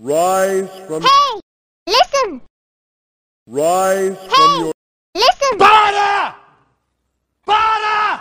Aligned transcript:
Rise 0.00 0.70
from 0.86 1.02
Hey! 1.02 1.40
Listen! 1.88 2.40
rise 3.48 4.16
from 4.16 4.60
your 4.60 4.72
Listen! 5.12 5.58
Para! 5.58 6.36
Para! 7.44 8.20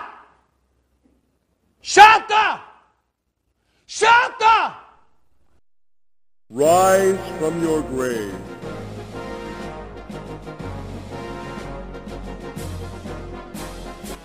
Chata! 1.84 2.62
Chata! 3.88 4.74
rise 6.50 7.20
from 7.38 7.62
your 7.62 7.84
grave. 7.84 8.34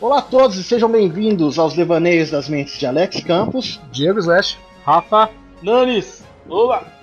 Olá 0.00 0.20
a 0.20 0.22
todos 0.22 0.56
e 0.56 0.64
sejam 0.64 0.90
bem-vindos 0.90 1.58
aos 1.58 1.74
devaneios 1.74 2.30
das 2.30 2.48
mentes 2.48 2.78
de 2.78 2.86
Alex 2.86 3.22
Campos, 3.22 3.78
Diego 3.92 4.18
Slash, 4.18 4.58
Rafa, 4.86 5.30
Nanis! 5.62 6.24
Oba! 6.48 7.01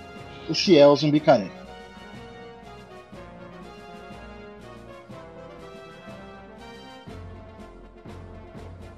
O 0.50 0.54
fiel 0.54 0.94
Zumbicaré. 0.96 1.46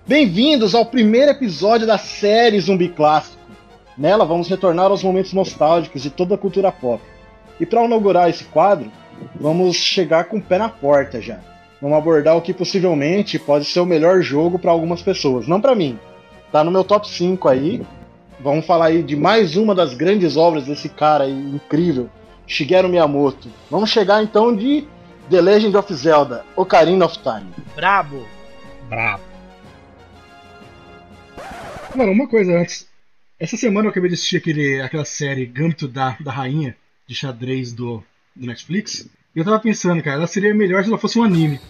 Bem-vindos 0.06 0.74
ao 0.74 0.84
primeiro 0.84 1.30
episódio 1.30 1.86
da 1.86 1.98
série 1.98 2.58
Zumbi 2.58 2.88
Clássico. 2.88 3.40
Nela 3.96 4.24
vamos 4.24 4.48
retornar 4.48 4.90
aos 4.90 5.02
momentos 5.02 5.32
nostálgicos 5.32 6.02
de 6.02 6.10
toda 6.10 6.34
a 6.34 6.38
cultura 6.38 6.72
pop. 6.72 7.02
E 7.60 7.66
para 7.66 7.84
inaugurar 7.84 8.28
esse 8.28 8.44
quadro, 8.44 8.90
vamos 9.36 9.76
chegar 9.76 10.24
com 10.24 10.38
o 10.38 10.42
pé 10.42 10.58
na 10.58 10.68
porta 10.68 11.20
já. 11.20 11.38
Vamos 11.80 11.98
abordar 11.98 12.36
o 12.36 12.42
que 12.42 12.54
possivelmente 12.54 13.38
pode 13.38 13.64
ser 13.64 13.80
o 13.80 13.86
melhor 13.86 14.22
jogo 14.22 14.58
para 14.58 14.70
algumas 14.70 15.02
pessoas, 15.02 15.46
não 15.46 15.60
para 15.60 15.74
mim. 15.74 15.98
Tá 16.50 16.64
no 16.64 16.70
meu 16.70 16.84
top 16.84 17.08
5 17.08 17.48
aí. 17.48 17.82
Vamos 18.42 18.66
falar 18.66 18.86
aí 18.86 19.04
de 19.04 19.14
mais 19.14 19.56
uma 19.56 19.72
das 19.72 19.94
grandes 19.94 20.36
obras 20.36 20.66
desse 20.66 20.88
cara 20.88 21.24
aí, 21.24 21.32
incrível, 21.32 22.10
Shigeru 22.44 22.88
Miyamoto. 22.88 23.48
Vamos 23.70 23.90
chegar 23.90 24.20
então 24.20 24.54
de 24.54 24.84
The 25.30 25.40
Legend 25.40 25.76
of 25.76 25.94
Zelda, 25.94 26.44
Ocarina 26.56 27.06
of 27.06 27.18
Time. 27.18 27.48
Brabo! 27.76 28.26
Brabo. 28.88 29.22
Mano, 31.94 32.10
uma 32.10 32.26
coisa 32.26 32.58
antes. 32.58 32.88
Essa 33.38 33.56
semana 33.56 33.86
eu 33.86 33.90
acabei 33.90 34.08
de 34.08 34.14
assistir 34.14 34.38
aquele, 34.38 34.80
aquela 34.80 35.04
série 35.04 35.46
Gambito 35.46 35.86
da, 35.86 36.16
da 36.18 36.32
Rainha 36.32 36.76
de 37.06 37.14
xadrez 37.14 37.72
do, 37.72 38.02
do 38.34 38.46
Netflix. 38.46 39.08
E 39.34 39.38
eu 39.38 39.44
tava 39.44 39.60
pensando, 39.60 40.02
cara, 40.02 40.16
ela 40.16 40.26
seria 40.26 40.52
melhor 40.52 40.82
se 40.82 40.88
ela 40.88 40.98
fosse 40.98 41.18
um 41.18 41.22
anime. 41.22 41.60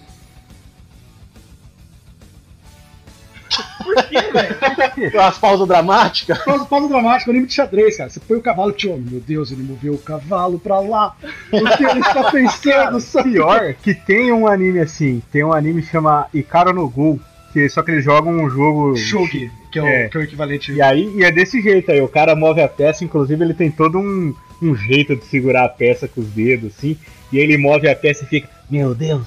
Por 3.83 3.95
quê, 4.05 4.21
velho? 4.21 5.21
As 5.21 5.39
pausas 5.39 5.67
dramáticas. 5.69 6.39
Pausa, 6.45 6.65
pausa 6.65 6.89
dramática, 6.89 7.31
anime 7.31 7.47
de 7.47 7.55
xadrez, 7.55 7.97
cara. 7.97 8.11
Você 8.11 8.21
põe 8.21 8.37
o 8.39 8.43
cavalo, 8.43 8.73
tio, 8.73 8.97
meu 8.97 9.21
Deus, 9.21 9.51
ele 9.51 9.63
moveu 9.63 9.95
o 9.95 9.99
cavalo 9.99 10.59
pra 10.59 10.81
lá. 10.81 11.15
O 11.51 11.77
que 11.77 11.85
ele 11.85 12.01
está 12.01 12.25
pensando? 12.33 13.01
sabe? 13.01 13.33
Pior 13.33 13.75
que 13.83 13.95
tem 13.95 14.33
um 14.33 14.47
anime 14.47 14.81
assim, 14.81 15.23
tem 15.33 15.45
um 15.45 15.53
anime 15.53 15.83
que 15.83 15.89
chama 15.91 16.27
Ikaro 16.33 16.73
no 16.73 16.89
Gol, 16.89 17.19
que 17.53 17.69
só 17.69 17.83
que 17.83 17.91
eles 17.91 18.05
jogam 18.05 18.33
um 18.33 18.49
jogo. 18.49 18.97
Shogi, 18.97 19.51
que 19.71 19.79
é, 19.79 19.83
o, 19.83 19.87
É. 19.87 20.09
que 20.09 20.17
é 20.17 20.21
o 20.21 20.23
equivalente. 20.23 20.73
E 20.73 20.81
aí 20.83 21.13
e 21.17 21.25
é 21.25 21.31
desse 21.31 21.61
jeito 21.61 21.91
aí, 21.91 22.01
o 22.01 22.09
cara 22.09 22.35
move 22.35 22.61
a 22.61 22.69
peça, 22.69 23.05
inclusive 23.05 23.43
ele 23.45 23.55
tem 23.55 23.71
todo 23.71 23.99
um, 23.99 24.35
um 24.63 24.75
jeito 24.75 25.17
de 25.17 25.25
segurar 25.27 25.65
a 25.65 25.69
peça 25.69 26.07
com 26.09 26.21
os 26.21 26.29
dedos, 26.29 26.73
assim, 26.77 26.97
e 27.33 27.39
ele 27.39 27.57
move 27.57 27.89
a 27.89 27.97
peça 27.97 28.25
e 28.25 28.27
fica, 28.27 28.49
meu 28.71 28.95
Deus, 28.95 29.27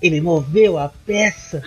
ele 0.00 0.20
moveu 0.20 0.78
a 0.78 0.90
peça. 1.06 1.62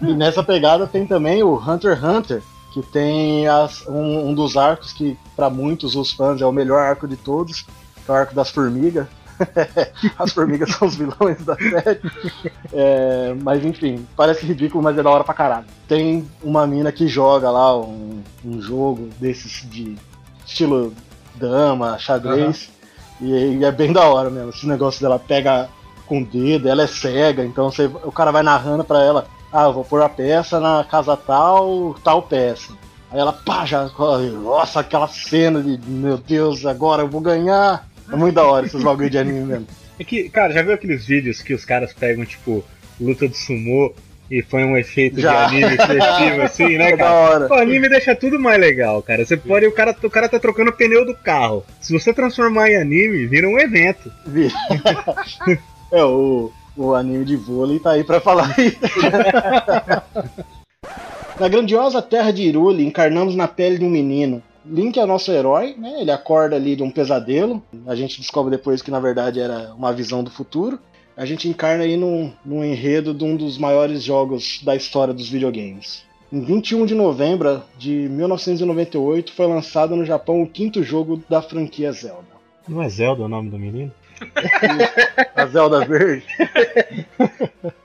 E 0.00 0.12
nessa 0.14 0.42
pegada 0.42 0.86
tem 0.86 1.06
também 1.06 1.42
o 1.42 1.54
Hunter 1.56 1.92
x 1.96 2.02
Hunter, 2.04 2.42
que 2.72 2.82
tem 2.82 3.46
as- 3.48 3.86
um, 3.86 4.28
um 4.30 4.34
dos 4.34 4.56
arcos 4.56 4.92
que, 4.92 5.16
para 5.34 5.48
muitos 5.48 5.94
os 5.96 6.12
fãs, 6.12 6.40
é 6.40 6.46
o 6.46 6.52
melhor 6.52 6.80
arco 6.80 7.06
de 7.08 7.16
todos, 7.16 7.62
que 7.62 7.70
é 8.08 8.12
o 8.12 8.14
arco 8.16 8.34
das 8.34 8.50
formigas. 8.50 9.06
As 10.18 10.32
formigas 10.32 10.70
são 10.70 10.88
os 10.88 10.94
vilões 10.94 11.44
da 11.44 11.54
série. 11.56 12.00
É, 12.72 13.34
mas 13.42 13.62
enfim, 13.66 14.06
parece 14.16 14.46
ridículo, 14.46 14.82
mas 14.82 14.96
é 14.96 15.02
da 15.02 15.10
hora 15.10 15.24
pra 15.24 15.34
caralho. 15.34 15.66
Tem 15.86 16.26
uma 16.42 16.66
mina 16.66 16.90
que 16.90 17.06
joga 17.06 17.50
lá 17.50 17.78
um, 17.78 18.22
um 18.42 18.62
jogo 18.62 19.10
desses 19.20 19.68
de 19.68 19.94
estilo 20.46 20.94
dama, 21.34 21.98
xadrez. 21.98 22.70
E, 23.20 23.58
e 23.58 23.64
é 23.64 23.70
bem 23.70 23.92
da 23.92 24.08
hora 24.08 24.30
mesmo. 24.30 24.48
Esse 24.48 24.66
negócio 24.66 25.02
dela 25.02 25.18
pega 25.18 25.68
com 26.06 26.20
o 26.20 26.24
dedo, 26.24 26.68
ela 26.68 26.82
é 26.82 26.86
cega, 26.86 27.44
então 27.44 27.70
você- 27.70 27.86
o 28.04 28.12
cara 28.12 28.30
vai 28.30 28.42
narrando 28.42 28.84
pra 28.84 29.02
ela, 29.02 29.26
ah, 29.52 29.64
eu 29.64 29.72
vou 29.72 29.84
pôr 29.84 30.00
a 30.02 30.08
peça 30.08 30.58
na 30.60 30.84
casa 30.84 31.16
tal, 31.16 31.94
tal 32.02 32.22
peça. 32.22 32.72
Aí 33.10 33.18
ela, 33.20 33.32
pá, 33.32 33.64
já, 33.64 33.88
nossa, 34.42 34.80
aquela 34.80 35.08
cena 35.08 35.60
de, 35.62 35.78
meu 35.88 36.18
Deus, 36.18 36.64
agora 36.66 37.02
eu 37.02 37.08
vou 37.08 37.20
ganhar. 37.20 37.86
É 38.10 38.16
muito 38.16 38.34
da 38.34 38.44
hora 38.44 38.66
esses 38.66 38.82
bagulho 38.82 39.10
de 39.10 39.18
anime 39.18 39.40
mesmo. 39.40 39.66
É 39.98 40.04
que, 40.04 40.28
cara, 40.28 40.52
já 40.52 40.62
viu 40.62 40.74
aqueles 40.74 41.06
vídeos 41.06 41.40
que 41.40 41.54
os 41.54 41.64
caras 41.64 41.92
pegam, 41.92 42.24
tipo, 42.24 42.64
luta 43.00 43.28
de 43.28 43.36
sumô 43.36 43.94
e 44.30 44.42
põe 44.42 44.64
um 44.64 44.76
efeito 44.76 45.20
Já. 45.20 45.46
de 45.46 45.56
anime 45.56 45.76
expressivo, 45.76 46.42
assim, 46.42 46.76
né, 46.76 46.94
cara? 46.98 47.46
O 47.48 47.54
anime 47.54 47.88
deixa 47.88 48.14
tudo 48.14 48.38
mais 48.38 48.60
legal, 48.60 49.00
cara. 49.02 49.24
Você 49.24 49.36
pode. 49.36 49.66
O 49.66 49.72
cara, 49.72 49.96
o 50.02 50.10
cara 50.10 50.28
tá 50.28 50.38
trocando 50.38 50.70
o 50.70 50.74
pneu 50.74 51.06
do 51.06 51.14
carro. 51.16 51.64
Se 51.80 51.92
você 51.92 52.12
transformar 52.12 52.68
em 52.70 52.76
anime, 52.76 53.26
vira 53.26 53.48
um 53.48 53.58
evento. 53.58 54.12
Vi- 54.26 54.52
é, 55.92 56.04
o, 56.04 56.50
o 56.76 56.94
anime 56.94 57.24
de 57.24 57.36
vôlei 57.36 57.78
tá 57.78 57.92
aí 57.92 58.04
pra 58.04 58.20
falar 58.20 58.54
isso. 58.58 58.78
na 61.38 61.48
grandiosa 61.48 62.02
terra 62.02 62.30
de 62.30 62.42
Irule, 62.42 62.84
encarnamos 62.84 63.34
na 63.34 63.48
pele 63.48 63.78
de 63.78 63.84
um 63.84 63.90
menino. 63.90 64.42
Link 64.64 64.98
é 64.98 65.06
nosso 65.06 65.30
herói, 65.30 65.76
né? 65.78 66.00
Ele 66.00 66.10
acorda 66.10 66.56
ali 66.56 66.74
de 66.74 66.82
um 66.82 66.90
pesadelo. 66.90 67.62
A 67.86 67.94
gente 67.94 68.20
descobre 68.20 68.50
depois 68.50 68.82
que 68.82 68.90
na 68.90 68.98
verdade 68.98 69.38
era 69.38 69.72
uma 69.74 69.92
visão 69.92 70.24
do 70.24 70.30
futuro. 70.30 70.78
A 71.16 71.24
gente 71.24 71.48
encarna 71.48 71.84
aí 71.84 71.96
num, 71.96 72.32
num 72.44 72.64
enredo 72.64 73.14
de 73.14 73.24
um 73.24 73.36
dos 73.36 73.56
maiores 73.56 74.02
jogos 74.02 74.60
da 74.64 74.74
história 74.74 75.14
dos 75.14 75.28
videogames. 75.28 76.04
Em 76.32 76.40
21 76.40 76.84
de 76.84 76.94
novembro 76.94 77.62
de 77.78 78.08
1998 78.10 79.32
foi 79.32 79.46
lançado 79.46 79.94
no 79.94 80.04
Japão 80.04 80.42
o 80.42 80.46
quinto 80.46 80.82
jogo 80.82 81.22
da 81.28 81.40
franquia 81.40 81.92
Zelda. 81.92 82.36
Não 82.68 82.82
é 82.82 82.88
Zelda 82.88 83.22
o 83.22 83.28
nome 83.28 83.48
do 83.48 83.58
menino? 83.58 83.92
A 85.34 85.46
Zelda 85.46 85.84
Verde. 85.84 86.26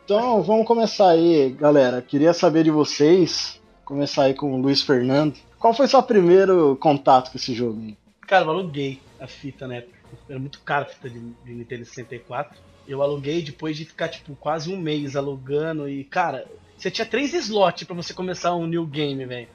então, 0.03 0.41
vamos 0.41 0.65
começar 0.65 1.09
aí, 1.09 1.49
galera. 1.51 2.01
Queria 2.01 2.33
saber 2.33 2.63
de 2.63 2.71
vocês, 2.71 3.59
começar 3.85 4.23
aí 4.23 4.33
com 4.33 4.53
o 4.53 4.61
Luiz 4.61 4.81
Fernando. 4.81 5.37
Qual 5.59 5.73
foi 5.73 5.87
seu 5.87 6.01
primeiro 6.01 6.75
contato 6.77 7.31
com 7.31 7.37
esse 7.37 7.53
jogo? 7.53 7.95
Cara, 8.27 8.45
eu 8.45 8.49
aluguei 8.49 8.99
a 9.19 9.27
fita, 9.27 9.67
né? 9.67 9.83
Era 10.29 10.39
muito 10.39 10.59
caro 10.61 10.85
a 10.85 10.89
fita 10.89 11.09
de, 11.09 11.19
de 11.19 11.53
Nintendo 11.53 11.85
64. 11.85 12.57
Eu 12.87 13.01
aluguei 13.01 13.41
depois 13.41 13.77
de 13.77 13.85
ficar, 13.85 14.07
tipo, 14.07 14.35
quase 14.35 14.73
um 14.73 14.77
mês 14.77 15.15
alugando. 15.15 15.87
E, 15.87 16.03
cara, 16.03 16.47
você 16.81 16.89
tinha 16.89 17.05
três 17.05 17.31
slots 17.33 17.83
pra 17.83 17.95
você 17.95 18.11
começar 18.11 18.55
um 18.55 18.65
new 18.65 18.87
game, 18.87 19.23
velho. 19.23 19.47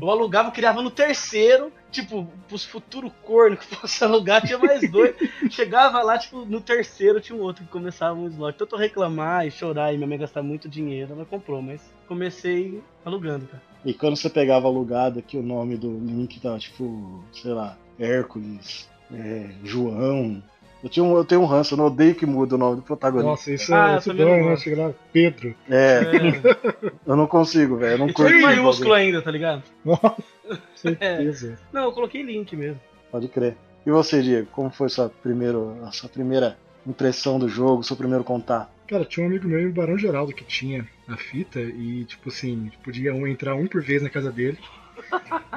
Eu 0.00 0.10
alugava, 0.10 0.50
criava 0.50 0.82
no 0.82 0.90
terceiro. 0.90 1.72
Tipo, 1.92 2.26
pros 2.48 2.64
futuros 2.64 3.12
corno 3.22 3.56
que 3.56 3.64
fosse 3.76 4.02
alugar, 4.02 4.44
tinha 4.44 4.58
mais 4.58 4.90
dois. 4.90 5.14
Chegava 5.48 6.02
lá, 6.02 6.18
tipo, 6.18 6.44
no 6.44 6.60
terceiro 6.60 7.20
tinha 7.20 7.38
um 7.38 7.42
outro 7.42 7.64
que 7.64 7.70
começava 7.70 8.18
um 8.18 8.26
slot. 8.26 8.58
Tanto 8.58 8.76
reclamar 8.76 9.46
e 9.46 9.50
chorar 9.52 9.94
e 9.94 9.96
minha 9.96 10.08
mãe 10.08 10.18
gastar 10.18 10.42
muito 10.42 10.68
dinheiro, 10.68 11.12
ela 11.12 11.24
comprou, 11.24 11.62
mas 11.62 11.80
comecei 12.08 12.82
alugando, 13.04 13.46
cara. 13.46 13.62
E 13.84 13.94
quando 13.94 14.16
você 14.16 14.28
pegava 14.28 14.66
alugado 14.66 15.22
que 15.22 15.36
o 15.36 15.42
nome 15.42 15.76
do 15.76 15.88
Link 15.88 16.40
tava 16.40 16.58
tipo, 16.58 17.22
sei 17.32 17.52
lá, 17.52 17.76
Hércules, 17.96 18.88
é, 19.12 19.50
João. 19.62 20.42
Eu, 20.82 20.88
tinha 20.88 21.04
um, 21.04 21.16
eu 21.16 21.24
tenho 21.24 21.40
um 21.42 21.44
ranço, 21.46 21.74
eu 21.74 21.78
não 21.78 21.86
odeio 21.86 22.14
que 22.14 22.26
muda 22.26 22.54
o 22.56 22.58
nome 22.58 22.76
do 22.76 22.82
protagonista. 22.82 23.30
Nossa, 23.30 23.52
isso 23.52 23.72
Ah, 23.74 23.92
é 23.94 23.98
isso 23.98 24.12
dói, 24.12 24.40
não 24.40 24.48
né? 24.50 24.56
Chega 24.56 24.86
lá, 24.88 24.94
Pedro. 25.12 25.54
É, 25.70 26.02
É, 26.02 26.94
eu 27.06 27.14
não 27.16 27.26
consigo, 27.26 27.76
velho. 27.76 27.92
Eu 27.92 27.98
não 27.98 28.08
e 28.08 28.12
curto. 28.12 28.28
tudo 28.30 28.34
em 28.34 28.44
esse 28.50 28.56
maiúsculo 28.60 28.92
ainda, 28.92 29.22
tá 29.22 29.30
ligado? 29.30 29.62
Nossa, 29.84 30.16
certeza. 30.74 31.58
Não, 31.72 31.84
eu 31.84 31.92
coloquei 31.92 32.22
link 32.22 32.54
mesmo. 32.56 32.80
Pode 33.10 33.28
crer. 33.28 33.56
E 33.86 33.90
você, 33.90 34.22
Diego, 34.22 34.48
como 34.52 34.70
foi 34.70 34.88
sua, 34.88 35.08
primeiro, 35.08 35.76
a 35.84 35.92
sua 35.92 36.08
primeira 36.08 36.56
impressão 36.86 37.38
do 37.38 37.48
jogo, 37.48 37.82
seu 37.84 37.96
primeiro 37.96 38.24
contato? 38.24 38.70
Cara, 38.88 39.04
tinha 39.04 39.24
um 39.24 39.28
amigo 39.28 39.46
meu 39.48 39.60
em 39.60 39.70
Barão 39.70 39.96
Geraldo 39.96 40.32
que 40.32 40.44
tinha 40.44 40.86
a 41.08 41.16
fita 41.16 41.60
e, 41.60 42.04
tipo 42.04 42.28
assim, 42.28 42.70
podia 42.84 43.14
um- 43.14 43.26
entrar 43.26 43.54
um 43.54 43.66
por 43.66 43.82
vez 43.82 44.02
na 44.02 44.10
casa 44.10 44.30
dele. 44.30 44.58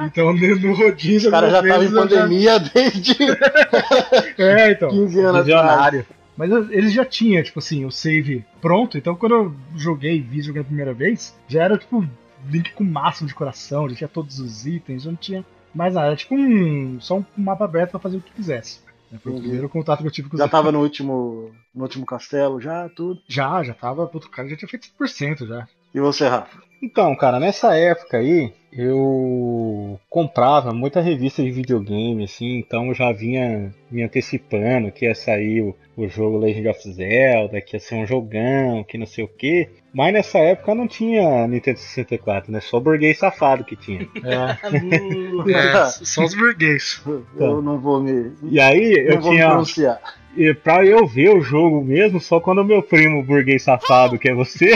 Então, 0.01 0.33
no 0.33 0.55
no 0.59 0.73
rodízio, 0.73 1.29
O 1.29 1.31
cara 1.31 1.49
já 1.49 1.61
tava 1.63 1.83
em 1.83 1.87
eu 1.87 1.91
já- 1.93 2.01
pandemia 2.01 2.59
desde 2.59 3.15
É, 4.37 4.71
então. 4.71 4.89
15 4.89 5.19
anos 5.19 5.25
atrás. 5.41 5.45
Visionário. 5.45 6.05
Mas 6.37 6.51
eu- 6.51 6.71
eles 6.71 6.91
já 6.93 7.05
tinham, 7.05 7.41
tipo 7.43 7.59
assim, 7.59 7.85
o 7.85 7.91
save 7.91 8.43
pronto. 8.61 8.97
Então, 8.97 9.15
quando 9.15 9.35
eu 9.35 9.55
joguei, 9.75 10.21
vi 10.21 10.41
jogando 10.41 10.63
a 10.63 10.67
primeira 10.67 10.93
vez, 10.93 11.33
já 11.47 11.63
era, 11.63 11.77
tipo, 11.77 12.05
link 12.49 12.73
com 12.73 12.83
o 12.83 12.87
máximo 12.87 13.27
de 13.27 13.33
coração, 13.35 13.89
já 13.89 13.95
tinha 13.95 14.07
todos 14.07 14.39
os 14.39 14.65
itens, 14.65 15.03
já 15.03 15.09
não 15.11 15.17
tinha 15.17 15.45
mais 15.73 15.93
nada. 15.93 16.07
Era 16.07 16.15
tipo 16.15 16.35
um, 16.35 16.99
só 16.99 17.17
um 17.17 17.25
mapa 17.37 17.65
aberto 17.65 17.91
pra 17.91 17.99
fazer 17.99 18.17
o 18.17 18.21
que 18.21 18.31
quisesse. 18.33 18.83
Foi 19.23 19.31
o 19.31 19.39
primeiro 19.39 19.69
contato 19.69 20.01
que 20.01 20.07
eu 20.07 20.11
tive 20.11 20.27
com 20.27 20.35
os 20.35 20.39
Já 20.39 20.47
tava 20.47 20.73
no 20.73 20.81
último, 20.81 21.51
no 21.73 21.83
último 21.83 22.05
castelo, 22.05 22.59
já, 22.59 22.89
tudo. 22.89 23.21
Já, 23.29 23.63
já 23.63 23.73
tava. 23.73 24.05
Puto, 24.07 24.27
o 24.27 24.29
cara 24.29 24.49
já 24.49 24.57
tinha 24.57 24.67
feito 24.67 24.87
100% 24.99 25.47
já. 25.47 25.65
E 25.93 25.99
você, 26.01 26.27
Rafa? 26.27 26.57
Então, 26.81 27.15
cara, 27.15 27.39
nessa 27.39 27.75
época 27.75 28.17
aí, 28.17 28.53
eu 28.71 29.99
comprava 30.09 30.73
muita 30.73 30.99
revista 30.99 31.41
de 31.41 31.49
videogame, 31.49 32.25
assim, 32.25 32.57
então 32.57 32.87
eu 32.87 32.93
já 32.93 33.11
vinha 33.11 33.73
me 33.89 34.03
antecipando 34.03 34.91
que 34.91 35.05
ia 35.05 35.15
sair 35.15 35.61
o, 35.61 35.75
o 35.95 36.07
jogo 36.09 36.37
Legend 36.37 36.67
of 36.67 36.91
Zelda, 36.91 37.61
que 37.61 37.75
ia 37.75 37.79
ser 37.79 37.95
um 37.95 38.05
jogão, 38.05 38.83
que 38.83 38.97
não 38.97 39.05
sei 39.05 39.23
o 39.23 39.29
quê. 39.29 39.69
Mas 39.93 40.13
nessa 40.13 40.39
época 40.39 40.75
não 40.75 40.87
tinha 40.87 41.47
Nintendo 41.47 41.79
64, 41.79 42.51
né? 42.51 42.59
Só 42.59 42.77
o 42.77 42.81
burguês 42.81 43.17
safado 43.17 43.63
que 43.63 43.77
tinha. 43.77 44.01
É, 44.23 45.85
só 46.03 46.25
os 46.25 46.35
burguês. 46.35 47.01
Eu 47.37 47.61
não 47.61 47.79
vou 47.79 48.01
me. 48.01 48.33
E 48.43 48.59
aí 48.59 49.07
eu 49.07 49.15
não 49.15 49.21
vou 49.21 49.31
me 49.31 49.37
tinha. 49.37 49.47
pronunciar. 49.47 50.01
E 50.37 50.53
pra 50.53 50.85
eu 50.85 51.07
ver 51.07 51.29
o 51.29 51.39
jogo 51.39 51.81
mesmo, 51.81 52.19
só 52.19 52.41
quando 52.41 52.59
o 52.59 52.65
meu 52.65 52.83
primo 52.83 53.23
burguês 53.23 53.63
safado, 53.63 54.19
que 54.19 54.29
é 54.29 54.33
você, 54.33 54.75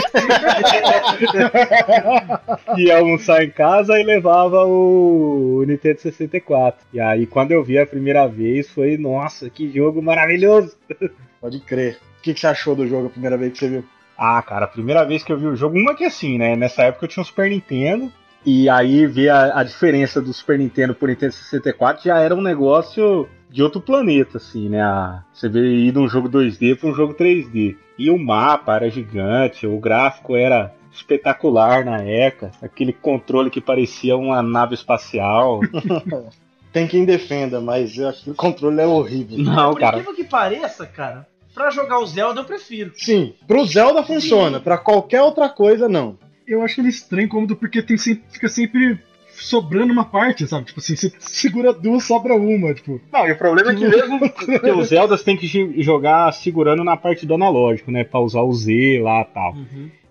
ia 2.76 2.98
almoçar 2.98 3.42
em 3.42 3.50
casa 3.50 3.98
e 3.98 4.02
levava 4.02 4.64
o 4.64 5.64
Nintendo 5.66 6.00
64. 6.00 6.86
E 6.92 7.00
aí 7.00 7.26
quando 7.26 7.52
eu 7.52 7.62
vi 7.64 7.78
a 7.78 7.86
primeira 7.86 8.26
vez, 8.26 8.68
foi, 8.70 8.96
nossa, 8.96 9.48
que 9.50 9.70
jogo 9.72 10.02
maravilhoso! 10.02 10.76
Pode 11.40 11.60
crer. 11.60 11.98
O 12.18 12.22
que, 12.22 12.34
que 12.34 12.40
você 12.40 12.46
achou 12.46 12.74
do 12.76 12.86
jogo 12.86 13.06
a 13.06 13.10
primeira 13.10 13.36
vez 13.36 13.52
que 13.52 13.58
você 13.58 13.68
viu? 13.68 13.84
Ah, 14.16 14.42
cara, 14.42 14.66
a 14.66 14.68
primeira 14.68 15.04
vez 15.04 15.22
que 15.24 15.32
eu 15.32 15.38
vi 15.38 15.46
o 15.46 15.56
jogo, 15.56 15.78
uma 15.78 15.94
que 15.94 16.04
assim, 16.04 16.36
né? 16.36 16.54
Nessa 16.54 16.82
época 16.82 17.06
eu 17.06 17.08
tinha 17.08 17.22
um 17.22 17.26
Super 17.26 17.48
Nintendo. 17.48 18.12
E 18.44 18.68
aí 18.70 19.06
ver 19.06 19.28
a, 19.30 19.60
a 19.60 19.62
diferença 19.62 20.20
do 20.20 20.32
Super 20.32 20.58
Nintendo 20.58 20.94
pro 20.94 21.08
Nintendo 21.08 21.32
64 21.32 22.04
já 22.04 22.18
era 22.18 22.34
um 22.34 22.40
negócio 22.40 23.28
de 23.50 23.62
outro 23.62 23.80
planeta, 23.80 24.36
assim, 24.38 24.68
né? 24.68 24.82
A- 24.82 25.22
Você 25.32 25.48
vê 25.48 25.60
ir 25.60 25.92
de 25.92 25.98
um 25.98 26.08
jogo 26.08 26.28
2D 26.28 26.78
para 26.78 26.88
um 26.88 26.94
jogo 26.94 27.14
3D. 27.14 27.76
E 27.98 28.10
o 28.10 28.18
mapa 28.18 28.76
era 28.76 28.90
gigante, 28.90 29.66
o 29.66 29.78
gráfico 29.78 30.34
era 30.36 30.72
espetacular 30.92 31.84
na 31.84 31.98
época, 31.98 32.50
aquele 32.62 32.92
controle 32.92 33.50
que 33.50 33.60
parecia 33.60 34.16
uma 34.16 34.42
nave 34.42 34.74
espacial. 34.74 35.60
Tem 36.72 36.86
quem 36.86 37.04
defenda, 37.04 37.60
mas 37.60 37.96
eu 37.96 38.08
acho 38.08 38.24
que 38.24 38.30
o 38.30 38.34
controle 38.34 38.80
é 38.80 38.86
horrível. 38.86 39.38
Não, 39.38 39.72
Por 39.72 39.80
cara. 39.80 39.98
incrível 39.98 40.14
que 40.14 40.24
pareça, 40.24 40.86
cara, 40.86 41.26
pra 41.52 41.70
jogar 41.70 41.98
o 41.98 42.06
Zelda 42.06 42.40
eu 42.40 42.44
prefiro. 42.44 42.92
Sim, 42.94 43.34
pro 43.46 43.64
Zelda 43.64 44.04
funciona, 44.04 44.60
pra 44.60 44.78
qualquer 44.78 45.22
outra 45.22 45.48
coisa 45.48 45.88
não. 45.88 46.16
Eu 46.46 46.62
acho 46.62 46.80
ele 46.80 46.88
estranho 46.88 47.28
cômodo 47.28 47.56
porque 47.56 47.82
tem 47.82 47.96
sempre, 47.96 48.24
fica 48.30 48.48
sempre 48.48 49.00
sobrando 49.32 49.92
uma 49.92 50.04
parte, 50.04 50.46
sabe? 50.46 50.66
Tipo 50.66 50.80
assim, 50.80 50.94
você 50.94 51.12
segura 51.18 51.72
duas, 51.72 52.04
sobra 52.04 52.34
uma, 52.34 52.74
tipo. 52.74 53.00
Não, 53.12 53.26
e 53.26 53.32
o 53.32 53.38
problema 53.38 53.72
é 53.72 53.74
que 53.74 53.88
mesmo 53.88 54.18
porque 54.30 54.70
os 54.70 54.88
Zeldas 54.88 55.22
tem 55.22 55.36
que 55.36 55.48
jogar 55.82 56.32
segurando 56.32 56.84
na 56.84 56.96
parte 56.96 57.26
do 57.26 57.34
analógico, 57.34 57.90
né? 57.90 58.04
Pra 58.04 58.20
usar 58.20 58.42
o 58.42 58.52
Z 58.52 59.00
lá 59.02 59.22
e 59.22 59.34
tal. 59.34 59.56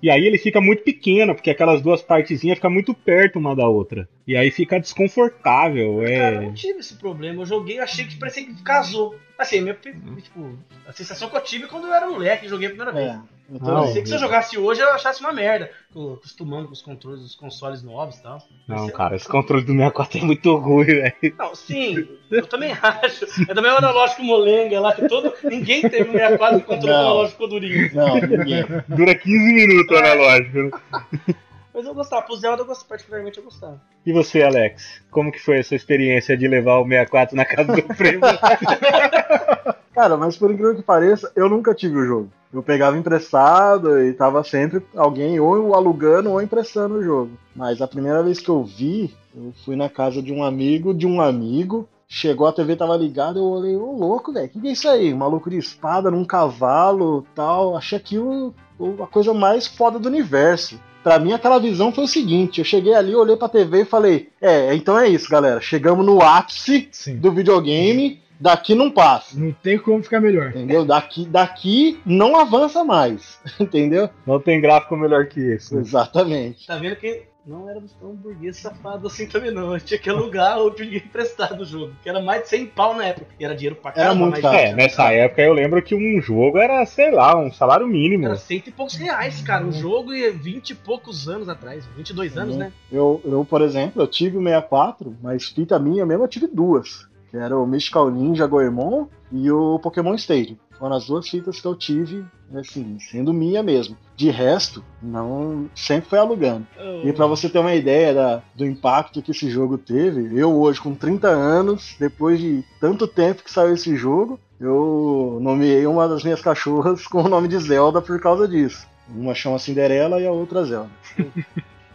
E 0.01 0.09
aí 0.09 0.25
ele 0.25 0.37
fica 0.37 0.61
muito 0.61 0.83
pequeno, 0.83 1.35
porque 1.35 1.49
aquelas 1.49 1.81
duas 1.81 2.01
partezinhas 2.01 2.57
ficam 2.57 2.71
muito 2.71 2.93
perto 2.93 3.37
uma 3.37 3.55
da 3.55 3.67
outra. 3.67 4.07
E 4.25 4.35
aí 4.35 4.49
fica 4.51 4.79
desconfortável. 4.79 5.97
Cara, 6.01 6.09
eu 6.35 6.41
É. 6.41 6.41
não 6.41 6.53
tive 6.53 6.79
esse 6.79 6.95
problema. 6.95 7.41
Eu 7.41 7.45
joguei 7.45 7.77
e 7.77 7.79
achei 7.79 8.05
que 8.05 8.15
parecia 8.17 8.45
que 8.45 8.63
casou. 8.63 9.15
Assim, 9.37 9.61
minha, 9.61 9.73
tipo, 9.73 10.57
a 10.85 10.91
sensação 10.91 11.29
que 11.29 11.37
eu 11.37 11.41
tive 11.41 11.67
quando 11.67 11.87
eu 11.87 11.93
era 11.93 12.09
moleque 12.09 12.45
e 12.45 12.49
joguei 12.49 12.67
a 12.67 12.71
primeira 12.71 12.91
vez. 12.91 13.07
É. 13.07 13.19
Eu 13.51 13.59
Não, 13.59 13.59
tô- 13.59 13.87
Eu 13.87 13.93
sei 13.93 14.01
que 14.03 14.07
se 14.09 14.13
eu 14.13 14.19
jogasse 14.19 14.57
hoje 14.59 14.79
eu 14.79 14.93
achasse 14.93 15.21
uma 15.21 15.33
merda, 15.33 15.71
co- 15.91 16.13
acostumando 16.19 16.67
com 16.67 16.73
os 16.73 16.83
controles 16.83 17.21
dos 17.21 17.33
consoles 17.35 17.81
novos 17.81 18.17
e 18.17 18.21
tal. 18.21 18.37
Não, 18.67 18.83
Mas, 18.85 18.91
cara, 18.91 19.15
esse 19.15 19.27
controle 19.27 19.63
do 19.63 19.71
64 19.73 20.19
é 20.19 20.23
muito 20.23 20.55
ruim, 20.55 20.85
velho. 20.85 21.13
Não, 21.35 21.55
sim, 21.55 22.07
eu 22.29 22.45
também 22.45 22.73
acho. 22.79 23.25
É 23.49 23.53
também 23.55 23.71
o 23.71 23.77
analógico 23.77 24.21
molenga 24.21 24.79
lá, 24.79 24.93
que 24.93 25.07
todo. 25.07 25.33
Ninguém 25.43 25.81
teve 25.81 26.09
um 26.09 26.13
64 26.13 26.59
com 26.59 26.65
controle 26.75 26.93
Não. 26.93 26.99
analógico 27.01 27.47
durinho. 27.47 27.89
Não, 27.95 28.15
ninguém. 28.21 28.65
Dura 28.87 29.15
15 29.15 29.53
minutos 29.53 29.88
o 29.93 29.97
analógico. 29.97 30.57
né? 30.57 31.35
Mas 31.73 31.85
eu 31.85 31.93
gostava, 31.93 32.23
pro 32.23 32.35
Zelda 32.35 32.63
eu 32.63 32.65
gostava, 32.65 32.89
particularmente 32.89 33.37
eu 33.37 33.43
gostava. 33.43 33.79
E 34.05 34.11
você, 34.11 34.41
Alex? 34.41 35.01
Como 35.11 35.31
que 35.31 35.39
foi 35.39 35.59
a 35.59 35.63
sua 35.63 35.77
experiência 35.77 36.35
de 36.35 36.47
levar 36.47 36.79
o 36.79 36.83
64 36.83 37.35
na 37.35 37.45
casa 37.45 37.73
do 37.73 37.83
primo? 37.95 38.21
Cara, 39.93 40.17
mas 40.17 40.37
por 40.37 40.51
incrível 40.51 40.75
que 40.75 40.81
pareça, 40.81 41.31
eu 41.35 41.49
nunca 41.49 41.73
tive 41.73 41.97
o 41.97 42.05
jogo. 42.05 42.31
Eu 42.53 42.63
pegava 42.63 42.97
emprestado 42.97 44.01
e 44.01 44.13
tava 44.13 44.43
sempre 44.43 44.81
alguém 44.95 45.39
ou 45.39 45.75
alugando 45.75 46.31
ou 46.31 46.41
emprestando 46.41 46.95
o 46.95 47.03
jogo. 47.03 47.31
Mas 47.55 47.81
a 47.81 47.87
primeira 47.87 48.23
vez 48.23 48.39
que 48.39 48.49
eu 48.49 48.63
vi, 48.63 49.13
eu 49.35 49.53
fui 49.65 49.75
na 49.75 49.89
casa 49.89 50.21
de 50.21 50.33
um 50.33 50.43
amigo 50.43 50.93
de 50.93 51.05
um 51.05 51.21
amigo. 51.21 51.87
Chegou, 52.07 52.47
a 52.47 52.53
TV 52.53 52.75
tava 52.75 52.97
ligada, 52.97 53.39
eu 53.39 53.43
olhei, 53.43 53.75
ô 53.75 53.91
louco, 53.91 54.33
velho, 54.33 54.49
que 54.49 54.59
que 54.59 54.67
é 54.69 54.71
isso 54.71 54.89
aí? 54.89 55.13
Um 55.13 55.17
maluco 55.17 55.49
de 55.49 55.57
espada 55.57 56.09
num 56.09 56.25
cavalo 56.25 57.25
tal. 57.35 57.77
Achei 57.77 57.97
aquilo 57.97 58.55
a 59.01 59.07
coisa 59.07 59.33
mais 59.33 59.67
foda 59.67 59.99
do 59.99 60.07
universo. 60.09 60.79
Pra 61.03 61.17
mim, 61.17 61.31
aquela 61.33 61.59
visão 61.59 61.91
foi 61.91 62.03
o 62.03 62.07
seguinte: 62.07 62.59
eu 62.59 62.65
cheguei 62.65 62.93
ali, 62.93 63.15
olhei 63.15 63.35
pra 63.37 63.47
TV 63.49 63.81
e 63.81 63.85
falei, 63.85 64.29
é, 64.41 64.73
então 64.75 64.97
é 64.99 65.07
isso, 65.07 65.29
galera. 65.29 65.61
Chegamos 65.61 66.05
no 66.05 66.21
ápice 66.21 66.89
Sim. 66.91 67.17
do 67.17 67.31
videogame, 67.31 68.21
daqui 68.39 68.75
não 68.75 68.91
passa. 68.91 69.39
Não 69.39 69.51
tem 69.51 69.77
como 69.77 70.03
ficar 70.03 70.19
melhor. 70.19 70.49
Entendeu? 70.49 70.83
Daqui, 70.85 71.25
daqui 71.25 71.99
não 72.05 72.37
avança 72.37 72.83
mais. 72.83 73.39
Entendeu? 73.59 74.09
Não 74.27 74.39
tem 74.39 74.59
gráfico 74.59 74.95
melhor 74.97 75.25
que 75.27 75.39
esse. 75.39 75.73
né? 75.73 75.81
Exatamente. 75.81 76.67
Tá 76.67 76.75
vendo 76.77 76.97
que 76.97 77.23
não 77.49 77.67
éramos 77.69 77.91
tão 77.93 78.13
burguês 78.13 78.57
safado 78.57 79.07
assim 79.07 79.27
também 79.27 79.51
não. 79.51 79.73
Gente 79.77 79.87
tinha 79.87 79.99
que 79.99 80.09
alugar 80.09 80.59
ou 80.59 80.71
pedir 80.71 80.97
emprestado 80.97 81.61
o 81.61 81.65
jogo, 81.65 81.93
que 82.03 82.07
era 82.09 82.21
mais 82.21 82.43
de 82.43 82.49
100 82.49 82.65
pau 82.67 82.95
na 82.95 83.05
época. 83.05 83.27
E 83.39 83.43
era 83.43 83.55
dinheiro 83.55 83.75
pra 83.75 83.91
Era 83.91 84.03
caramba, 84.03 84.21
muito 84.21 84.33
mas 84.33 84.41
caro. 84.41 84.55
É, 84.57 84.73
nessa 84.75 85.11
época 85.11 85.41
eu 85.41 85.53
lembro 85.53 85.81
que 85.81 85.95
um 85.95 86.21
jogo 86.21 86.57
era, 86.59 86.85
sei 86.85 87.11
lá, 87.11 87.35
um 87.37 87.51
salário 87.51 87.87
mínimo. 87.87 88.25
Era 88.25 88.35
cento 88.35 88.67
e 88.67 88.71
poucos 88.71 88.95
reais, 88.95 89.41
cara. 89.41 89.65
Um 89.65 89.71
jogo 89.71 90.13
e 90.13 90.29
20 90.29 90.69
e 90.69 90.75
poucos 90.75 91.27
anos 91.27 91.49
atrás. 91.49 91.85
22 91.97 92.37
anos, 92.37 92.53
Uhum. 92.53 92.59
né? 92.59 92.73
Eu, 92.91 93.21
eu, 93.25 93.43
por 93.43 93.61
exemplo, 93.61 94.01
eu 94.01 94.07
tive 94.07 94.37
o 94.37 94.43
64, 94.43 95.15
mas 95.21 95.45
fita 95.45 95.79
minha 95.79 96.05
mesmo 96.05 96.23
eu 96.23 96.27
tive 96.27 96.45
duas. 96.47 97.07
Que 97.31 97.37
era 97.37 97.57
o 97.57 97.65
Mystical 97.65 98.09
Ninja 98.09 98.47
Goemon 98.47 99.05
e 99.31 99.51
o 99.51 99.79
Pokémon 99.79 100.13
Stadium. 100.15 100.57
Foram 100.77 100.95
as 100.95 101.07
duas 101.07 101.27
fitas 101.27 101.59
que 101.59 101.67
eu 101.67 101.75
tive, 101.75 102.25
assim, 102.55 102.97
sendo 102.99 103.33
minha 103.33 103.61
mesmo. 103.63 103.95
De 104.15 104.29
resto, 104.29 104.83
não 105.01 105.69
sempre 105.75 106.09
foi 106.09 106.19
alugando. 106.19 106.65
E 107.05 107.13
pra 107.13 107.25
você 107.25 107.47
ter 107.47 107.59
uma 107.59 107.73
ideia 107.75 108.13
da- 108.13 108.41
do 108.55 108.65
impacto 108.65 109.21
que 109.21 109.31
esse 109.31 109.49
jogo 109.49 109.77
teve, 109.77 110.37
eu 110.37 110.53
hoje 110.59 110.81
com 110.81 110.93
30 110.93 111.29
anos, 111.29 111.95
depois 111.99 112.39
de 112.39 112.63
tanto 112.81 113.07
tempo 113.07 113.43
que 113.43 113.51
saiu 113.51 113.73
esse 113.73 113.95
jogo, 113.95 114.39
eu 114.59 115.37
nomeei 115.41 115.85
uma 115.87 116.07
das 116.07 116.23
minhas 116.23 116.41
cachorras 116.41 117.05
com 117.07 117.21
o 117.23 117.29
nome 117.29 117.47
de 117.47 117.57
Zelda 117.59 118.01
por 118.01 118.19
causa 118.19 118.47
disso. 118.47 118.85
Uma 119.15 119.33
chama 119.33 119.57
Cinderela 119.57 120.19
e 120.19 120.27
a 120.27 120.31
outra 120.31 120.65
Zelda. 120.65 120.89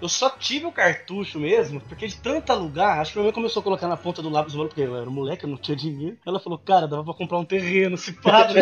Eu 0.05 0.09
só 0.11 0.29
tive 0.29 0.67
o 0.67 0.71
cartucho 0.71 1.41
mesmo, 1.41 1.81
porque 1.81 2.07
de 2.07 2.17
tanto 2.17 2.53
alugar, 2.53 3.01
acho 3.01 3.11
que 3.11 3.19
minha 3.19 3.25
mãe 3.25 3.33
começou 3.33 3.61
a 3.61 3.65
colocar 3.65 3.89
na 3.89 3.97
ponta 3.97 4.21
do 4.21 4.29
lápis 4.29 4.53
do 4.53 4.61
olho, 4.61 4.69
porque 4.69 4.83
eu 4.83 4.95
era 4.95 5.09
moleque, 5.09 5.45
eu 5.45 5.49
não 5.49 5.57
tinha 5.57 5.75
dinheiro. 5.75 6.19
Ela 6.27 6.39
falou, 6.39 6.59
cara, 6.59 6.87
dava 6.87 7.03
pra 7.03 7.15
comprar 7.15 7.39
um 7.39 7.45
terreno, 7.47 7.97
se 7.97 8.13
pá, 8.13 8.47
né? 8.53 8.61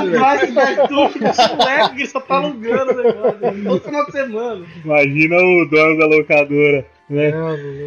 Comprar 0.00 0.44
esse 0.44 0.54
cartucho 0.54 1.18
desse 1.18 1.56
moleque 1.56 1.96
que 1.96 2.06
só 2.06 2.20
tá 2.20 2.36
alugando 2.36 2.92
o 2.92 3.02
negócio. 3.02 3.64
Todo 3.64 3.80
final 3.80 4.06
de 4.06 4.12
semana. 4.12 4.66
Imagina 4.84 5.36
o 5.36 5.68
dono 5.68 5.98
da 5.98 6.06
locadora, 6.06 6.86
né? 7.10 7.32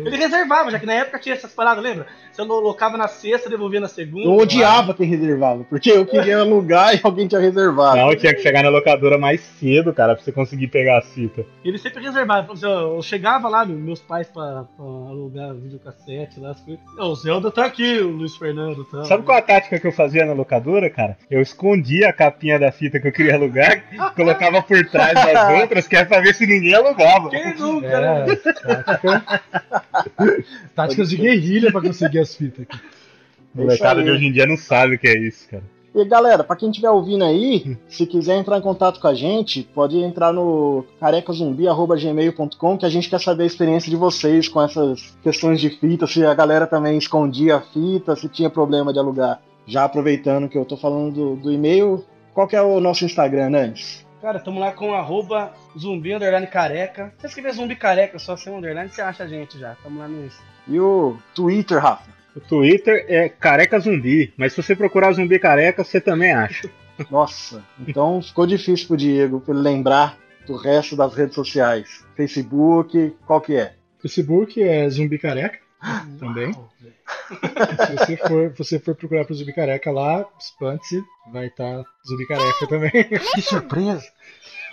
Ele 0.05 0.17
reservava, 0.17 0.71
já 0.71 0.79
que 0.79 0.85
na 0.85 0.93
época 0.93 1.19
tinha 1.19 1.35
essas 1.35 1.53
paradas, 1.53 1.83
lembra? 1.83 2.07
Você 2.31 2.45
colocava 2.45 2.97
na 2.97 3.07
sexta, 3.07 3.49
devolvia 3.49 3.79
na 3.79 3.87
segunda. 3.87 4.25
Eu 4.25 4.33
odiava 4.37 4.93
quem 4.93 5.05
reservava, 5.07 5.63
porque 5.65 5.91
eu 5.91 6.05
queria 6.05 6.39
alugar 6.41 6.95
e 6.95 6.99
alguém 7.03 7.27
tinha 7.27 7.41
reservado. 7.41 7.97
Não, 7.97 8.15
tinha 8.15 8.33
que 8.33 8.41
chegar 8.41 8.63
na 8.63 8.69
locadora 8.69 9.17
mais 9.17 9.41
cedo, 9.41 9.93
cara, 9.93 10.15
pra 10.15 10.23
você 10.23 10.31
conseguir 10.31 10.67
pegar 10.67 10.97
a 10.99 11.01
fita. 11.01 11.45
E 11.63 11.67
ele 11.69 11.77
sempre 11.77 12.01
reservava. 12.03 12.53
Assim, 12.53 12.65
Eu 12.65 13.01
chegava 13.01 13.49
lá, 13.49 13.65
meu- 13.65 13.77
meus 13.77 13.99
pais 13.99 14.27
pra, 14.27 14.63
pra 14.75 14.85
alugar 14.85 15.53
videocassete 15.55 16.39
lá, 16.39 16.51
as 16.51 16.61
coisas. 16.61 16.81
O 16.97 17.15
Zelda 17.15 17.51
tá 17.51 17.65
aqui, 17.65 17.99
o 17.99 18.09
Luiz 18.09 18.35
Fernando. 18.37 18.85
Tá. 18.85 19.03
Sabe 19.05 19.23
qual 19.23 19.37
a 19.37 19.41
tática 19.41 19.79
que 19.79 19.87
eu 19.87 19.91
fazia 19.91 20.25
na 20.25 20.33
locadora, 20.33 20.89
cara? 20.89 21.17
Eu 21.29 21.41
escondia 21.41 22.09
a 22.09 22.13
capinha 22.13 22.57
da 22.57 22.71
fita 22.71 22.99
que 22.99 23.07
eu 23.07 23.11
queria 23.11 23.35
alugar, 23.35 23.83
colocava 24.15 24.61
por 24.61 24.83
trás 24.87 25.13
das 25.13 25.61
outras, 25.61 25.87
que 25.87 25.95
era 25.95 26.05
pra 26.05 26.21
ver 26.21 26.33
se 26.33 26.47
ninguém 26.47 26.73
alugava. 26.73 27.29
Quem 27.29 27.55
nunca, 27.55 27.99
né? 27.99 28.25
É, 28.31 29.10
tática- 29.19 30.43
táticas 30.75 31.09
de 31.09 31.17
guerrilha 31.17 31.71
pra 31.71 31.81
conseguir 31.81 32.19
as 32.19 32.35
fitas 32.35 32.61
aqui. 32.63 32.79
Molecada 33.53 33.99
aí. 33.99 34.05
de 34.05 34.11
hoje 34.11 34.25
em 34.25 34.31
dia 34.31 34.45
não 34.45 34.55
sabe 34.57 34.95
o 34.95 34.99
que 34.99 35.07
é 35.07 35.17
isso, 35.17 35.47
cara. 35.49 35.63
E 35.93 36.05
galera, 36.05 36.41
pra 36.41 36.55
quem 36.55 36.69
estiver 36.69 36.89
ouvindo 36.89 37.25
aí, 37.25 37.77
se 37.89 38.05
quiser 38.05 38.37
entrar 38.37 38.57
em 38.57 38.61
contato 38.61 38.97
com 39.01 39.07
a 39.09 39.13
gente, 39.13 39.63
pode 39.75 39.97
entrar 39.97 40.31
no 40.31 40.85
carecazumbi.gmail.com 41.01 42.77
que 42.77 42.85
a 42.85 42.89
gente 42.89 43.09
quer 43.09 43.19
saber 43.19 43.43
a 43.43 43.47
experiência 43.47 43.89
de 43.89 43.97
vocês 43.97 44.47
com 44.47 44.61
essas 44.61 45.13
questões 45.21 45.59
de 45.59 45.69
fita, 45.69 46.07
se 46.07 46.25
a 46.25 46.33
galera 46.33 46.65
também 46.65 46.97
escondia 46.97 47.57
a 47.57 47.61
fita, 47.61 48.15
se 48.15 48.29
tinha 48.29 48.49
problema 48.49 48.93
de 48.93 48.99
alugar. 48.99 49.41
Já 49.67 49.83
aproveitando 49.83 50.47
que 50.47 50.57
eu 50.57 50.63
tô 50.63 50.77
falando 50.77 51.13
do, 51.13 51.35
do 51.35 51.51
e-mail, 51.51 52.05
qual 52.33 52.47
que 52.47 52.55
é 52.55 52.61
o 52.61 52.79
nosso 52.79 53.03
Instagram, 53.03 53.49
Nantes? 53.49 54.05
Cara, 54.21 54.39
tamo 54.39 54.59
lá 54.59 54.71
com 54.71 54.93
arroba 54.93 55.51
zumbi 55.77 56.13
underline 56.13 56.45
careca. 56.45 57.11
Se 57.15 57.21
você 57.21 57.27
escrever 57.27 57.53
zumbi 57.53 57.75
careca 57.75 58.19
só 58.19 58.37
sem 58.37 58.53
underline, 58.53 58.89
você 58.89 59.01
acha 59.01 59.23
a 59.23 59.27
gente 59.27 59.57
já. 59.57 59.75
Tamo 59.81 59.99
lá 59.99 60.07
no 60.07 60.25
Insta. 60.25 60.43
E 60.67 60.79
o 60.79 61.17
Twitter, 61.33 61.79
Rafa? 61.79 62.11
O 62.35 62.39
Twitter 62.39 63.05
é 63.09 63.27
careca 63.27 63.79
zumbi, 63.79 64.31
mas 64.37 64.53
se 64.53 64.61
você 64.61 64.75
procurar 64.75 65.11
zumbi 65.13 65.39
careca, 65.39 65.83
você 65.83 65.99
também 65.99 66.31
acha. 66.31 66.69
Nossa, 67.09 67.63
então 67.87 68.21
ficou 68.21 68.45
difícil 68.45 68.87
pro 68.87 68.95
Diego 68.95 69.41
pra 69.41 69.55
ele 69.55 69.63
lembrar 69.63 70.17
do 70.45 70.55
resto 70.55 70.95
das 70.95 71.13
redes 71.15 71.33
sociais? 71.33 72.05
Facebook, 72.15 73.15
qual 73.25 73.41
que 73.41 73.55
é? 73.55 73.73
Facebook 73.99 74.61
é 74.61 74.89
Zumbi 74.89 75.17
Careca 75.17 75.59
também. 76.19 76.51
Se 77.87 77.95
você 77.97 78.17
for, 78.17 78.53
você 78.57 78.79
for 78.79 78.95
procurar 78.95 79.25
pro 79.25 79.33
Zumbi 79.33 79.53
Careca 79.53 79.91
lá, 79.91 80.25
espante-se, 80.39 81.01
vai 81.31 81.47
estar 81.47 81.83
Zumbi 82.07 82.27
Careca 82.27 82.67
também. 82.67 82.91
Que 83.35 83.41
surpresa! 83.41 84.03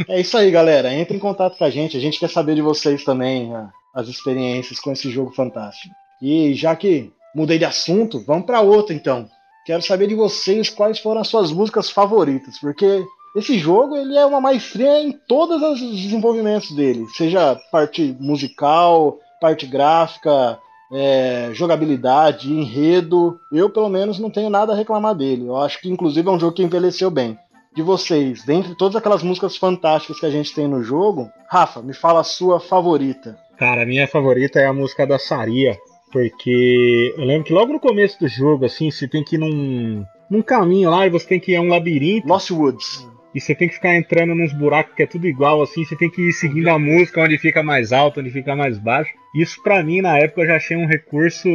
É 0.09 0.21
isso 0.21 0.37
aí, 0.37 0.51
galera. 0.51 0.93
Entre 0.95 1.17
em 1.17 1.21
contato 1.21 1.57
com 1.59 1.65
a 1.65 1.71
gente. 1.71 1.97
A 1.97 2.01
gente 2.01 2.19
quer 2.21 2.31
saber 2.31 2.55
de 2.55 2.63
vocês 2.63 3.05
também 3.05 3.55
a- 3.55 3.71
as 3.95 4.09
experiências 4.09 4.79
com 4.79 4.93
esse 4.93 5.11
jogo 5.11 5.33
fantástico. 5.33 5.93
E 6.23 6.55
já 6.55 6.75
que 6.77 7.13
mudei 7.35 7.59
de 7.59 7.65
assunto, 7.65 8.21
vamos 8.25 8.47
para 8.47 8.61
outro 8.61 8.95
então. 8.95 9.29
Quero 9.67 9.83
saber 9.83 10.07
de 10.07 10.15
vocês 10.15 10.71
quais 10.71 10.99
foram 10.99 11.21
as 11.21 11.29
suas 11.29 11.53
músicas 11.53 11.91
favoritas, 11.91 12.59
porque 12.59 13.05
esse 13.37 13.59
jogo 13.59 13.97
ele 13.97 14.17
é 14.17 14.25
uma 14.25 14.41
maestria 14.41 15.03
em 15.03 15.13
todos 15.13 15.61
os 15.63 15.79
desenvolvimentos 15.81 16.71
dele, 16.75 17.05
seja 17.17 17.55
parte 17.71 18.17
musical, 18.19 19.19
parte 19.41 19.67
gráfica, 19.67 20.59
é, 20.93 21.51
jogabilidade, 21.53 22.53
enredo. 22.53 23.39
Eu 23.53 23.71
pelo 23.71 23.89
menos 23.89 24.19
não 24.19 24.31
tenho 24.31 24.51
nada 24.51 24.73
a 24.73 24.77
reclamar 24.77 25.15
dele. 25.15 25.47
Eu 25.47 25.57
acho 25.57 25.81
que 25.81 25.89
inclusive 25.89 26.29
é 26.29 26.33
um 26.33 26.41
jogo 26.41 26.55
que 26.55 26.63
envelheceu 26.63 27.11
bem 27.11 27.39
de 27.75 27.83
vocês, 27.83 28.45
dentre 28.45 28.75
todas 28.75 28.97
aquelas 28.97 29.23
músicas 29.23 29.57
fantásticas 29.57 30.19
que 30.19 30.27
a 30.27 30.31
gente 30.31 30.53
tem 30.53 30.67
no 30.67 30.83
jogo, 30.83 31.31
Rafa, 31.49 31.81
me 31.81 31.95
fala 31.95 32.21
a 32.21 32.25
sua 32.25 32.59
favorita. 32.59 33.39
Cara, 33.57 33.83
a 33.83 33.87
minha 33.87 34.09
favorita 34.09 34.59
é 34.59 34.67
a 34.67 34.73
música 34.73 35.07
da 35.07 35.17
Saria, 35.17 35.77
porque 36.11 37.15
eu 37.17 37.25
lembro 37.25 37.45
que 37.45 37.53
logo 37.53 37.73
no 37.73 37.79
começo 37.79 38.19
do 38.19 38.27
jogo, 38.27 38.65
assim, 38.65 38.91
você 38.91 39.07
tem 39.07 39.23
que 39.23 39.37
ir 39.37 39.39
num, 39.39 40.05
num 40.29 40.43
caminho 40.43 40.91
lá 40.91 41.07
e 41.07 41.11
você 41.11 41.27
tem 41.27 41.39
que 41.39 41.53
ir 41.53 41.57
a 41.57 41.61
um 41.61 41.69
labirinto 41.69 42.27
Lost 42.27 42.51
Woods. 42.51 43.07
E 43.35 43.41
você 43.41 43.55
tem 43.55 43.69
que 43.69 43.75
ficar 43.75 43.95
entrando 43.95 44.35
nos 44.35 44.53
buracos 44.53 44.95
que 44.95 45.03
é 45.03 45.07
tudo 45.07 45.27
igual, 45.27 45.63
assim, 45.63 45.85
você 45.85 45.95
tem 45.97 46.11
que 46.11 46.29
ir 46.29 46.33
seguindo 46.33 46.69
a 46.69 46.79
música 46.79 47.21
onde 47.23 47.39
fica 47.39 47.63
mais 47.63 47.93
alto, 47.93 48.21
onde 48.21 48.31
fica 48.31 48.57
mais 48.57 48.79
baixo. 48.79 49.13
Isso 49.35 49.63
pra 49.63 49.83
mim, 49.83 50.01
na 50.01 50.19
época, 50.19 50.43
eu 50.43 50.47
já 50.47 50.57
achei 50.57 50.77
um 50.77 50.87
recurso 50.87 51.49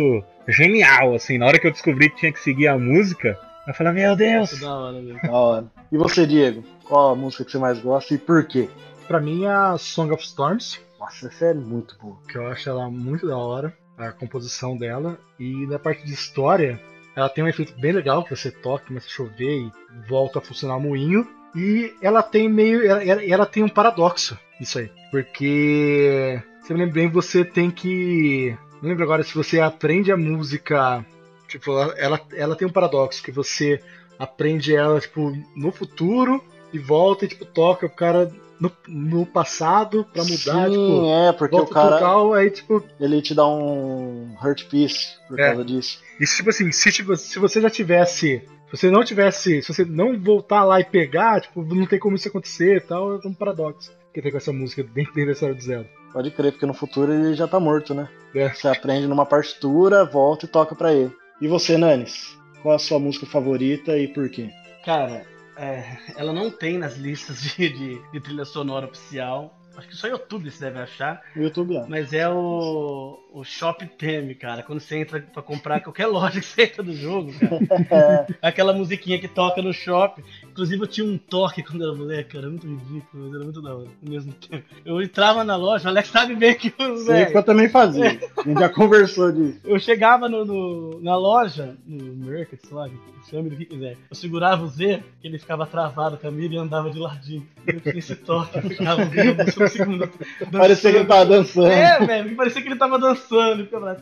genial, 0.48 1.16
assim, 1.16 1.38
na 1.38 1.46
hora 1.48 1.60
que 1.60 1.68
eu 1.68 1.72
descobri 1.72 2.10
que 2.10 2.18
tinha 2.18 2.32
que 2.32 2.40
seguir 2.40 2.68
a 2.68 2.78
música, 2.78 3.38
eu 3.68 3.74
falei, 3.74 3.94
meu 3.94 4.16
Deus! 4.16 4.60
Da 4.60 4.76
hora. 4.76 5.02
Da 5.24 5.32
hora. 5.32 5.72
E 5.92 5.98
você, 5.98 6.28
Diego? 6.28 6.64
Qual 6.84 7.12
a 7.12 7.16
música 7.16 7.46
que 7.46 7.52
você 7.52 7.58
mais 7.58 7.80
gosta 7.80 8.14
e 8.14 8.18
por 8.18 8.46
quê? 8.46 8.70
Pra 9.08 9.20
mim, 9.20 9.46
é 9.46 9.50
a 9.50 9.78
Song 9.78 10.12
of 10.14 10.24
Storms, 10.24 10.80
Nossa, 11.00 11.28
essa 11.28 11.46
é 11.48 11.54
muito 11.54 11.98
boa. 12.02 12.18
que 12.30 12.38
eu 12.38 12.48
acho 12.48 12.70
ela 12.70 12.90
muito 12.90 13.26
da 13.28 13.38
hora, 13.38 13.74
a 13.98 14.12
composição 14.12 14.78
dela. 14.78 15.18
E 15.40 15.66
na 15.68 15.80
parte 15.80 16.06
de 16.06 16.14
história, 16.14 16.80
ela 17.16 17.30
tem 17.30 17.44
um 17.44 17.48
efeito 17.48 17.74
bem 17.80 17.92
legal, 17.92 18.24
que 18.24 18.36
você 18.36 18.52
toca, 18.52 18.86
começa 18.86 19.08
a 19.08 19.10
chover 19.10 19.60
e 19.60 19.72
volta 20.10 20.40
a 20.40 20.42
funcionar 20.42 20.78
o 20.78 20.82
moinho. 20.82 21.26
E 21.56 21.94
ela 22.02 22.24
tem 22.24 22.50
meio. 22.50 22.86
Ela, 22.86 23.24
ela- 23.24 23.46
tem 23.46 23.64
um 23.64 23.70
paradoxo, 23.70 24.38
isso 24.60 24.80
aí. 24.80 24.90
Porque. 25.12 26.42
Se 26.64 26.72
eu 26.72 26.78
me 26.78 26.84
lembro 26.84 26.96
bem, 26.96 27.10
você 27.10 27.44
tem 27.46 27.70
que. 27.70 28.56
Não 28.82 28.90
lembro 28.90 29.04
agora 29.04 29.24
se 29.24 29.34
você 29.36 29.60
aprende 29.60 30.12
a 30.12 30.18
música. 30.18 31.06
Tipo, 31.48 31.72
ela, 31.98 32.20
ela, 32.34 32.56
tem 32.56 32.68
um 32.68 32.72
paradoxo, 32.72 33.22
que 33.22 33.32
você 33.32 33.80
aprende 34.18 34.76
ela, 34.76 35.00
tipo, 35.00 35.32
no 35.56 35.72
futuro 35.72 36.44
e 36.72 36.80
volta 36.80 37.26
e, 37.26 37.28
tipo, 37.28 37.46
toca 37.46 37.86
o 37.86 37.90
cara 37.90 38.32
no, 38.60 38.72
no 38.88 39.26
passado 39.26 40.04
pra 40.12 40.24
mudar, 40.24 40.66
Sim, 40.68 40.72
tipo. 40.72 41.06
é, 41.12 41.32
porque 41.34 41.56
o 41.56 41.68
cara, 41.68 41.96
local, 41.96 42.34
aí, 42.34 42.50
tipo, 42.50 42.84
ele 43.00 43.22
te 43.22 43.36
dá 43.36 43.46
um 43.48 44.36
hurt 44.42 44.66
piece 44.68 45.10
por 45.28 45.40
É. 45.40 45.50
causa 45.50 45.64
disso. 45.66 46.00
E 46.20 46.26
tipo 46.26 46.50
assim, 46.50 46.72
se, 46.72 46.92
tipo, 46.92 47.16
se 47.16 47.38
você 47.38 47.62
já 47.62 47.70
tivesse. 47.70 48.42
Se 48.74 48.82
você 48.82 48.92
não 48.92 49.04
tivesse. 49.04 49.62
Se 49.62 49.72
você 49.74 49.86
não 49.86 50.20
voltar 50.20 50.64
lá 50.64 50.80
e 50.80 50.86
pegar, 50.86 51.42
tipo, 51.42 51.64
não 51.64 51.86
tem 51.86 52.00
como 52.00 52.16
isso 52.16 52.28
acontecer 52.28 52.78
e 52.78 52.82
tal, 52.82 53.22
é 53.22 53.28
um 53.28 53.34
paradoxo. 53.34 53.92
Que 54.12 54.22
tem 54.22 54.32
com 54.32 54.38
essa 54.38 54.52
música 54.52 54.84
dentro, 54.84 55.14
dentro 55.14 55.28
da 55.28 55.32
história 55.32 55.56
do 55.56 55.62
Zelda. 55.62 55.90
Pode 56.12 56.32
crer, 56.32 56.52
porque 56.52 56.66
no 56.66 56.74
futuro 56.74 57.14
ele 57.14 57.36
já 57.36 57.48
tá 57.48 57.60
morto, 57.60 57.94
né? 57.94 58.10
É. 58.36 58.50
Você 58.50 58.68
aprende 58.68 59.08
numa 59.08 59.26
partitura, 59.26 60.06
volta 60.06 60.46
e 60.46 60.50
toca 60.50 60.76
pra 60.76 60.94
ele. 60.94 61.12
E 61.40 61.48
você, 61.48 61.78
Nanis? 61.78 62.38
Qual 62.62 62.76
a 62.76 62.80
sua 62.80 63.00
música 63.00 63.26
favorita 63.26 63.98
e 63.98 64.08
por 64.08 64.30
quê? 64.30 64.50
Cara, 64.84 65.26
é, 65.56 65.98
ela 66.16 66.34
não 66.34 66.50
tem 66.50 66.78
nas 66.78 66.98
listas 66.98 67.42
de, 67.42 67.70
de, 67.70 68.12
de 68.12 68.20
trilha 68.22 68.46
sonora 68.46 68.88
oficial. 68.88 69.56
Acho 69.76 69.88
que 69.88 69.96
só 69.96 70.08
YouTube 70.08 70.50
você 70.52 70.66
deve 70.66 70.80
achar. 70.80 71.22
No 71.36 71.44
YouTube, 71.44 71.76
ó. 71.78 71.86
Mas 71.88 72.14
é 72.14 72.30
o, 72.30 73.20
o 73.34 73.44
Shop 73.44 73.86
Theme, 73.98 74.36
cara. 74.36 74.62
Quando 74.62 74.80
você 74.80 74.98
entra 74.98 75.20
pra 75.20 75.42
comprar 75.42 75.80
qualquer 75.82 76.06
loja 76.08 76.40
que 76.40 76.46
você 76.46 76.64
entra 76.64 76.84
do 76.84 76.94
jogo, 76.94 77.32
cara. 77.90 78.28
Aquela 78.42 78.72
musiquinha 78.74 79.20
que 79.20 79.28
toca 79.28 79.62
no 79.62 79.74
shopping. 79.74 80.22
Inclusive 80.44 80.84
eu 80.84 80.88
tinha 80.88 81.08
um 81.08 81.18
toque 81.18 81.64
quando 81.64 81.84
era 81.84 81.94
moleque, 81.96 82.34
cara. 82.36 82.50
Muito 82.50 82.68
ridículo, 82.68 83.24
mas 83.26 83.34
era 83.34 83.44
muito 83.44 83.62
da 83.62 83.76
hora 83.76 83.88
ao 84.06 84.10
mesmo 84.12 84.34
tempo. 84.34 84.64
Eu 84.86 85.02
entrava 85.02 85.44
na 85.44 85.56
loja, 85.56 85.86
o 85.86 85.88
Alex 85.90 86.10
sabe 86.10 86.36
bem 86.36 86.54
que 86.56 86.74
eu, 86.78 86.98
Sei 86.98 87.26
que 87.26 87.38
eu 87.38 87.44
também 87.44 87.68
fazia. 87.70 88.20
A 88.38 88.44
gente 88.48 88.60
já 88.60 88.70
conversou 88.70 89.32
disso. 89.32 89.60
eu 89.64 89.80
chegava 89.80 90.30
no, 90.30 90.46
no- 90.46 91.02
na 91.02 91.16
loja, 91.18 91.76
no 91.88 92.14
Mercat, 92.26 92.62
sei 92.68 92.76
lá, 92.78 92.88
chame 93.30 93.50
do 93.50 93.56
que 93.56 93.66
quiser. 93.66 93.98
Eu 94.10 94.16
segurava 94.16 94.64
o 94.64 94.68
Z, 94.68 95.02
que 95.20 95.28
ele 95.28 95.40
ficava 95.40 95.66
travado 95.66 96.18
com 96.18 96.28
a 96.28 96.32
mira 96.32 96.54
e 96.54 96.58
andava 96.58 96.92
de 96.92 97.00
ladinho. 97.00 97.48
Eu 97.66 97.80
tinha 97.80 97.98
esse 97.98 98.16
toque, 98.16 98.58
eu 98.58 98.62
ficava 98.64 99.02
ouvindo 99.02 99.34
Parecia 100.52 100.92
que 100.92 100.98
ele 100.98 101.06
tava 101.06 101.26
dançando. 101.26 101.68
É, 101.68 102.06
velho, 102.06 102.30
que 102.30 102.36
parecia 102.36 102.62
que 102.62 102.68
ele 102.68 102.76
tava 102.76 103.00
dançando. 103.00 103.54
Ele 103.54 103.64
ficava 103.66 103.86
lá. 103.86 103.96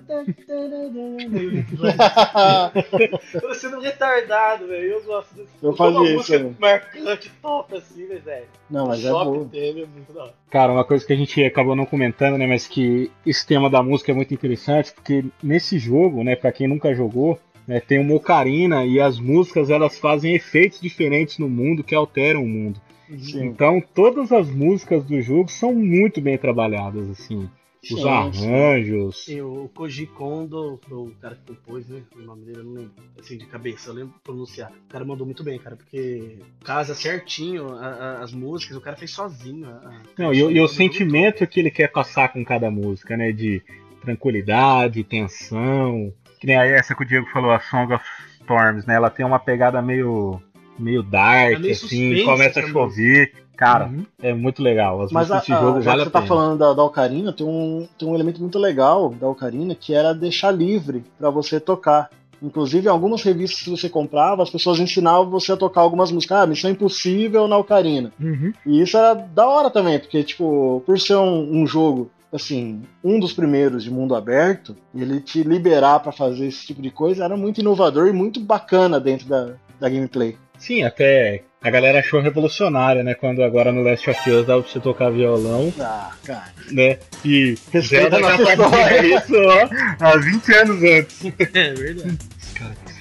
Parecendo 3.41 3.77
um 3.79 3.81
retardado, 3.81 4.67
velho. 4.67 4.93
Eu 4.93 5.03
gosto 5.03 5.35
desse. 5.35 5.49
Eu 5.61 5.73
Como 5.73 5.89
uma 5.89 5.99
fazia 5.99 6.15
isso 6.15 6.33
música 6.33 6.55
marcante, 6.59 7.31
top 7.41 7.75
assim, 7.75 8.05
né, 8.07 8.15
velho? 8.23 8.45
Não, 8.69 8.87
mas 8.87 9.03
é 9.05 9.09
boa. 9.09 9.45
Theme 9.45 9.81
é 9.83 9.85
muito 9.85 10.13
da 10.13 10.23
hora. 10.23 10.33
Cara, 10.49 10.73
uma 10.73 10.83
coisa 10.83 11.05
que 11.05 11.13
a 11.13 11.15
gente 11.15 11.43
acabou 11.43 11.75
não 11.75 11.85
comentando, 11.85 12.37
né, 12.37 12.47
mas 12.47 12.67
que 12.67 13.11
esse 13.25 13.45
tema 13.45 13.69
da 13.69 13.81
música 13.81 14.11
é 14.11 14.15
muito 14.15 14.33
interessante, 14.33 14.93
porque 14.93 15.23
nesse 15.41 15.79
jogo, 15.79 16.23
né, 16.23 16.35
para 16.35 16.51
quem 16.51 16.67
nunca 16.67 16.93
jogou, 16.93 17.39
né, 17.67 17.79
tem 17.79 17.99
uma 17.99 18.15
ocarina 18.15 18.85
e 18.85 18.99
as 18.99 19.19
músicas 19.19 19.69
elas 19.69 19.97
fazem 19.99 20.33
efeitos 20.33 20.79
diferentes 20.81 21.37
no 21.37 21.49
mundo 21.49 21.83
que 21.83 21.95
alteram 21.95 22.43
o 22.43 22.47
mundo. 22.49 22.79
Sim. 23.19 23.45
Então, 23.45 23.81
todas 23.93 24.31
as 24.31 24.49
músicas 24.49 25.03
do 25.03 25.21
jogo 25.21 25.49
são 25.49 25.73
muito 25.73 26.21
bem 26.21 26.37
trabalhadas, 26.37 27.09
assim. 27.09 27.49
Os 27.83 27.87
Sim, 27.89 27.95
sim. 27.95 28.07
arranjos. 28.07 29.27
E 29.27 29.41
o 29.41 29.67
Koji 29.73 30.05
Kondo, 30.05 30.79
o 30.91 31.11
cara 31.19 31.35
que 31.35 31.51
compôs, 31.55 31.89
né? 31.89 32.03
O 32.15 32.21
nome 32.21 32.45
dele 32.45 32.59
eu 32.59 32.63
não 32.63 32.73
lembro. 32.73 32.91
Assim, 33.19 33.37
de 33.39 33.45
cabeça, 33.47 33.89
eu 33.89 33.95
lembro 33.95 34.13
pronunciar. 34.23 34.71
O 34.71 34.87
cara 34.87 35.03
mandou 35.03 35.25
muito 35.25 35.43
bem, 35.43 35.57
cara, 35.57 35.75
porque 35.75 36.37
casa 36.63 36.93
certinho 36.93 37.73
a- 37.73 37.87
a- 37.87 38.19
as 38.21 38.31
músicas, 38.33 38.77
o 38.77 38.81
cara 38.81 38.95
fez 38.95 39.09
sozinho. 39.11 39.67
a- 39.67 39.99
Não, 40.15 40.31
e, 40.31 40.43
o- 40.43 40.67
sentimento 40.67 41.47
que 41.47 41.59
ele 41.59 41.71
quer 41.71 41.91
passar 41.91 42.31
com 42.31 42.45
cada 42.45 42.69
música, 42.69 43.17
né? 43.17 43.31
De 43.31 43.63
tranquilidade, 44.01 45.03
tensão. 45.03 46.13
Que 46.41 46.47
nem 46.47 46.57
aí 46.57 46.71
essa 46.71 46.93
que 46.95 47.03
o 47.03 47.05
Diego 47.05 47.27
falou, 47.31 47.51
a 47.51 47.59
Song 47.61 47.93
of 47.93 48.03
Storms, 48.41 48.85
né? 48.87 48.95
Ela 48.95 49.09
tem 49.11 49.23
uma 49.25 49.37
pegada 49.39 49.79
meio, 49.81 50.41
meio 50.77 51.03
dark, 51.03 51.53
É 51.53 51.59
meio 51.59 51.71
assim, 51.71 51.87
suspense 51.87 52.23
começa 52.25 52.59
a 52.59 52.67
chover. 52.67 53.31
Cara, 53.55 53.85
Uhum. 53.85 54.03
é 54.23 54.33
muito 54.33 54.63
legal. 54.63 54.99
As 55.03 55.11
Mas 55.11 55.29
a, 55.29 55.35
músicas 55.35 55.41
desse 55.41 55.53
a- 55.53 55.67
jogo 55.67 55.81
já 55.83 55.91
vale 55.91 56.01
que 56.01 56.01
a 56.01 56.05
você 56.05 56.11
tá 56.11 56.19
pena. 56.21 56.27
falando 56.27 56.57
da, 56.57 56.73
da 56.73 56.83
Ocarina, 56.83 57.31
tem 57.31 57.45
um, 57.45 57.87
tem 57.97 58.07
um 58.09 58.15
elemento 58.15 58.41
muito 58.41 58.57
legal 58.57 59.11
da 59.11 59.27
Ocarina 59.29 59.75
que 59.75 59.93
era 59.93 60.13
deixar 60.15 60.49
livre 60.49 61.03
pra 61.19 61.29
você 61.29 61.59
tocar. 61.59 62.09
Inclusive, 62.41 62.87
em 62.87 62.89
algumas 62.89 63.21
revistas 63.21 63.61
que 63.61 63.69
você 63.69 63.87
comprava, 63.87 64.41
as 64.41 64.49
pessoas 64.49 64.79
ensinavam 64.79 65.29
você 65.29 65.51
a 65.51 65.57
tocar 65.57 65.81
algumas 65.81 66.11
músicas. 66.11 66.39
Ah, 66.39 66.47
Missão 66.47 66.71
Impossível 66.71 67.47
na 67.47 67.55
Ocarina. 67.55 68.11
Uhum. 68.19 68.51
E 68.65 68.81
isso 68.81 68.97
era 68.97 69.13
da 69.13 69.47
hora 69.47 69.69
também, 69.69 69.99
porque, 69.99 70.23
tipo, 70.23 70.81
por 70.83 70.99
ser 70.99 71.17
um, 71.17 71.61
um 71.61 71.67
jogo, 71.67 72.09
assim, 72.31 72.81
um 73.03 73.19
dos 73.19 73.33
primeiros 73.33 73.83
de 73.83 73.91
mundo 73.91 74.15
aberto, 74.15 74.75
ele 74.95 75.19
te 75.19 75.43
liberar 75.43 75.99
pra 75.99 76.11
fazer 76.11 76.47
esse 76.47 76.65
tipo 76.65 76.81
de 76.81 76.89
coisa 76.91 77.25
era 77.25 77.35
muito 77.35 77.59
inovador 77.61 78.07
e 78.07 78.13
muito 78.13 78.39
bacana 78.39 78.99
dentro 78.99 79.27
da, 79.27 79.53
da 79.79 79.89
gameplay. 79.89 80.37
Sim, 80.57 80.83
até 80.83 81.41
a 81.59 81.69
galera 81.71 81.99
achou 81.99 82.21
revolucionário, 82.21 83.03
né? 83.03 83.15
Quando 83.15 83.43
agora 83.43 83.71
no 83.71 83.81
Last 83.81 84.07
of 84.09 84.29
Us 84.31 84.45
dá 84.45 84.59
pra 84.59 84.71
você 84.71 84.79
tocar 84.79 85.09
violão, 85.09 85.73
Ah, 85.79 86.11
cara. 86.23 86.53
né? 86.71 86.99
E 87.25 87.55
Respeita 87.71 87.81
Zelda 88.11 88.19
já 88.19 88.37
nossa 88.37 88.57
fazia 88.57 89.17
isso 89.17 89.33
ó, 89.35 89.69
há 89.99 90.17
20 90.17 90.53
anos 90.53 90.83
antes. 90.83 91.21
É 91.55 91.73
verdade. 91.73 92.17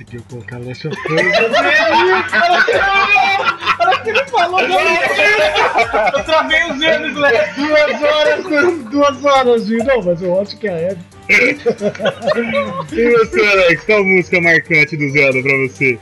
Conseguiram 0.00 0.25
colocar 0.30 0.59
Last 0.59 0.88
of 0.88 0.97
Us. 0.97 1.04
Parece 3.76 4.02
que 4.02 4.11
ele 4.11 4.25
falou 4.26 4.61
eu 4.61 6.25
travei 6.25 6.64
os 6.71 6.80
erros, 6.80 7.14
né? 7.16 7.54
duas 7.57 8.02
horas, 8.02 8.45
duas 8.90 9.25
horas, 9.25 9.69
viu? 9.69 9.85
Não, 9.85 10.02
mas 10.02 10.23
eu 10.23 10.40
acho 10.40 10.57
que 10.57 10.69
a 10.69 10.73
Eve. 10.73 11.00
E 12.92 13.11
você, 13.11 13.47
Alex, 13.47 13.85
qual 13.85 14.02
música 14.04 14.40
marcante 14.40 14.97
do 14.97 15.11
Zelda 15.11 15.42
pra 15.42 15.57
você? 15.69 15.99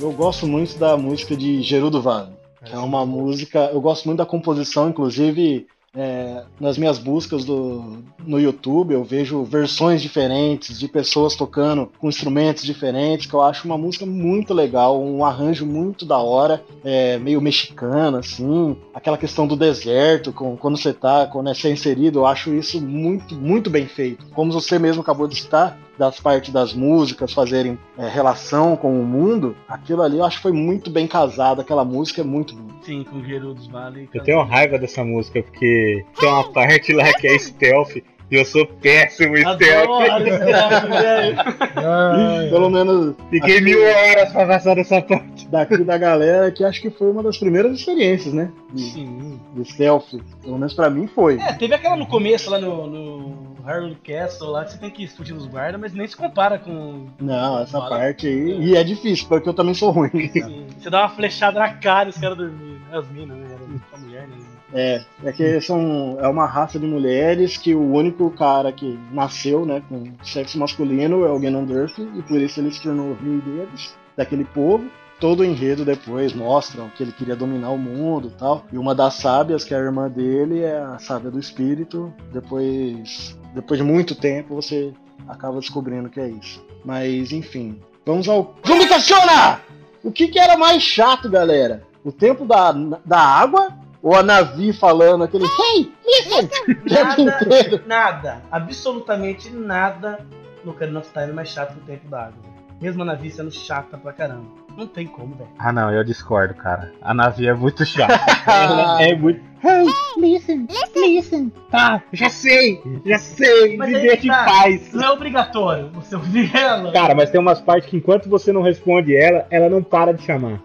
Eu 0.00 0.12
gosto 0.12 0.46
muito 0.46 0.78
da 0.78 0.96
música 0.96 1.36
de 1.36 1.62
Gerudo 1.62 2.00
Vale. 2.00 2.30
É 2.62 2.78
uma 2.78 3.04
música. 3.04 3.70
Eu 3.72 3.80
gosto 3.82 4.06
muito 4.06 4.18
da 4.18 4.26
composição, 4.26 4.88
inclusive 4.88 5.66
é, 5.96 6.42
nas 6.60 6.76
minhas 6.76 6.98
buscas 6.98 7.44
do, 7.44 8.02
no 8.24 8.38
YouTube, 8.38 8.92
eu 8.92 9.02
vejo 9.02 9.42
versões 9.44 10.02
diferentes 10.02 10.78
de 10.78 10.86
pessoas 10.86 11.34
tocando 11.34 11.90
com 11.98 12.08
instrumentos 12.08 12.64
diferentes, 12.64 13.26
que 13.26 13.34
eu 13.34 13.40
acho 13.40 13.66
uma 13.66 13.78
música 13.78 14.04
muito 14.04 14.52
legal, 14.52 15.02
um 15.02 15.24
arranjo 15.24 15.64
muito 15.64 16.04
da 16.04 16.18
hora, 16.18 16.62
é, 16.84 17.18
meio 17.18 17.40
mexicano, 17.40 18.18
assim, 18.18 18.76
aquela 18.92 19.16
questão 19.16 19.46
do 19.46 19.56
deserto, 19.56 20.32
com, 20.32 20.56
quando 20.56 20.76
você 20.76 20.92
tá, 20.92 21.26
quando 21.26 21.48
é 21.48 21.54
ser 21.54 21.72
inserido, 21.72 22.18
eu 22.18 22.26
acho 22.26 22.52
isso 22.52 22.80
muito, 22.80 23.34
muito 23.34 23.70
bem 23.70 23.86
feito. 23.86 24.26
Como 24.34 24.52
você 24.52 24.78
mesmo 24.78 25.00
acabou 25.00 25.26
de 25.26 25.36
citar, 25.36 25.78
das 25.98 26.20
partes 26.20 26.52
das 26.52 26.74
músicas 26.74 27.32
fazerem 27.32 27.78
é, 27.98 28.08
relação 28.08 28.76
com 28.76 29.00
o 29.00 29.04
mundo, 29.04 29.56
aquilo 29.68 30.02
ali 30.02 30.18
eu 30.18 30.24
acho 30.24 30.36
que 30.36 30.42
foi 30.42 30.52
muito 30.52 30.90
bem 30.90 31.06
casado, 31.06 31.60
aquela 31.60 31.84
música 31.84 32.20
é 32.20 32.24
muito 32.24 32.54
boa. 32.54 32.66
Sim, 32.82 33.04
com 33.04 33.16
o 33.16 33.20
Guerreiro 33.20 33.54
dos 33.54 33.66
Vales. 33.66 34.08
Eu 34.14 34.22
tenho 34.22 34.42
raiva 34.42 34.78
dessa 34.78 35.02
música, 35.04 35.42
porque 35.42 36.04
tem 36.18 36.28
uma 36.28 36.52
parte 36.52 36.92
lá 36.92 37.12
que 37.14 37.26
é 37.26 37.38
stealth, 37.38 37.96
e 37.96 38.34
eu 38.34 38.44
sou 38.44 38.66
péssimo 38.66 39.36
em 39.36 39.40
stealth. 39.40 39.88
Velho. 40.88 42.50
Pelo 42.50 42.70
menos 42.70 43.14
Fiquei 43.30 43.60
mil 43.60 43.80
horas 43.82 44.32
pra 44.32 44.46
passar 44.46 44.74
dessa 44.74 45.00
parte. 45.00 45.46
daqui 45.48 45.84
da 45.84 45.96
galera, 45.96 46.50
que 46.50 46.64
acho 46.64 46.80
que 46.80 46.90
foi 46.90 47.10
uma 47.10 47.22
das 47.22 47.38
primeiras 47.38 47.72
experiências, 47.78 48.34
né? 48.34 48.50
De, 48.72 48.82
Sim. 48.82 49.40
de 49.54 49.64
stealth. 49.70 50.14
Pelo 50.42 50.58
menos 50.58 50.74
pra 50.74 50.90
mim 50.90 51.06
foi. 51.06 51.38
É, 51.38 51.52
teve 51.52 51.74
aquela 51.74 51.96
no 51.96 52.06
começo 52.06 52.50
lá 52.50 52.58
no, 52.58 52.86
no 52.86 53.55
Harley 53.66 53.96
Castle 53.96 54.50
lá 54.50 54.64
que 54.64 54.72
você 54.72 54.78
tem 54.78 54.90
que 54.90 55.06
fugir 55.08 55.34
dos 55.34 55.46
guardas, 55.46 55.80
mas 55.80 55.92
nem 55.92 56.06
se 56.06 56.16
compara 56.16 56.58
com. 56.58 57.08
Não, 57.18 57.58
essa 57.60 57.78
Fala. 57.78 57.98
parte 57.98 58.26
aí. 58.26 58.64
E 58.64 58.76
é 58.76 58.84
difícil, 58.84 59.26
porque 59.28 59.48
eu 59.48 59.54
também 59.54 59.74
sou 59.74 59.90
ruim. 59.90 60.10
Assim, 60.14 60.66
você 60.78 60.88
dá 60.88 61.00
uma 61.00 61.08
flechada 61.08 61.58
na 61.58 61.74
cara 61.74 62.08
e 62.08 62.10
os 62.10 62.18
caras 62.18 62.38
dormindo. 62.38 62.76
As 62.92 63.08
minas, 63.10 63.36
né? 63.36 63.46
Era 63.50 63.64
a 63.92 63.98
mulher, 63.98 64.28
né? 64.28 64.36
É, 64.72 65.02
é 65.24 65.32
que 65.32 65.60
são, 65.60 66.18
é 66.20 66.28
uma 66.28 66.46
raça 66.46 66.78
de 66.78 66.86
mulheres 66.86 67.56
que 67.56 67.74
o 67.74 67.92
único 67.92 68.30
cara 68.30 68.72
que 68.72 68.98
nasceu, 69.12 69.64
né, 69.64 69.82
com 69.88 70.12
sexo 70.22 70.58
masculino 70.58 71.24
é 71.24 71.30
o 71.30 71.38
Ganondorf, 71.38 72.00
e 72.00 72.22
por 72.22 72.40
isso 72.40 72.60
ele 72.60 72.72
se 72.72 72.82
tornou 72.82 73.14
rei 73.14 73.40
deles, 73.40 73.96
daquele 74.16 74.44
povo. 74.44 74.84
Todo 75.18 75.40
o 75.40 75.44
enredo 75.44 75.82
depois 75.82 76.34
mostram 76.34 76.90
que 76.90 77.02
ele 77.02 77.12
queria 77.12 77.34
dominar 77.34 77.70
o 77.70 77.78
mundo 77.78 78.30
tal. 78.38 78.66
E 78.70 78.76
uma 78.76 78.94
das 78.94 79.14
sábias, 79.14 79.64
que 79.64 79.72
é 79.72 79.78
a 79.78 79.80
irmã 79.80 80.10
dele, 80.10 80.60
é 80.60 80.78
a 80.78 80.98
sábia 80.98 81.30
do 81.30 81.38
espírito. 81.38 82.12
Depois, 82.30 83.38
depois 83.56 83.80
de 83.80 83.84
muito 83.84 84.14
tempo, 84.14 84.54
você 84.54 84.92
acaba 85.26 85.58
descobrindo 85.58 86.10
que 86.10 86.20
é 86.20 86.28
isso. 86.28 86.62
Mas, 86.84 87.32
enfim. 87.32 87.80
Vamos 88.04 88.28
ao. 88.28 88.54
Zumbi 88.66 88.86
questiona! 88.86 89.60
O 90.04 90.12
que, 90.12 90.28
que 90.28 90.38
era 90.38 90.58
mais 90.58 90.82
chato, 90.82 91.28
galera? 91.28 91.82
O 92.04 92.12
tempo 92.12 92.44
da, 92.44 92.70
da 93.04 93.18
água 93.18 93.68
ou 94.02 94.14
a 94.14 94.22
Navi 94.22 94.74
falando 94.74 95.24
aquele 95.24 95.44
Hey, 95.44 95.90
listen! 96.04 96.48
Tempo 96.86 97.20
inteiro. 97.22 97.82
Nada, 97.86 98.34
nada, 98.34 98.42
absolutamente 98.50 99.50
nada 99.50 100.24
no 100.62 100.72
Ocarina 100.72 101.00
of 101.00 101.10
Time 101.10 101.30
é 101.30 101.32
mais 101.32 101.48
chato 101.48 101.72
que 101.72 101.80
o 101.80 101.84
tempo 101.84 102.08
da 102.08 102.26
água. 102.26 102.44
Mesmo 102.80 103.02
a 103.02 103.06
Navi 103.06 103.30
sendo 103.30 103.50
chata 103.50 103.96
pra 103.96 104.12
caramba. 104.12 104.65
Não 104.76 104.86
tem 104.86 105.06
como, 105.06 105.34
velho. 105.34 105.48
Ah 105.58 105.72
não, 105.72 105.90
eu 105.90 106.04
discordo, 106.04 106.54
cara. 106.54 106.92
A 107.00 107.14
Navi 107.14 107.48
é 107.48 107.54
muito 107.54 107.84
chata. 107.84 108.12
Ela 108.46 109.02
é 109.02 109.16
muito. 109.16 109.40
Hey, 109.64 109.86
listen, 110.18 110.68
listen. 110.94 111.50
Tá, 111.70 112.02
já 112.12 112.28
sei, 112.28 112.80
já 113.04 113.18
sei. 113.18 113.76
Mas 113.76 113.88
Me 113.88 114.00
deixa 114.00 114.26
em 114.26 114.28
tá. 114.28 114.44
paz. 114.44 114.92
Não 114.92 115.04
é 115.04 115.10
obrigatório 115.10 115.90
você 115.90 116.14
ouvir 116.14 116.54
ela. 116.54 116.92
Cara, 116.92 117.14
mas 117.14 117.30
tem 117.30 117.40
umas 117.40 117.60
partes 117.60 117.88
que 117.88 117.96
enquanto 117.96 118.28
você 118.28 118.52
não 118.52 118.62
responde 118.62 119.16
ela, 119.16 119.46
ela 119.50 119.68
não 119.68 119.82
para 119.82 120.12
de 120.12 120.22
chamar. 120.22 120.60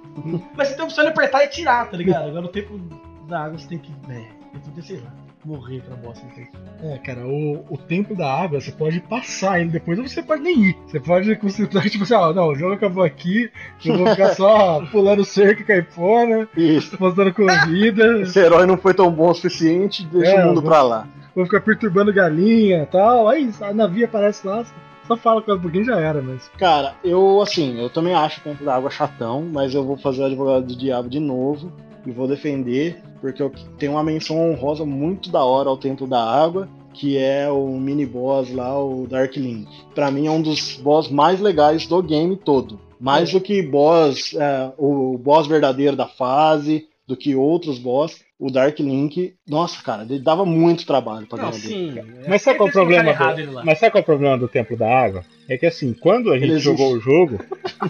Mas 0.56 0.68
você 0.68 0.74
tem 0.76 0.82
a 0.82 0.86
opção 0.86 1.04
de 1.06 1.10
apertar 1.10 1.44
e 1.46 1.48
tirar, 1.48 1.90
tá 1.90 1.98
ligado? 1.98 2.28
Agora 2.28 2.42
no 2.42 2.50
tempo 2.50 2.78
da 3.28 3.46
água 3.46 3.58
você 3.58 3.70
tem 3.70 3.80
que. 3.80 3.92
É, 4.10 4.14
tem 4.14 4.74
que 4.76 4.82
sei 4.82 4.98
lá, 4.98 5.12
morrer 5.46 5.82
pra 5.82 5.96
bosta. 5.96 6.26
É, 6.84 6.98
cara, 7.00 7.26
o, 7.28 7.66
o 7.70 7.78
tempo 7.78 8.16
da 8.16 8.32
água, 8.34 8.60
você 8.62 8.72
pode 8.72 9.00
passar 9.02 9.60
ele 9.62 9.70
depois, 9.70 9.98
ou 10.00 10.08
você 10.08 10.22
pode 10.24 10.42
nem 10.42 10.70
ir. 10.70 10.78
Você 10.88 11.00
pode 11.00 11.36
concentrar, 11.38 11.90
tipo 11.90 12.04
assim, 12.04 12.14
ó, 12.14 12.34
não, 12.34 12.48
o 12.50 12.56
jogo 12.56 12.74
acabou 12.74 13.04
aqui, 13.04 13.50
eu 13.86 13.98
vou 13.98 14.08
ficar 14.08 14.36
só 14.36 14.82
pulando 14.92 15.24
cerca 15.26 15.62
e 15.62 15.66
cair 15.66 15.86
fora, 15.90 16.48
Isso. 16.56 16.98
postando 16.98 17.34
corrida, 17.34 18.22
Esse 18.22 18.40
herói 18.40 18.66
não 18.66 18.78
foi 18.78 18.94
tão 18.94 19.12
bom 19.12 19.30
o 19.30 19.34
suficiente, 19.34 20.06
deixa 20.08 20.32
É, 20.32 20.44
o 20.44 20.48
mundo 20.50 20.62
vou- 20.62 20.70
pra 20.70 20.82
lá. 20.82 21.08
vou 21.36 21.46
ficar 21.46 21.62
perturbando 21.62 22.14
galinha 22.14 22.84
e 22.84 22.86
tal. 22.88 23.28
Aí 23.28 23.50
a 23.62 23.74
navio 23.74 24.06
aparece 24.06 24.46
lá, 24.46 24.64
só 25.08 25.18
fala 25.18 25.42
com 25.42 25.52
ela 25.52 25.60
um 25.60 25.64
pouquinho 25.64 25.86
já 25.86 26.00
era, 26.00 26.22
mas. 26.22 26.50
Cara, 26.58 26.94
eu 27.04 27.42
assim, 27.42 27.80
eu 27.80 27.90
também 27.90 28.14
acho 28.14 28.40
o 28.40 28.44
tempo 28.44 28.64
da 28.64 28.76
água 28.76 28.90
chatão, 28.90 29.48
mas 29.52 29.74
eu 29.74 29.84
vou 29.84 29.98
fazer 29.98 30.22
o 30.22 30.26
advogado 30.26 30.66
do 30.68 30.76
diabo 30.76 31.10
de 31.10 31.20
novo 31.20 31.72
e 32.06 32.12
vou 32.12 32.28
defender, 32.28 33.02
porque 33.22 33.42
eu 33.42 33.52
tenho 33.78 33.94
uma 33.94 34.04
menção 34.04 34.52
honrosa 34.52 34.84
muito 34.86 35.30
da 35.32 35.44
hora 35.44 35.70
ao 35.70 35.78
tempo 35.78 36.06
da 36.08 36.22
água, 36.22 36.68
que 36.94 37.18
é 37.18 37.50
o 37.50 37.68
mini 37.80 38.06
boss 38.06 38.52
lá, 38.52 38.78
o 38.84 39.08
Dark 39.08 39.36
Link. 39.38 39.70
Pra 39.96 40.12
mim 40.12 40.28
é 40.28 40.32
um 40.32 40.42
dos 40.42 40.76
boss 40.78 41.10
mais 41.10 41.40
legais 41.40 41.88
do 41.88 42.02
game 42.04 42.36
todo. 42.36 42.80
Mais 43.00 43.32
do 43.32 43.40
que 43.40 43.62
boss, 43.62 44.34
é, 44.36 44.72
o 44.78 45.18
boss 45.18 45.48
verdadeiro 45.48 45.96
da 45.96 46.08
fase, 46.08 46.88
do 47.08 47.16
que 47.16 47.36
outros 47.36 47.80
boss. 47.80 48.20
O 48.40 48.50
Dark 48.52 48.80
Link, 48.80 49.36
nossa, 49.48 49.82
cara, 49.84 50.02
ele 50.04 50.18
dava 50.18 50.44
muito 50.44 50.86
trabalho 50.86 51.28
pra 51.28 51.38
Não, 51.44 51.52
ganhar 51.52 51.62
dele. 51.62 51.92
sim. 51.94 52.00
é, 52.24 52.28
Mas 52.28 52.42
sabe 52.42 52.58
qual 52.58 52.68
é 52.68 52.72
o 52.72 52.74
problema? 52.74 53.14
Do... 53.14 53.64
Mas 53.64 53.80
sabe 53.80 53.92
qual 53.92 54.00
é 54.00 54.02
o 54.02 54.06
problema 54.06 54.38
do 54.38 54.48
tempo 54.48 54.76
da 54.76 54.90
água? 54.90 55.24
É 55.48 55.58
que 55.60 55.66
assim, 55.68 55.94
quando 55.94 56.32
a 56.32 56.36
gente 56.36 56.46
Ele 56.46 56.54
existe. 56.54 56.66
jogou 56.66 56.94
o 56.94 57.00
jogo, 57.00 57.40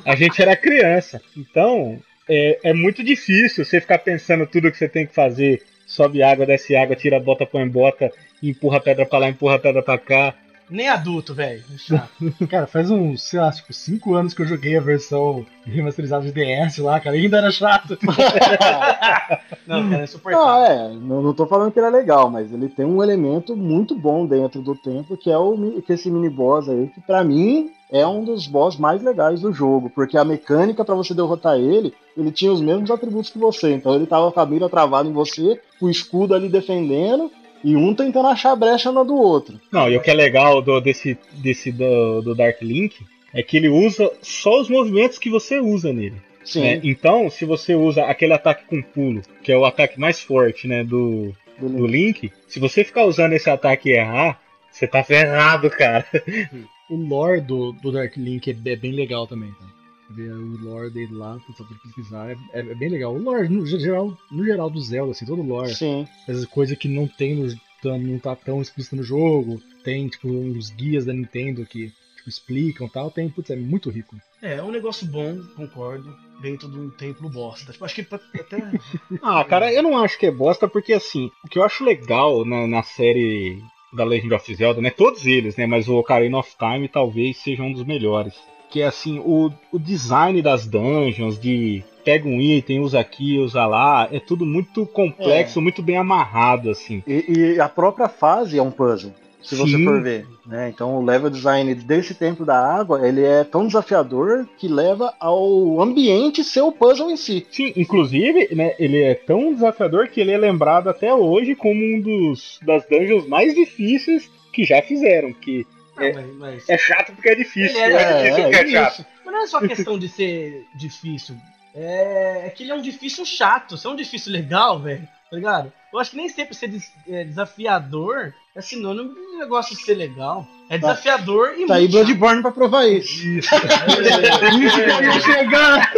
a 0.06 0.14
gente 0.16 0.42
era 0.42 0.56
criança. 0.58 1.22
Então, 1.38 1.98
é, 2.32 2.70
é 2.70 2.74
muito 2.74 3.04
difícil 3.04 3.66
você 3.66 3.82
ficar 3.82 4.00
pensando 4.00 4.48
tudo 4.48 4.72
que 4.72 4.78
você 4.78 4.88
tem 4.88 5.06
que 5.06 5.14
fazer. 5.14 5.62
Sobe 5.86 6.24
água, 6.24 6.46
desce 6.46 6.74
água, 6.74 6.96
tira 6.96 7.18
a 7.18 7.20
bota, 7.20 7.46
põe 7.46 7.68
bota, 7.68 8.10
empurra 8.42 8.78
a 8.78 8.80
pedra 8.80 9.06
pra 9.06 9.20
lá, 9.20 9.28
empurra 9.28 9.56
a 9.56 9.60
pedra 9.60 9.84
pra 9.84 9.98
cá. 9.98 10.34
Nem 10.70 10.88
adulto, 10.88 11.34
velho. 11.34 11.62
É. 11.92 12.48
Cara, 12.48 12.66
faz 12.66 12.90
uns, 12.90 13.24
sei 13.24 13.42
lá, 13.42 13.52
tipo, 13.52 13.74
5 13.74 14.16
anos 14.16 14.34
que 14.34 14.42
eu 14.42 14.46
joguei 14.46 14.78
a 14.78 14.82
versão 14.82 15.46
remasterizada 15.66 16.24
de 16.24 16.32
DS 16.32 16.78
lá, 16.78 16.98
cara, 17.02 17.18
ainda 17.18 17.40
era 17.40 17.52
chato. 17.52 17.98
Não, 19.68 19.90
cara, 19.90 20.02
é 20.02 20.04
insuportável. 20.06 20.48
Ah, 20.48 20.68
é, 20.68 20.88
não, 20.94 21.22
não 21.22 21.34
tô 21.34 21.46
falando 21.46 21.72
que 21.72 21.80
ele 21.80 21.88
é 21.88 21.90
legal, 21.90 22.30
mas 22.30 22.52
ele 22.54 22.70
tem 22.70 22.86
um 22.86 23.04
elemento 23.04 23.56
muito 23.56 23.96
bom 23.96 24.26
dentro 24.26 24.62
do 24.62 24.74
tempo, 24.76 25.18
que 25.18 25.30
é 25.30 25.38
o 25.38 25.82
que 25.82 25.94
esse 25.94 26.10
mini 26.10 26.30
boss 26.30 26.70
aí, 26.70 26.88
que 26.88 27.02
pra 27.02 27.24
mim 27.24 27.72
é 27.92 28.08
um 28.08 28.24
dos 28.24 28.48
boss 28.48 28.78
mais 28.78 29.04
legais 29.04 29.42
do 29.42 29.52
jogo, 29.52 29.92
porque 29.94 30.18
a 30.18 30.24
mecânica 30.24 30.86
pra 30.86 30.96
você 30.96 31.14
derrotar 31.14 31.60
ele, 31.60 31.94
ele 32.18 32.32
tinha 32.32 32.52
os 32.52 32.62
mesmos 32.62 32.90
atributos 32.90 33.30
que 33.30 33.38
você, 33.38 33.74
então 33.74 33.94
ele 33.94 34.06
tava 34.06 34.32
com 34.32 34.40
a 34.40 34.46
mira 34.46 34.70
travada 34.70 35.10
em 35.10 35.14
você, 35.14 35.60
com 35.80 35.88
o 35.88 35.90
escudo 35.90 36.34
ali 36.34 36.48
defendendo, 36.48 37.30
e 37.64 37.76
um 37.76 37.94
tentando 37.94 38.28
achar 38.28 38.52
a 38.52 38.56
brecha 38.56 38.92
na 38.92 39.04
do 39.04 39.16
outro. 39.16 39.60
Não, 39.72 39.90
e 39.90 39.98
o 39.98 40.02
que 40.02 40.10
é 40.10 40.14
legal 40.14 40.62
do, 40.62 40.80
desse, 40.80 41.18
desse 41.34 41.72
do, 41.72 42.22
do 42.22 42.34
Dark 42.34 42.62
Link 42.62 43.06
é 43.34 43.44
que 43.44 43.58
ele 43.58 43.70
usa 43.70 44.12
só 44.22 44.60
os 44.60 44.70
movimentos 44.70 45.20
que 45.20 45.30
você 45.30 45.60
usa 45.60 45.94
nele. 45.94 46.16
Sim, 46.44 46.62
né? 46.62 46.82
Então, 46.84 47.30
se 47.30 47.46
você 47.46 47.76
usa 47.76 48.06
aquele 48.06 48.34
ataque 48.34 48.66
com 48.66 48.82
pulo, 48.82 49.22
que 49.44 49.52
é 49.52 49.58
o 49.58 49.66
ataque 49.66 50.00
mais 50.00 50.20
forte 50.20 50.68
né, 50.68 50.84
do, 50.84 51.32
do. 51.60 51.86
Link, 51.86 52.32
se 52.48 52.60
você 52.60 52.84
ficar 52.84 53.06
usando 53.06 53.34
esse 53.34 53.50
ataque 53.50 53.90
e 53.90 53.94
errar, 53.94 54.42
você 54.72 54.88
tá 54.88 55.04
ferrado, 55.04 55.70
cara. 55.70 56.06
O 56.92 56.96
lore 56.96 57.42
do, 57.42 57.72
do 57.72 57.92
Dark 57.92 58.16
Link 58.18 58.48
é, 58.50 58.72
é 58.72 58.76
bem 58.76 58.92
legal 58.92 59.26
também, 59.26 59.52
tá? 59.54 59.66
Ver 60.10 60.32
o 60.34 60.58
lore 60.62 60.90
dele 60.92 61.14
lá, 61.14 61.40
for 61.40 61.66
pesquisar, 61.82 62.30
é, 62.32 62.36
é- 62.54 62.60
é 62.72 62.76
bem 62.76 62.90
legal. 62.90 63.16
O 63.16 63.18
lore, 63.22 63.48
no 63.48 63.66
geral, 63.66 64.18
no 64.30 64.44
geral 64.44 64.70
do 64.70 64.82
Zelda, 64.82 65.12
assim, 65.12 65.26
todo 65.26 65.42
o 65.42 65.46
lore. 65.46 65.74
Sim, 65.74 66.06
Essas 66.28 66.46
coisas 66.46 66.78
que 66.78 66.90
não 66.90 67.08
tem 67.08 67.36
no, 67.36 67.98
não 67.98 68.20
tá 68.20 68.36
tão 68.36 68.62
explícito 68.62 68.98
no 68.98 69.04
jogo. 69.04 69.62
Tem, 69.84 70.08
tipo, 70.10 70.28
uns 70.28 70.70
guias 70.70 71.06
da 71.06 71.14
Nintendo 71.14 71.66
que 71.66 71.88
tipo, 72.18 72.28
explicam 72.30 72.88
e 72.88 72.90
tal. 72.90 73.10
Tem, 73.10 73.30
putz, 73.30 73.50
é 73.52 73.56
muito 73.56 73.90
rico. 73.90 74.18
É, 74.42 74.56
é 74.56 74.64
um 74.64 74.70
negócio 74.72 75.08
bom, 75.08 75.40
concordo, 75.56 76.14
dentro 76.42 76.70
de 76.70 76.78
um 76.78 76.90
templo 76.90 77.30
bosta. 77.30 77.72
Tipo, 77.72 77.86
acho 77.86 77.96
que 77.96 78.04
pra- 78.04 78.20
até. 78.36 78.58
Ah, 79.24 79.44
cara, 79.46 79.72
eu 79.72 79.82
não 79.82 79.98
acho 79.98 80.20
que 80.20 80.26
é 80.26 80.32
bosta, 80.32 80.68
porque 80.68 80.92
assim, 80.94 81.32
o 81.46 81.48
que 81.48 81.58
eu 81.58 81.64
acho 81.64 81.86
legal 81.86 82.44
na, 82.44 82.68
na 82.68 82.84
série 82.84 83.64
da 83.94 84.04
Legend 84.04 84.34
of 84.34 84.56
Zelda, 84.56 84.82
né? 84.82 84.90
Todos 84.90 85.26
eles, 85.26 85.56
né? 85.56 85.66
Mas 85.66 85.88
o 85.88 85.98
Ocarina 85.98 86.38
of 86.38 86.52
Time 86.58 86.88
talvez 86.88 87.38
seja 87.38 87.64
um 87.64 87.74
dos 87.74 87.84
melhores. 87.84 88.34
Que 88.70 88.82
é 88.82 88.86
assim, 88.86 89.20
o, 89.20 89.52
o 89.72 89.78
design 89.78 90.42
das 90.42 90.66
dungeons, 90.66 91.38
de 91.40 91.84
pega 92.04 92.28
um 92.28 92.40
item, 92.40 92.80
usa 92.80 93.00
aqui, 93.00 93.38
usa 93.38 93.66
lá, 93.66 94.08
é 94.12 94.20
tudo 94.20 94.46
muito 94.46 94.86
complexo, 94.86 95.62
muito 95.62 95.82
bem 95.84 95.98
amarrado, 95.98 96.70
assim. 96.70 97.04
e, 97.06 97.26
e 97.56 97.60
a 97.60 97.70
própria 97.70 98.08
fase 98.08 98.58
é 98.58 98.62
um 98.62 98.72
puzzle. 98.72 99.14
Se 99.44 99.56
você 99.56 99.76
Sim. 99.78 99.84
for 99.86 100.02
ver, 100.02 100.28
né? 100.46 100.70
Então 100.70 100.96
o 100.98 101.04
level 101.06 101.30
design 101.30 101.74
desse 101.76 102.14
tempo 102.14 102.46
da 102.46 102.58
água, 102.58 103.08
ele 103.08 103.24
é 103.24 103.44
tão 103.44 103.66
desafiador 103.68 104.48
que 104.58 104.68
leva 104.68 105.14
ao 105.20 105.82
ambiente 105.82 106.44
ser 106.44 106.62
o 106.62 106.72
puzzle 106.72 107.10
em 107.12 107.18
si. 107.18 107.46
Sim, 107.52 107.74
inclusive, 107.76 108.54
né, 108.56 108.74
ele 108.78 109.02
é 109.02 109.16
tão 109.16 109.54
desafiador 109.54 110.08
que 110.10 110.22
ele 110.22 110.32
é 110.32 110.38
lembrado 110.38 110.90
até 110.90 111.14
hoje 111.14 111.56
como 111.56 111.84
um 111.84 112.00
dos 112.02 112.60
das 112.66 112.86
dungeons 112.88 113.28
mais 113.28 113.54
difíceis 113.56 114.30
que 114.54 114.64
já 114.64 114.82
fizeram, 114.82 115.34
que 115.34 115.66
Não, 115.98 116.04
É. 116.06 116.14
mas, 116.14 116.36
mas- 116.38 116.70
é 116.70 116.78
chato 116.78 117.12
porque 117.14 117.30
é 117.30 117.36
difícil, 117.36 117.78
Ele 117.78 117.80
é- 117.80 117.90
não 117.90 118.00
é, 118.00 118.24
difícil 118.24 118.44
porque 118.44 118.56
é 118.58 118.68
chato. 118.68 119.06
mas 119.26 119.34
não 119.34 119.44
é 119.44 119.48
só 119.48 119.60
questão 119.68 120.00
de 120.00 120.08
ser 120.08 120.66
difícil. 120.76 121.36
É, 121.76 122.44
é 122.46 122.50
que 122.50 122.64
ele 122.64 122.72
é 122.72 122.76
um 122.76 122.82
difícil 122.82 123.26
chato. 123.26 123.78
Se 123.78 123.88
é 123.88 123.90
um 123.90 123.96
difícil 123.96 124.32
legal, 124.32 124.80
velho. 124.80 125.08
Tá 125.32 125.36
ligado? 125.38 125.72
Eu 125.94 126.00
acho 126.00 126.12
que 126.12 126.18
nem 126.18 126.30
sempre 126.30 126.54
ser 126.56 126.68
des- 126.68 126.92
é, 127.08 127.24
desafiador 127.24 128.34
é 128.56 128.62
sinônimo 128.62 129.14
de 129.14 129.38
negócio 129.40 129.76
ser 129.76 129.96
legal. 129.96 130.46
É 130.70 130.78
desafiador 130.78 131.54
e 131.58 131.66
Tá 131.66 131.76
aí 131.76 131.82
muito 131.82 131.92
chato. 131.94 132.06
Bloodborne 132.06 132.42
pra 132.42 132.52
provar 132.52 132.86
isso. 132.88 133.28
Isso. 133.28 133.50
Isso 134.62 134.76
que 134.76 134.90
eu 134.90 135.04
ia 135.04 135.20
chegar. 135.20 135.92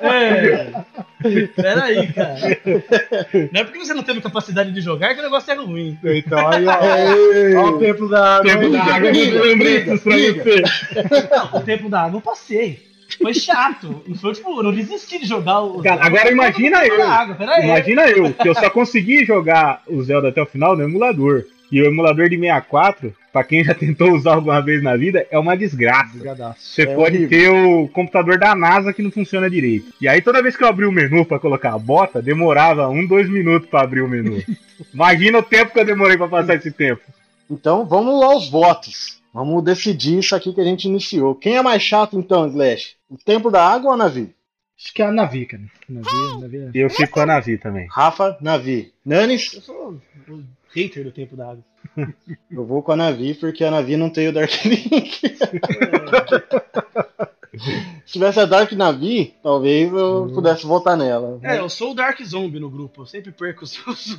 É. 0.00 0.72
Peraí, 1.56 2.12
cara. 2.12 2.38
Não 3.52 3.60
é 3.60 3.64
porque 3.64 3.78
você 3.78 3.94
não 3.94 4.02
teve 4.02 4.20
capacidade 4.20 4.70
de 4.72 4.80
jogar 4.80 5.14
que 5.14 5.20
o 5.20 5.24
negócio 5.24 5.50
é 5.50 5.54
ruim. 5.56 5.98
Então 6.04 6.48
aí, 6.48 6.64
ó. 6.66 6.82
Ei. 7.34 7.54
Ó 7.56 7.66
o 7.70 7.78
templo 7.78 8.08
da 8.08 8.36
água. 8.36 8.50
Templo 8.52 8.70
da 8.72 8.82
água, 8.84 9.10
lembrei 9.10 9.84
disso 9.84 10.02
pra 10.04 10.16
você. 10.16 10.62
Não, 11.30 11.60
o 11.60 11.62
tempo 11.64 11.88
da 11.88 12.02
água 12.02 12.18
eu 12.18 12.22
passei. 12.22 12.91
Foi 13.20 13.34
chato. 13.34 14.02
Não 14.06 14.14
foi 14.16 14.32
tipo, 14.32 14.58
eu 14.58 14.62
não 14.62 14.72
desisti 14.72 15.18
de 15.18 15.26
jogar 15.26 15.60
o. 15.60 15.82
Cara, 15.82 16.04
agora 16.04 16.28
o 16.28 16.32
imagina 16.32 16.86
eu. 16.86 17.02
Água. 17.02 17.36
Imagina 17.62 18.08
eu, 18.08 18.32
que 18.32 18.48
eu 18.48 18.54
só 18.54 18.70
consegui 18.70 19.24
jogar 19.24 19.82
o 19.86 20.02
Zelda 20.02 20.28
até 20.28 20.40
o 20.42 20.46
final 20.46 20.76
no 20.76 20.82
emulador. 20.84 21.44
E 21.70 21.80
o 21.80 21.86
emulador 21.86 22.28
de 22.28 22.38
64, 22.38 23.14
pra 23.32 23.42
quem 23.42 23.64
já 23.64 23.72
tentou 23.72 24.12
usar 24.12 24.34
alguma 24.34 24.60
vez 24.60 24.82
na 24.82 24.94
vida, 24.94 25.26
é 25.30 25.38
uma 25.38 25.56
desgraça. 25.56 26.12
Brigadaço. 26.18 26.60
Você 26.60 26.82
É 26.82 26.94
pode 26.94 27.16
horrível. 27.16 27.28
ter 27.30 27.48
o 27.48 27.88
computador 27.88 28.38
da 28.38 28.54
NASA 28.54 28.92
que 28.92 29.00
não 29.00 29.10
funciona 29.10 29.48
direito. 29.48 29.86
E 29.98 30.06
aí 30.06 30.20
toda 30.20 30.42
vez 30.42 30.54
que 30.54 30.62
eu 30.62 30.68
abri 30.68 30.84
o 30.84 30.92
menu 30.92 31.24
pra 31.24 31.38
colocar 31.38 31.72
a 31.72 31.78
bota, 31.78 32.20
demorava 32.20 32.90
um, 32.90 33.06
dois 33.06 33.26
minutos 33.26 33.70
pra 33.70 33.80
abrir 33.84 34.02
o 34.02 34.08
menu. 34.08 34.42
Imagina 34.92 35.38
o 35.38 35.42
tempo 35.42 35.72
que 35.72 35.80
eu 35.80 35.84
demorei 35.86 36.18
pra 36.18 36.28
passar 36.28 36.56
esse 36.56 36.70
tempo. 36.70 37.00
Então 37.50 37.86
vamos 37.86 38.22
aos 38.22 38.50
votos. 38.50 39.21
Vamos 39.32 39.64
decidir 39.64 40.18
isso 40.18 40.34
aqui 40.36 40.52
que 40.52 40.60
a 40.60 40.64
gente 40.64 40.84
iniciou. 40.86 41.34
Quem 41.34 41.56
é 41.56 41.62
mais 41.62 41.82
chato 41.82 42.18
então, 42.18 42.46
Slash? 42.46 42.96
O 43.08 43.16
Templo 43.16 43.50
da 43.50 43.66
Água 43.66 43.88
ou 43.88 43.94
a 43.94 43.96
Navi? 43.96 44.34
Acho 44.78 44.92
que 44.92 45.00
é 45.02 45.06
a 45.06 45.12
Navi, 45.12 45.46
cara. 45.46 45.62
Navi, 45.88 46.40
Navi 46.40 46.56
é- 46.58 46.70
E 46.74 46.78
eu 46.80 46.90
fico 46.90 47.12
com 47.12 47.20
a 47.20 47.26
Navi 47.26 47.56
também. 47.56 47.86
Rafa, 47.90 48.36
Navi. 48.40 48.92
Nanis, 49.04 49.54
Eu 49.54 49.62
sou 49.62 50.00
o 50.28 50.42
hater 50.74 51.04
do 51.04 51.12
tempo 51.12 51.36
da 51.36 51.50
água. 51.52 51.64
eu 52.50 52.64
vou 52.66 52.82
com 52.82 52.92
a 52.92 52.96
Navi 52.96 53.34
porque 53.34 53.64
a 53.64 53.70
Navi 53.70 53.96
não 53.96 54.10
tem 54.10 54.28
o 54.28 54.32
Dark 54.32 54.50
Link. 54.64 55.20
Se 58.06 58.12
tivesse 58.14 58.40
a 58.40 58.46
Dark 58.46 58.72
Navi, 58.72 59.34
talvez 59.42 59.92
eu 59.92 60.30
pudesse 60.34 60.66
votar 60.66 60.96
nela. 60.96 61.38
É, 61.42 61.58
eu 61.58 61.68
sou 61.68 61.92
o 61.92 61.94
Dark 61.94 62.20
Zombie 62.22 62.58
no 62.58 62.70
grupo. 62.70 63.02
Eu 63.02 63.06
sempre 63.06 63.30
perco 63.30 63.64
os, 63.64 63.76
os, 63.86 64.06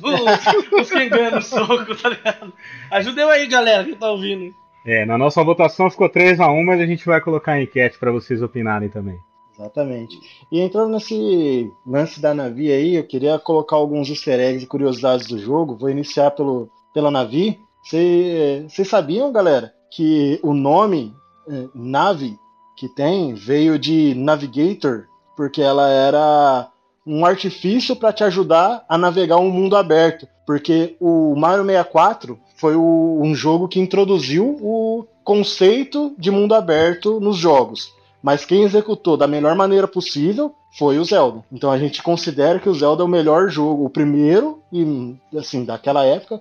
os 0.80 0.88
que 0.90 1.04
enganam 1.04 1.38
o 1.38 1.42
soco, 1.42 1.94
tá 1.96 2.08
ligado? 2.10 2.52
Ajuda 2.90 3.22
eu 3.22 3.30
aí, 3.30 3.46
galera, 3.46 3.84
que 3.84 3.96
tá 3.96 4.10
ouvindo. 4.10 4.54
É, 4.84 5.06
na 5.06 5.16
nossa 5.16 5.42
votação 5.42 5.90
ficou 5.90 6.08
3x1, 6.10 6.64
mas 6.64 6.80
a 6.80 6.86
gente 6.86 7.06
vai 7.06 7.20
colocar 7.20 7.58
em 7.58 7.64
enquete 7.64 7.98
pra 7.98 8.12
vocês 8.12 8.42
opinarem 8.42 8.88
também. 8.88 9.18
Exatamente. 9.58 10.18
E 10.50 10.60
entrando 10.60 10.92
nesse 10.92 11.70
lance 11.86 12.20
da 12.20 12.34
Navi 12.34 12.72
aí, 12.72 12.96
eu 12.96 13.04
queria 13.04 13.38
colocar 13.38 13.76
alguns 13.76 14.10
easter 14.10 14.38
eggs 14.38 14.64
e 14.64 14.68
curiosidades 14.68 15.28
do 15.28 15.38
jogo. 15.38 15.76
Vou 15.76 15.88
iniciar 15.88 16.32
pelo, 16.32 16.68
pela 16.92 17.10
Navi. 17.10 17.58
Vocês 17.82 18.88
sabiam, 18.88 19.32
galera, 19.32 19.72
que 19.90 20.40
o 20.42 20.52
nome 20.52 21.14
eh, 21.48 21.68
Navi 21.74 22.36
que 22.76 22.88
tem 22.88 23.34
veio 23.34 23.78
de 23.78 24.14
Navigator, 24.14 25.06
porque 25.36 25.62
ela 25.62 25.88
era 25.88 26.68
um 27.06 27.24
artifício 27.24 27.94
para 27.94 28.12
te 28.12 28.24
ajudar 28.24 28.84
a 28.88 28.98
navegar 28.98 29.36
um 29.36 29.50
mundo 29.50 29.76
aberto. 29.76 30.26
Porque 30.46 30.96
o 31.00 31.34
Mario 31.36 31.64
64 31.64 32.38
foi 32.64 32.76
o- 32.76 33.20
um 33.22 33.34
jogo 33.34 33.68
que 33.68 33.78
introduziu 33.78 34.56
o 34.62 35.04
conceito 35.22 36.14
de 36.16 36.30
mundo 36.30 36.54
aberto 36.54 37.20
nos 37.20 37.36
jogos. 37.36 37.92
Mas 38.22 38.46
quem 38.46 38.62
executou 38.62 39.18
da 39.18 39.26
melhor 39.26 39.54
maneira 39.54 39.86
possível 39.86 40.54
foi 40.78 40.98
o 40.98 41.04
Zelda. 41.04 41.44
Então 41.52 41.70
a 41.70 41.76
gente 41.78 42.02
considera 42.02 42.58
que 42.58 42.68
o 42.70 42.74
Zelda 42.74 43.02
é 43.02 43.04
o 43.04 43.08
melhor 43.08 43.50
jogo, 43.50 43.84
o 43.84 43.90
primeiro 43.90 44.60
e 44.72 45.14
assim 45.36 45.62
daquela 45.62 46.06
época, 46.06 46.40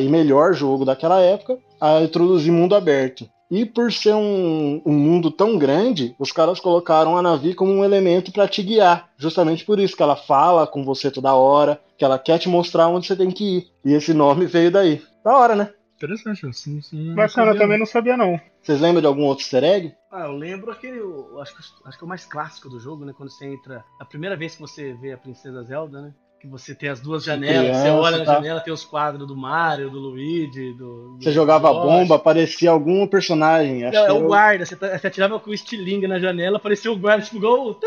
e 0.00 0.08
melhor 0.08 0.54
jogo 0.54 0.86
daquela 0.86 1.20
época 1.20 1.58
a 1.78 2.00
introduzir 2.00 2.50
mundo 2.50 2.74
aberto. 2.74 3.28
E 3.50 3.66
por 3.66 3.92
ser 3.92 4.14
um, 4.14 4.80
um 4.86 4.92
mundo 4.94 5.30
tão 5.30 5.58
grande, 5.58 6.14
os 6.18 6.32
caras 6.32 6.58
colocaram 6.58 7.18
a 7.18 7.22
Navi 7.22 7.52
como 7.52 7.70
um 7.72 7.84
elemento 7.84 8.32
para 8.32 8.48
te 8.48 8.62
guiar. 8.62 9.10
Justamente 9.18 9.64
por 9.64 9.78
isso 9.78 9.96
que 9.96 10.02
ela 10.02 10.16
fala 10.16 10.66
com 10.66 10.84
você 10.84 11.10
toda 11.10 11.34
hora, 11.34 11.80
que 11.98 12.04
ela 12.04 12.18
quer 12.18 12.38
te 12.38 12.48
mostrar 12.48 12.88
onde 12.88 13.06
você 13.08 13.16
tem 13.16 13.30
que 13.30 13.58
ir. 13.58 13.66
E 13.84 13.92
esse 13.92 14.14
nome 14.14 14.46
veio 14.46 14.70
daí. 14.70 15.02
Da 15.24 15.36
hora, 15.36 15.54
né? 15.54 15.72
Interessante, 15.96 16.46
assim. 16.46 16.80
sim, 16.80 17.14
Bacana, 17.14 17.52
eu 17.52 17.58
também 17.58 17.78
não 17.78 17.84
sabia 17.84 18.16
não. 18.16 18.40
Vocês 18.62 18.80
lembram 18.80 19.02
de 19.02 19.06
algum 19.06 19.24
outro 19.24 19.44
easter 19.44 19.62
egg? 19.62 19.92
Ah, 20.10 20.24
eu 20.26 20.32
lembro 20.32 20.70
aquele. 20.70 20.98
eu 20.98 21.38
acho, 21.40 21.54
que, 21.54 21.60
acho 21.84 21.98
que 21.98 22.02
é 22.02 22.06
o 22.06 22.08
mais 22.08 22.24
clássico 22.24 22.70
do 22.70 22.80
jogo, 22.80 23.04
né? 23.04 23.12
Quando 23.14 23.30
você 23.30 23.44
entra. 23.46 23.84
A 24.00 24.04
primeira 24.06 24.34
vez 24.34 24.54
que 24.54 24.60
você 24.62 24.94
vê 24.94 25.12
a 25.12 25.18
Princesa 25.18 25.62
Zelda, 25.62 26.00
né? 26.00 26.14
Que 26.40 26.48
você 26.48 26.74
tem 26.74 26.88
as 26.88 27.02
duas 27.02 27.22
janelas, 27.22 27.66
criança, 27.66 27.82
você 27.82 27.90
olha 27.90 28.16
na 28.16 28.24
tá. 28.24 28.34
janela, 28.36 28.60
tem 28.60 28.72
os 28.72 28.82
quadros 28.82 29.28
do 29.28 29.36
Mario, 29.36 29.90
do 29.90 29.98
Luigi, 29.98 30.72
do. 30.72 31.16
do 31.18 31.22
Você 31.22 31.32
jogava 31.32 31.68
a 31.68 31.70
Yoshi. 31.70 31.86
bomba, 31.86 32.14
aparecia 32.16 32.70
algum 32.70 33.06
personagem. 33.06 33.84
Acho 33.84 33.98
Não, 33.98 34.04
que 34.06 34.10
é 34.10 34.14
o 34.14 34.24
o- 34.24 34.26
guarda, 34.26 34.64
você, 34.64 34.74
tá- 34.76 34.96
você 34.98 35.06
atirava 35.06 35.38
com 35.38 35.50
o 35.50 35.54
estilingue 35.54 36.08
na 36.08 36.18
janela, 36.18 36.56
aparecia 36.56 36.90
o 36.90 36.96
guarda, 36.96 37.22
tipo, 37.22 37.36
igual 37.36 37.78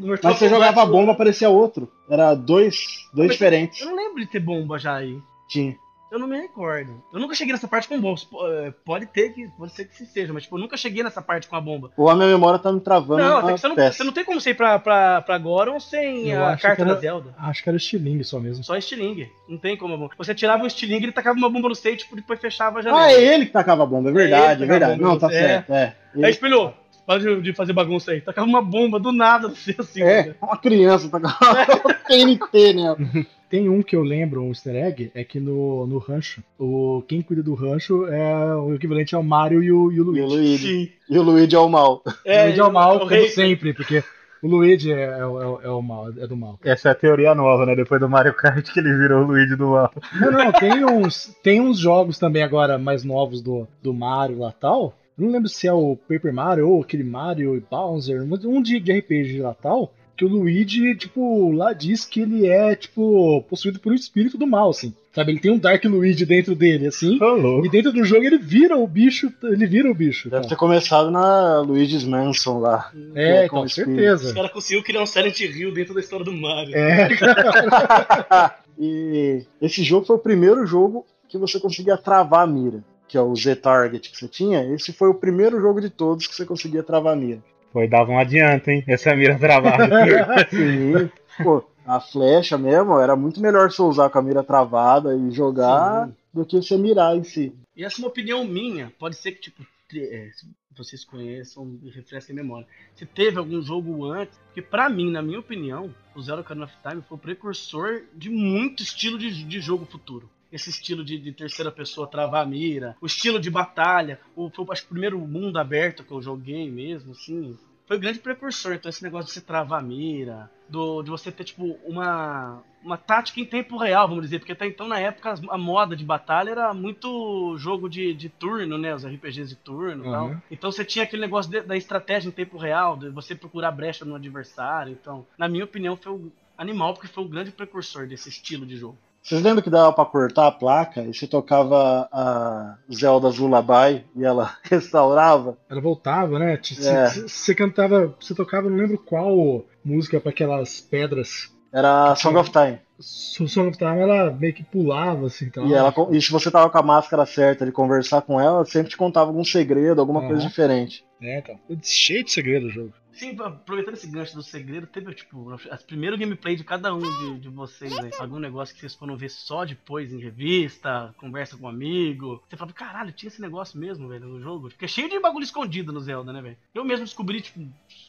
Mortal 0.00 0.30
Mas 0.32 0.38
você 0.40 0.48
jogava 0.48 0.82
a 0.82 0.86
bomba, 0.86 1.12
aparecia 1.12 1.48
outro. 1.48 1.88
Era 2.10 2.34
dois, 2.34 3.08
dois 3.14 3.28
Mas- 3.28 3.36
diferentes. 3.36 3.80
Eu 3.80 3.86
não 3.86 3.96
lembro 3.96 4.20
de 4.20 4.26
ter 4.26 4.40
bomba 4.40 4.80
já 4.80 4.96
aí. 4.96 5.16
Tinha. 5.48 5.76
Eu 6.12 6.18
não 6.18 6.26
me 6.28 6.36
recordo. 6.38 7.02
Eu 7.12 7.18
nunca 7.18 7.34
cheguei 7.34 7.54
nessa 7.54 7.66
parte 7.66 7.88
com 7.88 7.98
bomba. 7.98 8.20
Eh, 8.50 8.72
Pode 8.84 9.06
ter 9.06 9.30
que. 9.30 9.48
Pode 9.56 9.72
ser 9.72 9.86
que 9.86 9.96
se 9.96 10.04
seja, 10.04 10.30
mas 10.32 10.42
tipo, 10.42 10.56
eu 10.56 10.60
nunca 10.60 10.76
cheguei 10.76 11.02
nessa 11.02 11.22
parte 11.22 11.48
com 11.48 11.56
a 11.56 11.60
bomba. 11.60 11.90
Ou 11.96 12.10
a 12.10 12.14
minha 12.14 12.28
memória 12.28 12.58
tá 12.58 12.70
me 12.70 12.80
travando. 12.80 13.22
Não, 13.22 13.30
uma 13.30 13.38
até 13.38 13.54
que 13.54 13.60
você 13.60 13.68
não, 13.68 13.74
você 13.76 14.04
não 14.04 14.12
tem 14.12 14.24
como 14.24 14.38
ir 14.38 14.54
pra, 14.54 14.78
pra, 14.78 15.22
pra 15.22 15.38
Goron 15.38 15.80
sem 15.80 16.28
Eu 16.30 16.44
a 16.44 16.54
carta 16.56 16.82
era- 16.82 16.94
da 16.94 17.00
Zelda. 17.00 17.34
Acho 17.38 17.62
que 17.62 17.68
era 17.70 17.76
estilingue 17.78 18.24
só 18.24 18.38
mesmo. 18.38 18.62
Só 18.62 18.76
estilingue. 18.76 19.30
Não 19.48 19.56
tem 19.56 19.74
como 19.76 19.94
a 19.94 19.96
bomba. 19.96 20.10
Você 20.18 20.34
tirava 20.34 20.64
o 20.64 20.66
estilingue, 20.66 21.06
ele 21.06 21.12
tacava 21.12 21.38
uma 21.38 21.48
bomba 21.48 21.68
no 21.68 21.72
state, 21.74 22.04
tipo, 22.04 22.14
depois 22.14 22.38
fechava 22.38 22.80
a 22.80 22.82
janela. 22.82 23.04
Ah, 23.06 23.12
é 23.12 23.22
ele 23.34 23.46
que 23.46 23.52
tacava 23.52 23.82
a 23.82 23.86
bomba, 23.86 24.10
é 24.10 24.12
verdade, 24.12 24.44
É 24.44 24.48
é, 24.50 24.52
ele 24.56 24.66
verdade. 24.66 25.00
Não, 25.00 25.18
tá 25.18 25.28
é. 25.28 25.30
certo, 25.30 25.72
é. 25.72 25.96
Aí 26.22 26.30
espelhou. 26.30 26.74
Para 27.06 27.20
de, 27.20 27.40
de 27.42 27.52
fazer 27.54 27.72
bagunça 27.72 28.12
aí. 28.12 28.20
Tacava 28.20 28.46
uma 28.46 28.62
bomba 28.62 28.98
do 29.00 29.10
nada, 29.12 29.48
você 29.48 29.74
assim. 29.78 30.02
É, 30.02 30.26
né? 30.28 30.34
uma 30.40 30.56
criança 30.56 31.08
tacava 31.08 31.66
TNT, 32.06 32.74
né? 32.74 33.26
Tem 33.50 33.68
um 33.68 33.82
que 33.82 33.94
eu 33.94 34.02
lembro, 34.02 34.42
um 34.42 34.48
easter 34.48 34.74
egg, 34.74 35.10
é 35.14 35.22
que 35.24 35.38
no, 35.38 35.86
no 35.86 35.98
rancho, 35.98 36.42
o, 36.58 37.02
quem 37.06 37.20
cuida 37.20 37.42
do 37.42 37.52
rancho 37.52 38.06
é 38.06 38.56
o 38.56 38.74
equivalente 38.74 39.14
ao 39.14 39.22
Mario 39.22 39.62
e 39.62 39.70
o, 39.70 39.92
e 39.92 40.00
o 40.00 40.04
E 40.16 40.22
Luigi. 40.22 40.22
o 40.22 40.26
Luigi. 40.28 40.66
Sim. 40.86 40.92
E 41.10 41.18
o 41.18 41.22
Luigi 41.22 41.54
é 41.54 41.58
o 41.58 41.68
mal. 41.68 42.02
o 42.06 42.10
Luigi 42.24 42.60
é 42.60 42.64
o 42.64 42.72
mal, 42.72 42.96
o 42.96 42.98
como 43.00 43.10
rei. 43.10 43.28
sempre, 43.28 43.74
porque 43.74 44.02
o 44.42 44.48
Luigi 44.48 44.90
é, 44.90 45.02
é, 45.18 45.26
o- 45.26 45.60
é 45.60 45.68
o 45.68 45.82
mal, 45.82 46.08
é 46.16 46.26
do 46.26 46.34
mal. 46.34 46.58
Essa 46.64 46.88
é 46.88 46.92
a 46.92 46.94
teoria 46.94 47.34
nova, 47.34 47.66
né? 47.66 47.76
Depois 47.76 48.00
do 48.00 48.08
Mario 48.08 48.32
Kart 48.32 48.66
que 48.72 48.80
ele 48.80 48.96
virou 48.96 49.22
o 49.22 49.26
Luigi 49.26 49.54
do 49.54 49.68
mal. 49.72 49.92
Não, 50.18 50.30
não, 50.32 50.52
tem 50.52 50.82
uns, 50.86 51.26
tem 51.42 51.60
uns 51.60 51.78
jogos 51.78 52.18
também 52.18 52.42
agora 52.42 52.78
mais 52.78 53.04
novos 53.04 53.42
do, 53.42 53.68
do 53.82 53.92
Mario 53.92 54.38
lá 54.38 54.50
tal. 54.58 54.94
Não 55.16 55.30
lembro 55.30 55.48
se 55.48 55.66
é 55.66 55.72
o 55.72 55.96
Paper 55.96 56.32
Mario 56.32 56.68
ou 56.68 56.82
aquele 56.82 57.04
Mario 57.04 57.56
e 57.56 57.60
Bowser, 57.60 58.26
mas 58.26 58.44
um 58.44 58.62
de, 58.62 58.80
de 58.80 58.92
RPG 58.92 59.40
lá 59.40 59.54
tal. 59.54 59.92
Que 60.16 60.24
o 60.24 60.28
Luigi, 60.28 60.94
tipo, 60.94 61.50
lá 61.52 61.72
diz 61.72 62.04
que 62.04 62.20
ele 62.20 62.46
é, 62.46 62.74
tipo, 62.76 63.42
possuído 63.48 63.80
por 63.80 63.92
um 63.92 63.94
espírito 63.94 64.36
do 64.36 64.46
mal, 64.46 64.70
assim. 64.70 64.94
Sabe, 65.14 65.32
ele 65.32 65.40
tem 65.40 65.50
um 65.50 65.58
Dark 65.58 65.84
Luigi 65.84 66.24
dentro 66.24 66.54
dele, 66.54 66.86
assim. 66.86 67.18
Louco. 67.18 67.66
E 67.66 67.68
dentro 67.68 67.92
do 67.92 68.02
jogo 68.02 68.24
ele 68.24 68.38
vira 68.38 68.76
o 68.78 68.86
bicho, 68.86 69.30
ele 69.42 69.66
vira 69.66 69.90
o 69.90 69.94
bicho. 69.94 70.30
Deve 70.30 70.42
cara. 70.42 70.48
ter 70.48 70.56
começado 70.56 71.10
na 71.10 71.60
Luigi's 71.60 72.04
Mansion 72.04 72.58
lá. 72.58 72.90
É, 73.14 73.44
é 73.44 73.48
com 73.48 73.64
espírito. 73.64 73.90
Os 73.90 73.96
certeza. 73.96 74.34
caras 74.34 74.50
conseguiram 74.50 74.82
criar 74.82 75.02
um 75.02 75.06
Silent 75.06 75.38
Hill 75.40 75.72
dentro 75.74 75.92
da 75.92 76.00
história 76.00 76.24
do 76.24 76.32
Mario. 76.32 76.74
É, 76.74 77.08
e 78.78 79.44
esse 79.60 79.82
jogo 79.82 80.06
foi 80.06 80.16
o 80.16 80.20
primeiro 80.20 80.66
jogo 80.66 81.04
que 81.28 81.36
você 81.36 81.60
conseguia 81.60 81.96
travar 81.98 82.44
a 82.44 82.46
mira. 82.46 82.82
Que 83.12 83.18
é 83.18 83.20
o 83.20 83.36
Z-Target 83.36 84.10
que 84.10 84.16
você 84.16 84.26
tinha. 84.26 84.64
Esse 84.72 84.90
foi 84.90 85.10
o 85.10 85.14
primeiro 85.14 85.60
jogo 85.60 85.82
de 85.82 85.90
todos 85.90 86.26
que 86.26 86.34
você 86.34 86.46
conseguia 86.46 86.82
travar 86.82 87.12
a 87.12 87.16
mira. 87.16 87.44
Foi, 87.70 87.86
dava 87.86 88.10
um 88.10 88.18
adianto, 88.18 88.70
hein? 88.70 88.82
Essa 88.88 89.10
é 89.10 89.12
a 89.12 89.16
mira 89.16 89.38
travada. 89.38 89.86
Sim. 90.48 91.10
Pô, 91.44 91.62
a 91.84 92.00
flecha 92.00 92.56
mesmo 92.56 92.98
era 92.98 93.14
muito 93.14 93.38
melhor 93.38 93.70
você 93.70 93.82
usar 93.82 94.08
com 94.08 94.18
a 94.18 94.22
mira 94.22 94.42
travada 94.42 95.14
e 95.14 95.30
jogar 95.30 96.08
do 96.32 96.46
que 96.46 96.56
você 96.56 96.78
mirar 96.78 97.14
em 97.14 97.22
si. 97.22 97.54
E 97.76 97.84
essa 97.84 97.96
é 97.96 98.00
uma 98.00 98.08
opinião 98.08 98.46
minha. 98.46 98.90
Pode 98.98 99.14
ser 99.16 99.32
que, 99.32 99.42
tipo, 99.42 99.62
é, 99.94 100.30
se 100.32 100.46
vocês 100.74 101.04
conheçam 101.04 101.78
e 101.82 101.90
refresquem 101.90 102.32
a 102.34 102.42
memória. 102.42 102.66
Se 102.94 103.04
teve 103.04 103.36
algum 103.36 103.60
jogo 103.60 104.06
antes, 104.06 104.40
que 104.54 104.62
pra 104.62 104.88
mim, 104.88 105.10
na 105.10 105.20
minha 105.20 105.40
opinião, 105.40 105.94
o 106.14 106.22
Zero 106.22 106.40
Ocarina 106.40 106.64
of 106.64 106.74
Time 106.82 107.02
foi 107.02 107.18
o 107.18 107.20
precursor 107.20 108.04
de 108.14 108.30
muito 108.30 108.82
estilo 108.82 109.18
de, 109.18 109.44
de 109.44 109.60
jogo 109.60 109.84
futuro. 109.84 110.30
Esse 110.52 110.70
estilo 110.70 111.04
de, 111.04 111.18
de 111.18 111.32
terceira 111.32 111.70
pessoa 111.72 112.06
travar 112.06 112.42
a 112.42 112.46
mira, 112.46 112.96
o 113.00 113.06
estilo 113.06 113.40
de 113.40 113.50
batalha, 113.50 114.20
o, 114.36 114.50
foi 114.50 114.66
acho, 114.70 114.84
o 114.84 114.88
primeiro 114.88 115.18
mundo 115.18 115.58
aberto 115.58 116.04
que 116.04 116.12
eu 116.12 116.20
joguei 116.20 116.70
mesmo, 116.70 117.12
assim. 117.12 117.58
Foi 117.86 117.96
o 117.96 118.00
grande 118.00 118.20
precursor. 118.20 118.74
Então, 118.74 118.88
esse 118.88 119.02
negócio 119.02 119.26
de 119.26 119.32
você 119.32 119.40
travar 119.40 119.80
a 119.80 119.82
mira, 119.82 120.50
do, 120.68 121.02
de 121.02 121.10
você 121.10 121.30
ter, 121.32 121.44
tipo, 121.44 121.78
uma, 121.84 122.62
uma 122.82 122.96
tática 122.96 123.40
em 123.40 123.44
tempo 123.44 123.76
real, 123.76 124.08
vamos 124.08 124.24
dizer, 124.24 124.38
porque 124.38 124.52
até 124.52 124.66
então, 124.66 124.86
na 124.86 124.98
época, 124.98 125.34
a 125.50 125.58
moda 125.58 125.94
de 125.96 126.04
batalha 126.04 126.50
era 126.50 126.72
muito 126.72 127.56
jogo 127.58 127.88
de, 127.88 128.14
de 128.14 128.28
turno, 128.28 128.78
né? 128.78 128.94
Os 128.94 129.04
RPGs 129.04 129.48
de 129.48 129.56
turno 129.56 130.06
e 130.06 130.10
tal. 130.10 130.28
Uhum. 130.28 130.40
Então 130.50 130.70
você 130.70 130.84
tinha 130.84 131.04
aquele 131.04 131.22
negócio 131.22 131.50
de- 131.50 131.62
da 131.62 131.76
estratégia 131.76 132.28
em 132.28 132.32
tempo 132.32 132.56
real, 132.56 132.96
de 132.96 133.10
você 133.10 133.34
procurar 133.34 133.70
brecha 133.72 134.04
no 134.04 134.14
adversário. 134.14 134.92
Então, 134.92 135.26
na 135.36 135.48
minha 135.48 135.64
opinião, 135.64 135.96
foi 135.96 136.12
o 136.12 136.32
animal, 136.56 136.94
porque 136.94 137.08
foi 137.08 137.24
o 137.24 137.28
grande 137.28 137.50
precursor 137.50 138.06
desse 138.06 138.28
estilo 138.28 138.64
de 138.64 138.76
jogo. 138.76 138.96
Vocês 139.22 139.40
lembram 139.40 139.62
que 139.62 139.70
dava 139.70 139.92
pra 139.92 140.04
cortar 140.04 140.48
a 140.48 140.52
placa 140.52 141.02
e 141.02 141.14
você 141.14 141.28
tocava 141.28 142.08
a 142.10 142.76
Zelda's 142.92 143.38
Lullaby 143.38 144.04
e 144.16 144.24
ela 144.24 144.56
restaurava? 144.64 145.56
Ela 145.70 145.80
voltava, 145.80 146.38
né? 146.40 146.54
É. 146.54 147.08
Você 147.08 147.54
cantava, 147.54 148.14
você 148.20 148.34
tocava, 148.34 148.68
não 148.68 148.76
lembro 148.76 148.98
qual 148.98 149.64
música 149.84 150.20
pra 150.20 150.30
aquelas 150.30 150.80
pedras. 150.80 151.52
Era 151.72 152.14
Song 152.16 152.36
of 152.36 152.50
Time. 152.50 152.78
Song 152.98 153.68
of 153.68 153.78
Time 153.78 154.00
ela 154.00 154.30
meio 154.32 154.52
que 154.52 154.64
pulava 154.64 155.26
assim, 155.26 155.46
então. 155.46 155.66
E, 155.66 155.72
ela, 155.72 155.94
e 156.10 156.20
se 156.20 156.30
você 156.30 156.50
tava 156.50 156.68
com 156.68 156.78
a 156.78 156.82
máscara 156.82 157.24
certa 157.24 157.64
de 157.64 157.72
conversar 157.72 158.22
com 158.22 158.40
ela, 158.40 158.56
ela 158.56 158.64
sempre 158.64 158.90
te 158.90 158.96
contava 158.96 159.30
algum 159.30 159.44
segredo, 159.44 160.00
alguma 160.00 160.20
Aham. 160.20 160.28
coisa 160.28 160.42
diferente. 160.46 161.04
É, 161.20 161.38
então. 161.38 161.58
Cheio 161.82 162.24
de 162.24 162.32
segredo 162.32 162.66
o 162.66 162.70
jogo. 162.70 162.92
Sim, 163.22 163.36
aproveitando 163.38 163.94
esse 163.94 164.08
gancho 164.08 164.34
do 164.34 164.42
segredo, 164.42 164.84
teve, 164.84 165.14
tipo, 165.14 165.52
as 165.70 165.80
primeiro 165.84 166.18
gameplay 166.18 166.56
de 166.56 166.64
cada 166.64 166.92
um 166.92 166.98
de, 166.98 167.38
de 167.38 167.48
vocês? 167.48 167.92
Algum 168.18 168.40
negócio 168.40 168.74
que 168.74 168.80
vocês 168.80 168.96
foram 168.96 169.16
ver 169.16 169.28
só 169.28 169.64
depois 169.64 170.12
em 170.12 170.18
revista, 170.18 171.14
conversa 171.18 171.56
com 171.56 171.66
um 171.66 171.68
amigo. 171.68 172.42
Você 172.50 172.56
fala, 172.56 172.72
caralho, 172.72 173.12
tinha 173.12 173.28
esse 173.28 173.40
negócio 173.40 173.78
mesmo, 173.78 174.08
velho, 174.08 174.26
no 174.26 174.40
jogo. 174.40 174.70
Fica 174.70 174.88
cheio 174.88 175.08
de 175.08 175.20
bagulho 175.20 175.44
escondido 175.44 175.92
no 175.92 176.00
Zelda, 176.00 176.32
né, 176.32 176.42
velho? 176.42 176.56
Eu 176.74 176.84
mesmo 176.84 177.04
descobri, 177.04 177.40
tipo, 177.40 177.60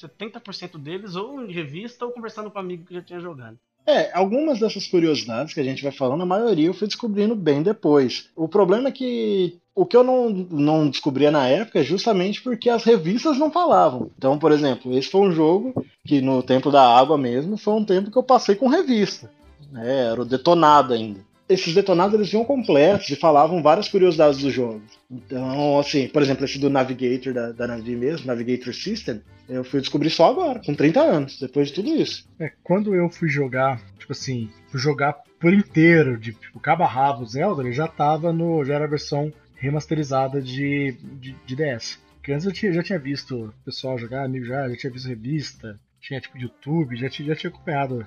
70% 0.02 0.80
deles 0.80 1.15
ou 1.15 1.45
em 1.45 1.54
revista 1.54 2.08
ou 2.08 2.12
conversando 2.12 2.49
com 2.49 2.58
um 2.58 2.63
amigo 2.63 2.84
que 2.84 2.95
já 2.95 3.02
tinha 3.04 3.19
jogado. 3.19 3.60
É, 3.86 4.12
algumas 4.17 4.60
dessas 4.60 4.88
curiosidades 4.88 5.54
que 5.54 5.60
a 5.60 5.63
gente 5.63 5.84
vai 5.84 5.91
falando, 5.91 6.23
a 6.23 6.26
maioria 6.26 6.65
eu 6.65 6.73
fui 6.73 6.88
descobrindo 6.88 7.36
bem 7.36 7.62
depois. 7.62 8.32
O 8.36 8.47
problema 8.47 8.89
é 8.89 8.91
que 8.91 9.62
o 9.75 9.86
que 9.86 9.97
eu 9.97 10.03
não, 10.03 10.29
não 10.29 10.89
descobria 10.89 11.31
na 11.31 11.47
época 11.47 11.79
é 11.79 11.83
justamente 11.83 12.41
porque 12.41 12.69
as 12.69 12.83
revistas 12.83 13.38
não 13.38 13.51
falavam. 13.51 14.12
Então, 14.17 14.38
por 14.38 14.51
exemplo, 14.51 14.95
esse 14.97 15.09
foi 15.09 15.21
um 15.21 15.31
jogo 15.31 15.73
que 16.05 16.21
no 16.21 16.43
tempo 16.43 16.69
da 16.69 16.83
água 16.83 17.17
mesmo 17.17 17.57
foi 17.57 17.73
um 17.73 17.86
tempo 17.86 18.12
que 18.12 18.17
eu 18.17 18.23
passei 18.23 18.55
com 18.55 18.67
revista. 18.67 19.31
né, 19.71 20.12
era 20.12 20.21
o 20.21 20.25
detonado 20.25 20.93
ainda. 20.93 21.21
Esses 21.49 21.73
detonados 21.73 22.15
eles 22.15 22.29
vinham 22.29 22.45
completos 22.45 23.09
e 23.09 23.15
falavam 23.15 23.62
várias 23.62 23.89
curiosidades 23.89 24.39
do 24.39 24.49
jogo. 24.49 24.81
Então, 25.12 25.77
assim, 25.77 26.07
por 26.07 26.21
exemplo, 26.21 26.45
esse 26.45 26.57
do 26.57 26.69
Navigator 26.69 27.33
da, 27.33 27.51
da 27.51 27.67
Navi 27.67 27.95
mesmo, 27.95 28.27
Navigator 28.27 28.73
System, 28.73 29.21
eu 29.49 29.63
fui 29.63 29.81
descobrir 29.81 30.09
só 30.09 30.29
agora, 30.29 30.62
com 30.65 30.73
30 30.73 31.01
anos, 31.01 31.39
depois 31.39 31.67
de 31.67 31.73
tudo 31.73 31.89
isso. 31.89 32.25
É, 32.39 32.51
quando 32.63 32.95
eu 32.95 33.09
fui 33.09 33.27
jogar, 33.27 33.81
tipo 33.99 34.13
assim, 34.13 34.49
fui 34.71 34.79
jogar 34.79 35.17
por 35.39 35.53
inteiro, 35.53 36.17
de 36.17 36.31
tipo, 36.31 36.59
cabo 36.59 36.83
a 36.83 36.88
rabo 36.88 37.25
Zelda, 37.25 37.62
ele 37.62 37.73
já 37.73 37.86
tava 37.86 38.31
no. 38.31 38.63
já 38.63 38.75
era 38.75 38.86
a 38.86 38.89
versão 38.89 39.31
remasterizada 39.63 40.41
de, 40.41 40.91
de, 41.19 41.34
de 41.45 41.56
DS. 41.56 41.99
Porque 42.17 42.32
antes 42.32 42.45
eu 42.45 42.54
tinha- 42.54 42.71
já 42.73 42.84
tinha 42.84 42.99
visto 42.99 43.45
o 43.45 43.54
pessoal 43.65 43.97
jogar, 43.97 44.23
amigo 44.26 44.45
já, 44.45 44.69
já 44.69 44.76
tinha 44.78 44.91
visto 44.93 45.08
revista, 45.08 45.80
tinha 45.99 46.19
tipo 46.21 46.38
YouTube, 46.38 46.95
já 46.95 47.10
tinha, 47.10 47.30
já 47.30 47.36
tinha 47.36 47.49
acompanhado 47.49 48.06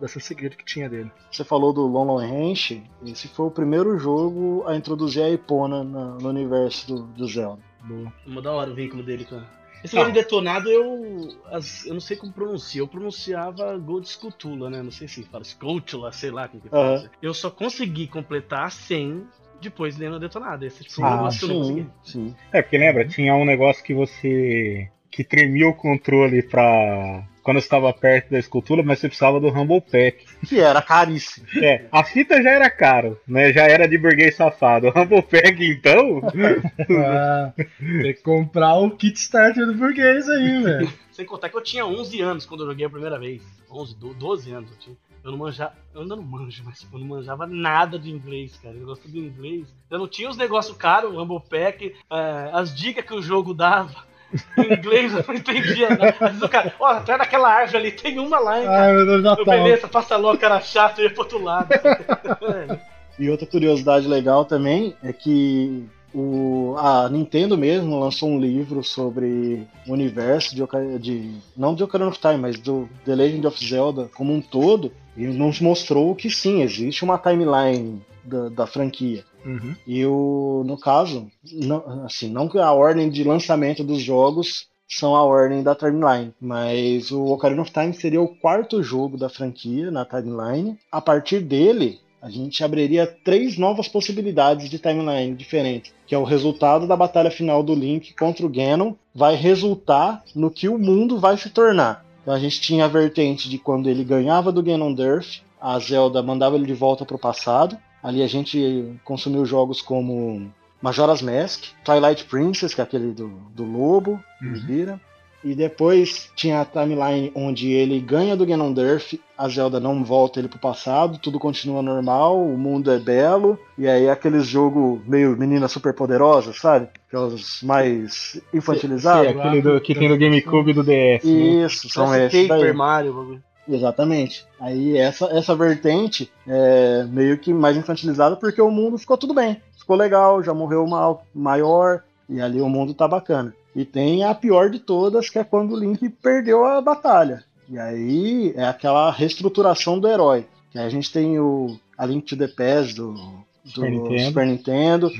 dessa 0.00 0.18
segredo 0.20 0.56
que 0.56 0.64
tinha 0.64 0.88
dele. 0.88 1.10
Você 1.30 1.44
falou 1.44 1.72
do 1.72 1.86
Lon 1.86 2.04
Lon 2.04 2.16
Ranch, 2.18 2.82
esse 3.04 3.28
foi 3.28 3.46
o 3.46 3.50
primeiro 3.50 3.98
jogo 3.98 4.64
a 4.66 4.74
introduzir 4.76 5.22
a 5.22 5.30
Epona 5.30 5.84
na- 5.84 6.14
no 6.14 6.28
universo 6.28 6.86
do, 6.86 7.02
do 7.02 7.26
Zelda. 7.28 7.60
Boa. 7.84 8.12
Uma 8.26 8.40
da 8.42 8.52
hora 8.52 8.70
o 8.70 8.74
vínculo 8.74 9.02
dele 9.02 9.24
com 9.24 9.36
a... 9.36 9.44
Esse 9.84 9.94
nome 9.94 10.10
detonado 10.12 10.68
eu. 10.68 11.28
as- 11.52 11.86
eu 11.86 11.92
não 11.94 12.00
sei 12.00 12.16
como 12.16 12.32
pronuncia. 12.32 12.80
Eu 12.80 12.88
pronunciava 12.88 13.76
Gold 13.78 14.08
Sculptula, 14.08 14.68
né? 14.70 14.82
Não 14.82 14.90
sei 14.90 15.06
se 15.06 15.22
fala 15.24 15.44
Sculptula, 15.44 16.10
sei 16.12 16.30
lá 16.30 16.48
como 16.48 16.62
que 16.62 16.68
fala. 16.68 17.10
Eu 17.22 17.32
só 17.34 17.50
consegui 17.50 18.08
completar 18.08 18.72
100 18.72 19.24
depois 19.60 19.96
lendo 19.96 20.16
a 20.16 20.18
detonada. 20.18 20.64
Esse 20.66 20.84
tipo 20.84 21.04
Ah, 21.04 21.18
consegui. 21.18 21.86
sim. 22.04 22.34
É, 22.52 22.62
porque 22.62 22.78
lembra, 22.78 23.06
tinha 23.06 23.34
um 23.34 23.44
negócio 23.44 23.82
que 23.84 23.94
você. 23.94 24.88
que 25.10 25.24
tremia 25.24 25.68
o 25.68 25.74
controle 25.74 26.42
pra. 26.42 27.24
quando 27.42 27.58
estava 27.58 27.90
perto 27.92 28.30
da 28.32 28.38
escultura, 28.38 28.82
mas 28.82 28.98
você 28.98 29.08
precisava 29.08 29.40
do 29.40 29.48
Rumble 29.48 29.80
Pack. 29.80 30.26
Que 30.46 30.60
era 30.60 30.82
caríssimo. 30.82 31.46
É, 31.64 31.86
a 31.90 32.02
fita 32.04 32.42
já 32.42 32.50
era 32.50 32.68
caro, 32.68 33.18
né? 33.26 33.52
Já 33.52 33.62
era 33.64 33.86
de 33.88 33.96
burguês 33.96 34.34
safado. 34.34 34.88
O 34.88 34.90
Rumble 34.90 35.22
Pack, 35.22 35.56
então. 35.64 36.20
Ah, 37.06 37.52
tem 37.56 38.14
que 38.14 38.22
comprar 38.22 38.74
o 38.76 38.90
kit 38.90 39.16
starter 39.18 39.64
do 39.66 39.74
burguês 39.74 40.28
aí, 40.28 40.62
velho. 40.62 40.92
Sem 41.12 41.24
contar 41.24 41.48
que 41.48 41.56
eu 41.56 41.62
tinha 41.62 41.86
11 41.86 42.20
anos 42.20 42.44
quando 42.44 42.64
eu 42.64 42.66
joguei 42.68 42.84
a 42.86 42.90
primeira 42.90 43.18
vez. 43.18 43.42
11, 43.70 43.96
do- 43.96 44.12
12 44.14 44.52
anos 44.52 44.70
eu 44.70 44.78
tinha. 44.78 44.96
Eu 45.26 45.32
não 45.32 45.38
manjava, 45.38 45.72
eu 45.92 46.02
ainda 46.02 46.14
não 46.14 46.22
manjo, 46.22 46.62
mas 46.64 46.78
tipo, 46.78 46.94
eu 46.94 47.00
não 47.00 47.08
manjava 47.08 47.48
nada 47.48 47.98
de 47.98 48.08
inglês, 48.12 48.56
cara. 48.62 48.76
Eu 48.76 48.86
gosto 48.86 49.08
do 49.08 49.18
inglês. 49.18 49.66
Eu 49.90 49.98
não 49.98 50.06
tinha 50.06 50.30
os 50.30 50.36
negócios 50.36 50.76
caros, 50.76 51.12
o 51.12 51.16
Rumble 51.16 51.42
Pack, 51.50 51.96
eh, 52.10 52.50
as 52.52 52.72
dicas 52.72 53.04
que 53.04 53.12
o 53.12 53.20
jogo 53.20 53.52
dava. 53.52 54.06
Em 54.56 54.72
inglês 54.72 55.12
eu 55.12 55.24
não 55.26 55.34
entendia 55.34 55.88
nada. 55.90 56.14
Mas 56.20 56.40
o 56.40 56.48
cara, 56.48 56.72
ó, 56.78 56.86
atrás 56.86 57.18
daquela 57.18 57.52
árvore 57.52 57.76
ali 57.78 57.90
tem 57.90 58.20
uma 58.20 58.38
lá, 58.38 58.60
hein, 58.60 58.66
cara. 58.66 58.82
Ai, 58.86 58.92
meu 58.94 59.04
Deus, 59.04 59.16
Eu, 59.16 59.22
Natal. 59.22 59.44
beleza, 59.44 59.88
passa 59.88 60.16
logo, 60.16 60.38
cara 60.38 60.60
chato, 60.60 61.00
eu 61.00 61.06
ia 61.06 61.10
pro 61.10 61.22
outro 61.22 61.42
lado. 61.42 61.70
E 63.18 63.30
outra 63.30 63.46
curiosidade 63.46 64.06
legal 64.06 64.44
também 64.44 64.94
é 65.02 65.10
que 65.10 65.88
o, 66.16 66.74
a 66.78 67.10
Nintendo 67.10 67.58
mesmo 67.58 68.00
lançou 68.00 68.30
um 68.30 68.40
livro 68.40 68.82
sobre 68.82 69.66
o 69.86 69.92
universo 69.92 70.56
de, 70.56 70.64
de 70.98 71.34
não 71.54 71.74
de 71.74 71.84
Ocarina 71.84 72.08
of 72.08 72.18
Time, 72.18 72.38
mas 72.38 72.58
do 72.58 72.88
The 73.04 73.14
Legend 73.14 73.46
of 73.46 73.68
Zelda 73.68 74.10
como 74.14 74.32
um 74.32 74.40
todo 74.40 74.90
e 75.14 75.26
nos 75.26 75.60
mostrou 75.60 76.14
que 76.14 76.30
sim, 76.30 76.62
existe 76.62 77.04
uma 77.04 77.18
timeline 77.18 78.00
da, 78.24 78.48
da 78.48 78.66
franquia. 78.66 79.24
Uhum. 79.44 79.76
E 79.86 80.06
o, 80.06 80.64
no 80.66 80.78
caso, 80.78 81.30
não, 81.52 82.04
assim, 82.06 82.30
não 82.30 82.48
que 82.48 82.58
a 82.58 82.72
ordem 82.72 83.10
de 83.10 83.22
lançamento 83.22 83.84
dos 83.84 84.00
jogos 84.00 84.68
são 84.88 85.14
a 85.14 85.22
ordem 85.22 85.62
da 85.62 85.74
timeline, 85.74 86.32
mas 86.40 87.10
o 87.10 87.24
Ocarina 87.26 87.60
of 87.60 87.70
Time 87.70 87.92
seria 87.92 88.22
o 88.22 88.34
quarto 88.36 88.82
jogo 88.82 89.18
da 89.18 89.28
franquia 89.28 89.90
na 89.90 90.06
timeline. 90.06 90.78
A 90.90 91.00
partir 91.00 91.40
dele, 91.40 91.98
a 92.26 92.28
gente 92.30 92.64
abriria 92.64 93.06
três 93.06 93.56
novas 93.56 93.86
possibilidades 93.86 94.68
de 94.68 94.80
timeline 94.80 95.32
diferentes, 95.36 95.94
que 96.04 96.12
é 96.12 96.18
o 96.18 96.24
resultado 96.24 96.84
da 96.84 96.96
batalha 96.96 97.30
final 97.30 97.62
do 97.62 97.72
Link 97.72 98.12
contra 98.14 98.44
o 98.44 98.48
Ganon 98.48 98.94
vai 99.14 99.36
resultar 99.36 100.24
no 100.34 100.50
que 100.50 100.68
o 100.68 100.76
mundo 100.76 101.20
vai 101.20 101.36
se 101.38 101.50
tornar. 101.50 102.04
Então 102.22 102.34
a 102.34 102.38
gente 102.40 102.60
tinha 102.60 102.84
a 102.84 102.88
vertente 102.88 103.48
de 103.48 103.58
quando 103.58 103.88
ele 103.88 104.02
ganhava 104.02 104.50
do 104.50 104.60
Ganondorf, 104.60 105.40
a 105.60 105.78
Zelda 105.78 106.20
mandava 106.20 106.56
ele 106.56 106.66
de 106.66 106.74
volta 106.74 107.04
para 107.04 107.14
o 107.14 107.18
passado. 107.18 107.78
Ali 108.02 108.20
a 108.24 108.26
gente 108.26 108.98
consumiu 109.04 109.46
jogos 109.46 109.80
como 109.80 110.52
Majora's 110.82 111.22
Mask, 111.22 111.66
Twilight 111.84 112.24
Princess, 112.24 112.74
que 112.74 112.80
é 112.80 112.84
aquele 112.84 113.12
do, 113.12 113.28
do 113.54 113.62
lobo, 113.64 114.20
Uhum. 114.42 114.66
vira. 114.66 115.00
E 115.46 115.54
depois 115.54 116.28
tinha 116.34 116.60
a 116.60 116.64
timeline 116.64 117.30
onde 117.32 117.70
ele 117.70 118.00
ganha 118.00 118.36
do 118.36 118.44
Ganondorf, 118.44 119.20
a 119.38 119.48
Zelda 119.48 119.78
não 119.78 120.02
volta 120.02 120.40
ele 120.40 120.48
pro 120.48 120.58
passado, 120.58 121.18
tudo 121.18 121.38
continua 121.38 121.80
normal, 121.82 122.36
o 122.44 122.58
mundo 122.58 122.90
é 122.90 122.98
belo, 122.98 123.56
e 123.78 123.86
aí 123.86 124.06
é 124.06 124.10
aqueles 124.10 124.44
jogo 124.44 125.00
meio 125.06 125.36
menina 125.36 125.68
super 125.68 125.94
poderosa, 125.94 126.52
sabe? 126.52 126.88
Aqueles 127.06 127.62
mais 127.62 128.42
infantilizados. 128.52 129.26
É, 129.26 129.30
aquele 129.38 129.62
do- 129.62 129.80
que 129.80 129.94
tem 129.94 130.08
no 130.08 130.18
GameCube 130.18 130.72
do 130.72 130.82
DS. 130.82 131.24
né? 131.24 131.64
Isso, 131.64 131.88
são 131.90 132.06
Parece 132.08 132.38
esses. 132.38 132.48
Paper 132.48 132.74
Mario. 132.74 133.40
Exatamente. 133.68 134.44
Aí 134.60 134.96
essa, 134.96 135.26
essa 135.26 135.54
vertente 135.54 136.28
é 136.46 137.04
meio 137.08 137.38
que 137.38 137.52
mais 137.54 137.76
infantilizada 137.76 138.34
porque 138.34 138.60
o 138.60 138.70
mundo 138.70 138.98
ficou 138.98 139.16
tudo 139.16 139.32
bem. 139.32 139.60
Ficou 139.78 139.94
legal, 139.96 140.42
já 140.42 140.52
morreu 140.52 140.82
uma 140.84 141.18
maior 141.32 142.02
e 142.28 142.40
ali 142.40 142.60
o 142.60 142.68
mundo 142.68 142.94
tá 142.94 143.06
bacana. 143.06 143.54
E 143.76 143.84
tem 143.84 144.24
a 144.24 144.34
pior 144.34 144.70
de 144.70 144.78
todas, 144.80 145.28
que 145.30 145.38
é 145.38 145.44
quando 145.44 145.72
o 145.74 145.78
Link 145.78 146.08
perdeu 146.08 146.64
a 146.64 146.80
batalha. 146.80 147.44
E 147.68 147.78
aí 147.78 148.52
é 148.56 148.64
aquela 148.64 149.10
reestruturação 149.10 150.00
do 150.00 150.08
herói. 150.08 150.46
Que 150.70 150.78
aí 150.78 150.86
a 150.86 150.90
gente 150.90 151.12
tem 151.12 151.38
o 151.38 151.78
A 151.98 152.06
Link 152.06 152.24
to 152.26 152.36
the 152.36 152.48
Past 152.48 152.94
do, 152.96 153.12
do 153.12 153.70
Super 153.70 153.90
Nintendo. 153.90 154.24
Super 154.26 154.46
Nintendo 154.46 155.10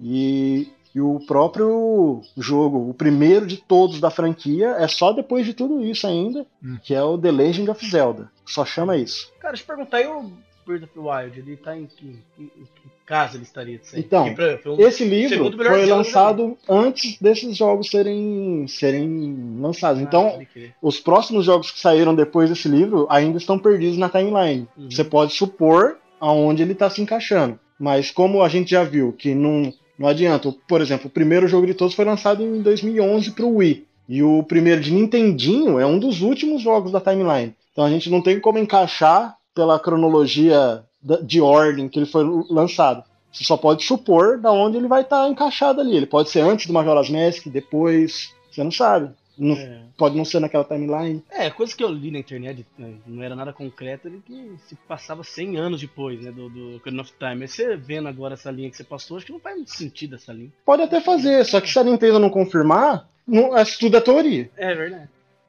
e, 0.00 0.68
e 0.94 1.00
o 1.00 1.20
próprio 1.26 2.20
jogo, 2.36 2.88
o 2.90 2.94
primeiro 2.94 3.46
de 3.46 3.56
todos 3.56 4.00
da 4.00 4.10
franquia, 4.10 4.70
é 4.78 4.86
só 4.88 5.12
depois 5.12 5.46
de 5.46 5.54
tudo 5.54 5.82
isso 5.82 6.06
ainda, 6.06 6.46
Hum. 6.62 6.76
que 6.82 6.94
é 6.94 7.02
o 7.02 7.16
The 7.18 7.30
Legend 7.30 7.70
of 7.70 7.88
Zelda. 7.88 8.30
Só 8.44 8.64
chama 8.64 8.96
isso. 8.96 9.30
Cara, 9.40 9.52
deixa 9.54 9.64
eu 9.64 9.74
perguntar, 9.76 10.00
e 10.02 10.06
o 10.06 10.32
Breath 10.66 10.82
of 10.84 10.92
the 10.92 11.00
Wild? 11.00 11.38
Ele 11.38 11.56
tá 11.56 11.76
em 11.76 11.86
que, 11.86 12.18
em- 12.38 12.42
em 12.44 12.66
casa 13.06 13.36
ele 13.36 13.44
estaria 13.44 13.78
disso 13.78 13.94
aí? 13.94 14.00
Então, 14.02 14.34
pra- 14.34 14.58
um- 14.66 14.80
Esse 14.80 15.04
livro 15.04 15.50
foi 15.56 15.86
lançado 15.86 16.58
antes 16.68 17.18
desses 17.20 17.56
jogos 17.56 17.88
serem, 17.88 18.66
serem 18.68 19.56
lançados. 19.60 20.00
Ah, 20.00 20.04
Então, 20.04 20.38
os 20.82 20.98
próximos 21.00 21.44
jogos 21.46 21.70
que 21.70 21.78
saíram 21.80 22.14
depois 22.14 22.50
desse 22.50 22.68
livro 22.68 23.06
ainda 23.08 23.38
estão 23.38 23.58
perdidos 23.58 23.96
na 23.96 24.08
timeline. 24.08 24.66
Uhum. 24.76 24.90
Você 24.90 25.04
pode 25.04 25.32
supor 25.34 25.96
aonde 26.20 26.62
ele 26.62 26.72
está 26.72 26.90
se 26.90 27.00
encaixando. 27.00 27.58
Mas 27.78 28.10
como 28.10 28.42
a 28.42 28.48
gente 28.48 28.70
já 28.70 28.82
viu 28.84 29.12
que 29.12 29.34
não, 29.34 29.72
não 29.98 30.08
adianta, 30.08 30.52
por 30.66 30.80
exemplo, 30.80 31.06
o 31.08 31.10
primeiro 31.10 31.46
jogo 31.46 31.66
de 31.66 31.74
todos 31.74 31.94
foi 31.94 32.04
lançado 32.04 32.42
em 32.42 32.60
2011 32.62 33.30
para 33.32 33.44
o 33.44 33.56
Wii. 33.56 33.86
E 34.08 34.22
o 34.22 34.42
primeiro 34.42 34.80
de 34.80 34.92
Nintendinho 34.92 35.78
é 35.80 35.84
um 35.86 35.98
dos 35.98 36.22
últimos 36.22 36.62
jogos 36.62 36.90
da 36.92 37.00
timeline. 37.00 37.54
Então 37.72 37.84
a 37.84 37.90
gente 37.90 38.08
não 38.08 38.22
tem 38.22 38.40
como 38.40 38.58
encaixar 38.58 39.36
pela 39.54 39.78
cronologia 39.78 40.82
de 41.22 41.40
ordem 41.40 41.88
que 41.88 41.98
ele 41.98 42.06
foi 42.06 42.24
lançado. 42.50 43.04
Você 43.32 43.44
só 43.44 43.56
pode 43.56 43.84
supor 43.84 44.38
da 44.38 44.50
onde 44.50 44.76
ele 44.78 44.88
vai 44.88 45.02
estar 45.02 45.28
encaixado 45.28 45.80
ali. 45.80 45.96
Ele 45.96 46.06
pode 46.06 46.30
ser 46.30 46.40
antes 46.40 46.66
do 46.66 46.72
Majora's 46.72 47.10
Mask, 47.10 47.46
depois, 47.48 48.32
você 48.50 48.64
não 48.64 48.70
sabe. 48.70 49.10
Não- 49.38 49.54
É. 49.54 49.82
Pode 49.98 50.16
não 50.16 50.24
ser 50.26 50.40
naquela 50.40 50.64
timeline. 50.64 51.22
É, 51.30 51.48
coisa 51.50 51.74
que 51.74 51.82
eu 51.84 51.88
li 51.90 52.10
na 52.10 52.18
internet, 52.18 52.66
né, 52.78 52.94
não 53.06 53.22
era 53.22 53.34
nada 53.34 53.50
concreto, 53.52 54.08
ele 54.08 54.22
que 54.26 54.52
se 54.66 54.74
passava 54.88 55.22
100 55.24 55.56
anos 55.56 55.80
depois, 55.80 56.20
né, 56.22 56.30
do, 56.30 56.48
do 56.50 56.76
Ocarina 56.76 57.00
of 57.02 57.12
Time. 57.18 57.36
Mas 57.36 57.52
você 57.52 57.76
vendo 57.76 58.06
agora 58.08 58.34
essa 58.34 58.50
linha 58.50 58.70
que 58.70 58.76
você 58.76 58.84
passou, 58.84 59.16
acho 59.16 59.24
que 59.26 59.32
não 59.32 59.40
faz 59.40 59.56
muito 59.56 59.70
sentido 59.74 60.16
essa 60.16 60.32
linha. 60.34 60.50
Pode 60.66 60.82
até 60.82 61.00
fazer, 61.00 61.44
só 61.44 61.60
que 61.60 61.70
se 61.70 61.78
a 61.78 61.84
Nintendo 61.84 62.18
não 62.18 62.28
confirmar, 62.30 63.08
não, 63.26 63.56
isso 63.58 63.78
tudo 63.78 63.96
é 63.96 64.00
teoria. 64.00 64.50
É 64.56 64.74
verdade. 64.74 65.08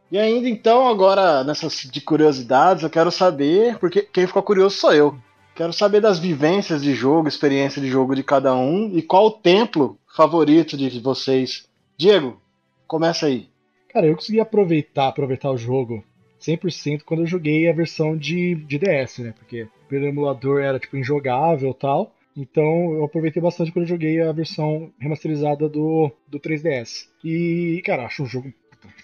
E 0.10 0.18
ainda 0.18 0.48
então, 0.48 0.88
agora, 0.88 1.44
nessas 1.44 1.82
de 1.92 2.00
curiosidades, 2.00 2.84
eu 2.84 2.90
quero 2.90 3.12
saber, 3.12 3.78
porque 3.80 4.02
quem 4.02 4.26
ficou 4.28 4.42
curioso 4.44 4.78
sou 4.78 4.94
eu. 4.94 5.18
Quero 5.58 5.74
saber 5.74 6.00
das 6.00 6.20
vivências 6.20 6.84
de 6.84 6.94
jogo, 6.94 7.28
experiência 7.28 7.82
de 7.82 7.88
jogo 7.88 8.16
de 8.16 8.22
cada 8.22 8.56
um 8.56 8.96
e 8.96 9.02
qual 9.02 9.26
o 9.26 9.32
templo 9.32 9.98
favorito 10.16 10.78
de 10.78 11.00
vocês. 11.00 11.68
Diego, 11.98 12.40
começa 12.86 13.26
aí. 13.26 13.50
Cara, 13.90 14.06
eu 14.06 14.14
consegui 14.14 14.40
aproveitar, 14.40 15.08
aproveitar 15.08 15.50
o 15.50 15.58
jogo 15.58 16.04
100% 16.40 17.02
quando 17.04 17.22
eu 17.22 17.26
joguei 17.26 17.68
a 17.68 17.74
versão 17.74 18.16
de, 18.16 18.54
de 18.54 18.78
DS, 18.78 19.18
né? 19.18 19.34
Porque 19.36 19.68
pelo 19.90 20.06
emulador 20.06 20.62
era 20.62 20.78
tipo 20.78 20.96
injogável 20.96 21.74
tal. 21.74 22.14
Então 22.36 22.94
eu 22.94 23.04
aproveitei 23.04 23.42
bastante 23.42 23.72
quando 23.72 23.86
eu 23.86 23.90
joguei 23.90 24.22
a 24.22 24.32
versão 24.32 24.92
remasterizada 25.00 25.68
do, 25.68 26.12
do 26.28 26.40
3DS. 26.40 27.08
E, 27.24 27.82
cara, 27.84 28.06
acho 28.06 28.22
um 28.22 28.28
jogo 28.28 28.54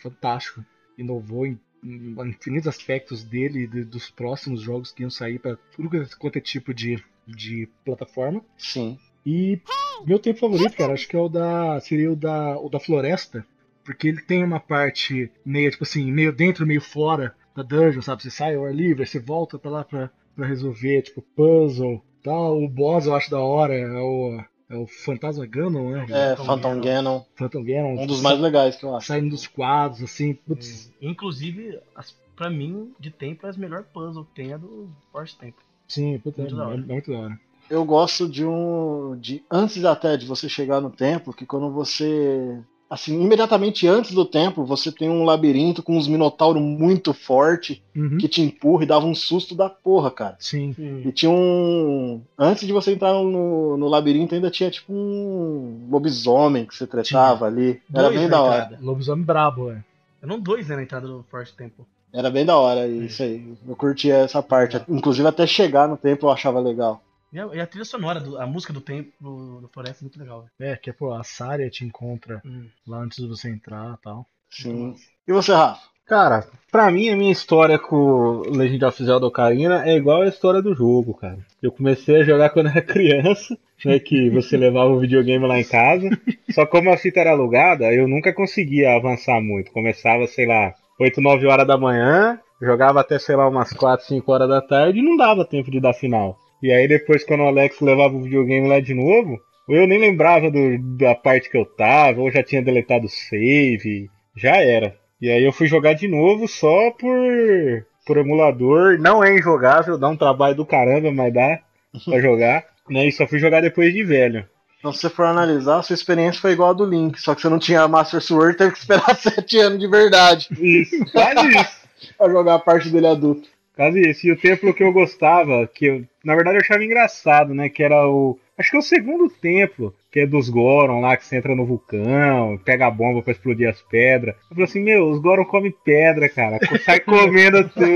fantástico. 0.04 0.64
Inovou 1.00 1.48
em 1.48 1.60
infinitos 1.84 2.68
aspectos 2.68 3.24
dele 3.24 3.64
e 3.64 3.68
de- 3.68 3.84
dos 3.84 4.10
próximos 4.10 4.62
jogos 4.62 4.92
que 4.92 5.02
iam 5.04 5.10
sair 5.10 5.40
para 5.40 5.58
tudo 5.76 5.90
quanto 6.18 6.38
é 6.38 6.42
tipo 6.42 6.74
de, 6.74 7.04
de 7.28 7.68
plataforma. 7.86 8.42
Sim. 8.58 8.98
E 9.26 9.60
meu 10.06 10.20
tempo 10.20 10.40
favorito, 10.40 10.76
cara, 10.76 10.94
acho 10.94 11.08
que 11.08 11.16
é 11.16 11.20
o 11.20 11.30
da. 11.30 11.80
seria 11.80 12.12
o 12.12 12.16
da, 12.16 12.58
o 12.60 12.70
da 12.70 12.80
floresta. 12.80 13.46
Porque 13.86 14.08
ele 14.08 14.22
tem 14.22 14.44
uma 14.44 14.60
parte 14.62 15.30
meio, 15.46 15.70
tipo 15.70 15.84
assim, 15.84 16.10
meio 16.12 16.32
dentro, 16.32 16.66
meio 16.66 16.80
fora 16.82 17.36
da 17.56 17.62
dungeon, 17.64 18.02
sabe? 18.02 18.24
Você 18.24 18.32
sai 18.32 18.56
ao 18.56 18.66
ar 18.66 18.74
livre, 18.74 19.06
você 19.06 19.20
volta 19.20 19.60
pra 19.60 19.70
lá 19.72 19.84
pra, 19.84 20.10
pra 20.36 20.48
resolver, 20.48 21.02
tipo, 21.02 21.22
puzzle 21.36 22.02
tal. 22.24 22.64
O 22.64 22.70
boss 22.70 23.06
eu 23.06 23.14
acho 23.16 23.30
da 23.30 23.40
hora, 23.42 23.74
é 23.74 24.00
o. 24.00 24.42
É 24.70 24.76
o 24.76 24.88
Fantasma 24.88 25.46
Ganon, 25.46 25.92
né? 25.92 26.06
É, 26.10 26.36
Phantom 26.36 26.80
Ganon. 26.80 27.22
Phantom 27.36 27.64
Ganon. 27.64 28.02
Um 28.02 28.08
dos 28.08 28.22
mais 28.22 28.40
legais 28.40 28.76
que 28.76 28.84
eu 28.86 28.96
acho. 28.96 29.08
Saindo 29.08 29.30
dos 29.30 29.46
quadros, 29.46 30.02
assim, 30.04 30.34
putz. 30.34 30.92
Inclusive, 31.02 31.80
as, 31.96 32.16
pra 32.36 32.50
mim, 32.50 32.94
de 33.00 33.12
tempo, 33.12 33.46
as 33.46 33.58
melhor 33.58 33.84
puzzle 33.84 34.26
que 34.26 34.42
tem 34.42 34.54
é 34.54 34.58
do 34.58 34.90
Force 35.12 35.38
Tempo. 35.38 35.58
Sim, 35.88 36.18
putz, 36.20 36.40
é, 36.40 36.42
Muito 36.42 36.56
da 36.56 36.68
hora. 36.68 36.76
é 36.76 36.78
muito 36.78 37.12
da 37.12 37.18
hora. 37.20 37.40
Eu 37.70 37.86
gosto 37.86 38.28
de 38.28 38.46
um. 38.46 39.18
de 39.20 39.44
Antes 39.50 39.84
até 39.86 40.18
de 40.18 40.26
você 40.26 40.50
chegar 40.50 40.82
no 40.82 40.90
templo, 40.90 41.34
que 41.34 41.46
quando 41.46 41.72
você. 41.72 42.60
Assim, 42.94 43.20
imediatamente 43.20 43.88
antes 43.88 44.12
do 44.12 44.24
templo, 44.24 44.64
você 44.66 44.92
tem 44.92 45.10
um 45.10 45.24
labirinto 45.26 45.82
com 45.82 45.98
uns 45.98 46.08
minotauros 46.08 46.62
muito 46.62 47.12
forte 47.12 47.82
Uhum. 47.96 48.18
que 48.20 48.28
te 48.28 48.40
empurra 48.42 48.84
e 48.84 48.88
dava 48.88 49.06
um 49.08 49.16
susto 49.16 49.56
da 49.56 49.68
porra, 49.68 50.12
cara. 50.12 50.36
Sim. 50.40 50.76
E 51.04 51.12
tinha 51.12 51.32
um. 51.32 52.22
Antes 52.38 52.68
de 52.68 52.72
você 52.74 52.92
entrar 52.94 53.14
no, 53.14 53.76
no 53.78 53.88
labirinto, 53.88 54.36
ainda 54.36 54.52
tinha 54.52 54.70
tipo 54.70 54.94
um 54.94 55.88
lobisomem 55.90 56.66
que 56.66 56.76
você 56.76 56.86
tretava 56.86 57.48
ali. 57.48 57.82
Era 57.92 58.04
Dois 58.10 58.20
bem 58.20 58.28
na 58.28 58.38
da 58.38 58.42
hora. 58.44 58.64
entrada. 58.66 58.80
Lobisomem 58.82 59.24
brabo, 59.26 59.72
é. 59.72 59.84
Eram 60.22 60.40
dois 60.40 60.68
né, 60.68 60.76
na 60.76 60.84
entrada 60.84 61.08
do 61.08 61.26
Force 61.32 61.52
Temple. 61.54 61.84
Era 62.14 62.30
bem 62.30 62.46
da 62.46 62.56
hora, 62.58 62.88
isso 62.88 63.24
aí. 63.24 63.44
Eu 63.68 63.76
curtia 63.76 64.18
essa 64.18 64.42
parte. 64.44 64.80
Inclusive 64.88 65.28
até 65.28 65.48
chegar 65.48 65.88
no 65.88 65.98
templo 65.98 66.30
eu 66.30 66.32
achava 66.34 66.60
legal. 66.60 67.02
E 67.34 67.40
a, 67.40 67.46
e 67.56 67.60
a 67.60 67.68
trilha 67.68 67.84
sonora, 67.86 68.20
do- 68.20 68.38
a 68.38 68.46
música 68.46 68.72
do 68.72 68.80
tempo 68.82 69.12
do, 69.20 69.62
do 69.62 69.68
Floresta 69.70 70.04
é 70.04 70.06
muito 70.06 70.20
legal. 70.20 70.46
É, 70.60 70.76
que 70.76 70.90
é, 70.90 70.94
pô, 70.94 71.12
a 71.14 71.24
Saria 71.24 71.70
te 71.70 71.84
encontra 71.84 72.42
Hum. 72.46 72.68
lá 72.88 73.00
antes 73.00 73.18
de 73.22 73.28
você 73.28 73.50
entrar 73.50 73.96
e 74.00 74.02
tal. 74.04 74.26
Sim. 74.52 74.96
E 75.28 75.34
você, 75.34 75.52
Rafa? 75.54 75.82
Cara, 76.06 76.46
pra 76.70 76.92
mim 76.92 77.10
a 77.10 77.16
minha 77.16 77.32
história 77.32 77.80
com 77.80 78.42
Legend 78.50 78.86
of 78.86 79.04
Zelda 79.04 79.26
Ocarina 79.26 79.88
é 79.88 79.96
igual 79.96 80.22
a 80.22 80.28
história 80.28 80.62
do 80.62 80.76
jogo, 80.76 81.14
cara. 81.14 81.40
Eu 81.62 81.72
comecei 81.72 82.18
a 82.18 82.24
jogar 82.24 82.50
quando 82.50 82.68
era 82.70 82.82
criança, 82.84 83.58
né, 83.86 83.98
que 84.00 84.30
você 84.30 84.58
levava 84.58 84.92
o 84.92 85.00
videogame 85.00 85.48
lá 85.48 85.58
em 85.58 85.64
casa. 85.64 86.10
Só 86.52 86.66
como 86.66 86.92
a 86.92 86.98
fita 86.98 87.22
era 87.22 87.32
alugada, 87.32 87.92
eu 87.94 88.08
nunca 88.08 88.34
conseguia 88.34 88.96
avançar 88.96 89.42
muito. 89.42 89.72
Começava, 89.72 90.28
sei 90.28 90.46
lá, 90.46 90.74
8, 91.00 91.22
9 91.22 91.48
horas 91.48 91.66
da 91.66 91.78
manhã, 91.78 92.38
jogava 92.62 93.00
até, 93.00 93.18
sei 93.18 93.36
lá, 93.38 93.48
umas 93.48 93.72
4, 93.72 94.06
5 94.06 94.30
horas 94.32 94.50
da 94.50 94.62
tarde 94.62 95.00
e 95.00 95.02
não 95.02 95.16
dava 95.16 95.46
tempo 95.46 95.72
de 95.72 95.80
dar 95.80 95.94
final. 95.94 96.38
E 96.64 96.72
aí 96.72 96.88
depois 96.88 97.24
quando 97.24 97.42
o 97.42 97.48
Alex 97.48 97.80
levava 97.82 98.16
o 98.16 98.22
videogame 98.24 98.68
lá 98.68 98.80
de 98.80 98.94
novo, 98.94 99.38
ou 99.68 99.76
eu 99.76 99.86
nem 99.86 100.00
lembrava 100.00 100.50
do- 100.50 100.98
da 100.98 101.14
parte 101.14 101.50
que 101.50 101.58
eu 101.58 101.66
tava, 101.66 102.22
ou 102.22 102.32
já 102.32 102.42
tinha 102.42 102.62
deletado 102.64 103.06
o 103.06 103.10
save, 103.10 104.10
já 104.36 104.56
era. 104.58 104.96
E 105.22 105.30
aí 105.30 105.44
eu 105.44 105.52
fui 105.54 105.68
jogar 105.68 105.94
de 105.94 106.08
novo 106.08 106.48
só 106.48 106.90
por, 106.92 107.86
por 108.06 108.18
emulador. 108.18 108.98
Não 109.00 109.24
é 109.24 109.36
injogável, 109.36 109.98
dá 109.98 110.08
um 110.10 110.18
trabalho 110.18 110.56
do 110.56 110.66
caramba, 110.66 111.12
mas 111.12 111.34
dá 111.34 111.60
pra 112.06 112.20
jogar. 112.22 112.66
Né? 112.90 113.08
E 113.08 113.12
só 113.12 113.28
fui 113.28 113.40
jogar 113.40 113.62
depois 113.62 113.94
de 113.94 114.04
velho. 114.04 114.46
Então, 114.80 114.92
se 114.92 115.00
você 115.00 115.10
for 115.10 115.26
analisar, 115.26 115.78
a 115.80 115.82
sua 115.82 115.94
experiência 115.94 116.42
foi 116.42 116.52
igual 116.52 116.72
a 116.72 116.74
do 116.74 116.86
Link, 116.86 117.18
só 117.22 117.34
que 117.34 117.42
você 117.42 117.48
não 117.48 117.58
tinha 117.60 117.88
Master 117.88 118.20
Sword 118.22 118.58
teve 118.58 118.74
que 118.74 118.80
esperar 118.80 119.16
7 119.16 119.58
anos 119.60 119.80
de 119.80 119.88
verdade 119.88 120.50
Isso, 120.60 121.06
quase 121.12 121.48
isso. 121.48 121.84
pra 122.18 122.30
jogar 122.30 122.56
a 122.56 122.60
parte 122.60 122.90
dele 122.90 123.08
adulto. 123.08 123.48
Quase 123.78 124.02
isso. 124.02 124.28
E 124.28 124.32
o 124.34 124.38
templo 124.38 124.74
que 124.74 124.84
eu 124.84 124.92
gostava, 124.92 125.66
que 125.74 125.86
eu, 125.86 126.04
na 126.24 126.36
verdade 126.36 126.58
eu 126.58 126.62
achava 126.62 126.84
engraçado, 126.84 127.54
né? 127.54 127.70
Que 127.70 127.84
era 127.84 128.08
o. 128.08 128.38
Acho 128.56 128.70
que 128.70 128.76
é 128.78 128.80
o 128.80 128.84
segundo 128.84 129.28
templo, 129.30 129.92
que 130.12 130.20
é 130.20 130.28
dos 130.28 130.48
Goron 130.48 131.02
lá, 131.02 131.18
que 131.18 131.26
você 131.26 131.38
entra 131.38 131.56
no 131.56 131.66
vulcão, 131.66 132.56
pega 132.64 132.86
a 132.86 132.92
bomba 132.92 133.24
pra 133.24 133.32
explodir 133.32 133.68
as 133.68 133.82
pedras. 133.82 134.36
Eu 134.44 134.50
falei 134.50 134.64
assim, 134.66 134.80
meu, 134.80 135.10
os 135.10 135.20
Goron 135.20 135.44
comem 135.46 135.74
pedra, 135.84 136.30
cara. 136.30 136.60
Sai 136.86 137.00
comendo 137.02 137.68
tudo. 137.70 137.88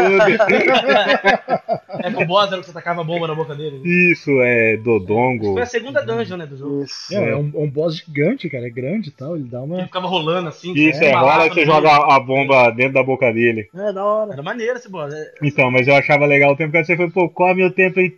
É 2.00 2.12
com 2.12 2.24
o 2.24 2.26
boss 2.26 2.52
era 2.52 2.60
que 2.62 2.66
você 2.68 2.74
tacava 2.74 3.02
a 3.02 3.04
bomba 3.04 3.28
na 3.28 3.36
boca 3.36 3.54
dele. 3.56 3.82
Isso, 3.84 4.32
é 4.42 4.78
Dodongo. 4.78 5.54
Foi 5.54 5.62
a 5.62 5.66
segunda 5.68 6.02
dungeon, 6.02 6.38
né, 6.38 6.46
do 6.48 6.58
jogo. 6.58 6.84
Isso. 6.84 7.14
É, 7.14 7.30
é 7.32 7.36
um, 7.36 7.52
é 7.54 7.60
um 7.60 7.70
boss 7.70 7.98
gigante, 7.98 8.50
cara. 8.50 8.66
É 8.66 8.70
grande 8.72 9.10
e 9.10 9.12
tal. 9.12 9.36
Ele 9.36 9.46
dá 9.46 9.60
Ele 9.62 9.74
uma. 9.74 9.86
ficava 9.86 10.08
rolando 10.08 10.50
assim. 10.50 10.74
Isso, 10.74 11.04
é, 11.04 11.12
rola 11.14 11.50
que 11.50 11.56
você 11.56 11.66
joga 11.66 11.92
meio. 11.94 12.12
a 12.12 12.20
bomba 12.20 12.70
dentro 12.72 12.94
da 12.94 13.04
boca 13.04 13.32
dele. 13.32 13.70
É, 13.76 13.94
da 13.94 14.04
hora. 14.04 14.34
Era 14.34 14.44
maneiro 14.44 14.76
esse 14.78 14.90
boss. 14.90 15.14
É, 15.14 15.34
Então, 15.44 15.70
mas 15.70 15.88
eu 15.88 15.96
achava 15.96 16.26
legal 16.26 16.54
o 16.54 16.56
tempo 16.58 16.72
que 16.72 16.84
você 16.84 16.96
foi, 16.98 17.10
pô, 17.10 17.30
come 17.30 17.64
o 17.64 17.72
tempo 17.72 18.00
inteiro, 18.00 18.17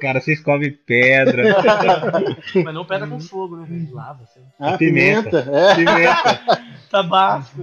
cara, 0.00 0.20
vocês 0.20 0.40
comem 0.40 0.72
pedra. 0.72 1.42
mas 2.64 2.74
não 2.74 2.84
pedra 2.84 3.06
com 3.06 3.20
fogo, 3.20 3.56
né? 3.56 3.66
velho? 3.68 3.94
Lava, 3.94 4.22
assim. 4.24 4.40
Ah, 4.58 4.76
Pimenta. 4.76 5.42
pimenta. 5.42 5.50
É. 5.56 5.74
Pimenta. 5.74 6.62
Tabasco. 6.90 7.62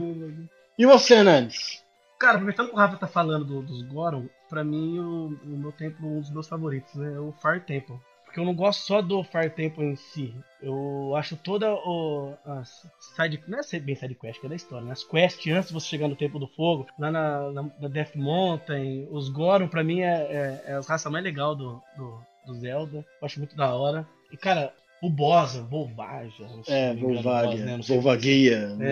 E 0.77 0.85
você, 0.85 1.23
Nantes? 1.23 1.83
Cara, 2.19 2.33
aproveitando 2.35 2.69
que 2.69 2.73
o 2.73 2.77
Rafa 2.77 2.97
tá 2.97 3.07
falando 3.07 3.45
do- 3.45 3.61
dos 3.63 3.81
Goron, 3.83 4.25
pra 4.49 4.63
mim 4.63 4.99
o, 4.99 5.37
o 5.43 5.57
meu 5.57 5.71
templo, 5.71 6.07
um 6.07 6.19
dos 6.21 6.31
meus 6.31 6.47
favoritos, 6.47 6.93
né? 6.95 7.13
É 7.15 7.19
o 7.19 7.33
Fire 7.41 7.59
Temple. 7.59 7.95
Porque 8.25 8.39
eu 8.39 8.45
não 8.45 8.55
gosto 8.55 8.81
só 8.85 9.01
do 9.01 9.23
Fire 9.23 9.49
Temple 9.49 9.83
em 9.85 9.95
si. 9.95 10.33
Eu 10.63 11.13
acho 11.17 11.35
toda 11.35 11.73
o. 11.73 12.33
As 12.45 12.87
side, 13.15 13.43
não 13.47 13.59
é 13.59 13.79
bem 13.79 13.95
side 13.95 14.15
quest, 14.15 14.39
que 14.39 14.45
é 14.45 14.49
da 14.49 14.55
história, 14.55 14.85
né? 14.85 14.93
As 14.93 15.03
quests 15.03 15.53
antes 15.53 15.67
de 15.67 15.73
você 15.73 15.87
chegar 15.87 16.07
no 16.07 16.15
Templo 16.15 16.39
do 16.39 16.47
Fogo, 16.47 16.87
lá 16.97 17.11
na, 17.11 17.51
na, 17.51 17.63
na 17.81 17.87
Death 17.89 18.15
Mountain, 18.15 19.07
os 19.11 19.27
Goron, 19.29 19.67
pra 19.67 19.83
mim, 19.83 20.01
é, 20.01 20.13
é, 20.13 20.63
é 20.67 20.73
a 20.75 20.79
raça 20.79 21.09
mais 21.09 21.23
legal 21.23 21.53
do, 21.55 21.81
do, 21.97 22.17
do 22.47 22.53
Zelda. 22.55 22.97
Eu 23.21 23.25
acho 23.25 23.39
muito 23.39 23.55
da 23.57 23.75
hora. 23.75 24.07
E, 24.31 24.37
cara, 24.37 24.71
o 25.01 25.09
boss, 25.09 25.55
o 25.55 25.65
Volvagia. 25.65 26.47
não 26.47 26.63
sei 26.63 26.73
É, 26.75 26.93
Volvagia. 26.95 27.65
né? 27.65 27.77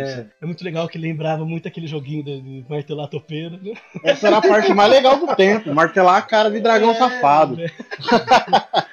Sei. 0.06 0.24
é, 0.24 0.28
é 0.42 0.46
muito 0.46 0.62
legal 0.66 0.90
que 0.90 0.98
lembrava 0.98 1.46
muito 1.46 1.70
aquele 1.70 1.88
joguinho 1.88 2.22
de, 2.22 2.42
de 2.42 2.66
martelar 2.70 3.08
topeira, 3.08 3.58
né? 3.58 3.74
Essa 4.04 4.28
era 4.28 4.40
a 4.40 4.42
parte 4.42 4.74
mais 4.74 4.92
legal 4.92 5.18
do 5.26 5.34
tempo, 5.38 5.74
martelar 5.74 6.18
a 6.18 6.22
cara 6.22 6.52
de 6.52 6.60
dragão 6.60 6.92
É, 6.92 6.96
safado. 6.96 7.56
velho. 7.56 7.72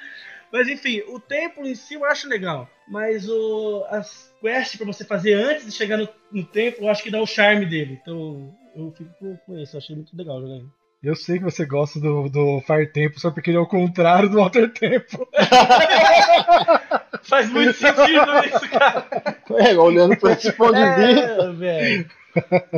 Mas 0.51 0.67
enfim, 0.67 1.01
o 1.07 1.19
templo 1.19 1.65
em 1.65 1.75
si 1.75 1.93
eu 1.95 2.05
acho 2.05 2.27
legal. 2.27 2.69
Mas 2.87 3.29
o, 3.29 3.85
as 3.89 4.33
quests 4.41 4.77
pra 4.77 4.85
você 4.85 5.05
fazer 5.05 5.33
antes 5.33 5.65
de 5.65 5.71
chegar 5.71 5.97
no, 5.97 6.09
no 6.31 6.43
templo, 6.43 6.85
eu 6.85 6.89
acho 6.89 7.03
que 7.03 7.11
dá 7.11 7.21
o 7.21 7.27
charme 7.27 7.65
dele. 7.65 7.99
Então 8.01 8.53
eu 8.75 8.91
fico 8.91 9.11
com, 9.45 9.57
isso, 9.59 9.75
eu 9.75 9.79
achei 9.79 9.95
muito 9.95 10.15
legal 10.15 10.41
jogar. 10.41 10.55
ele. 10.55 10.69
Eu 11.01 11.15
sei 11.15 11.37
que 11.37 11.45
você 11.45 11.65
gosta 11.65 11.97
do, 11.97 12.27
do 12.27 12.59
Fire 12.61 12.91
Tempo 12.91 13.19
só 13.21 13.31
porque 13.31 13.49
ele 13.51 13.57
é 13.57 13.61
o 13.61 13.65
contrário 13.65 14.29
do 14.29 14.37
Water 14.37 14.69
Tempo. 14.73 15.25
Faz 17.23 17.49
muito 17.49 17.73
sentido 17.73 18.25
isso, 18.45 18.69
cara. 18.69 19.07
É, 19.57 19.77
olhando 19.77 20.17
por 20.17 20.31
esse 20.31 20.51
ponto 20.51 20.73
de 20.73 20.79
vista. 20.79 21.21
É, 21.21 21.51
velho. 21.53 22.09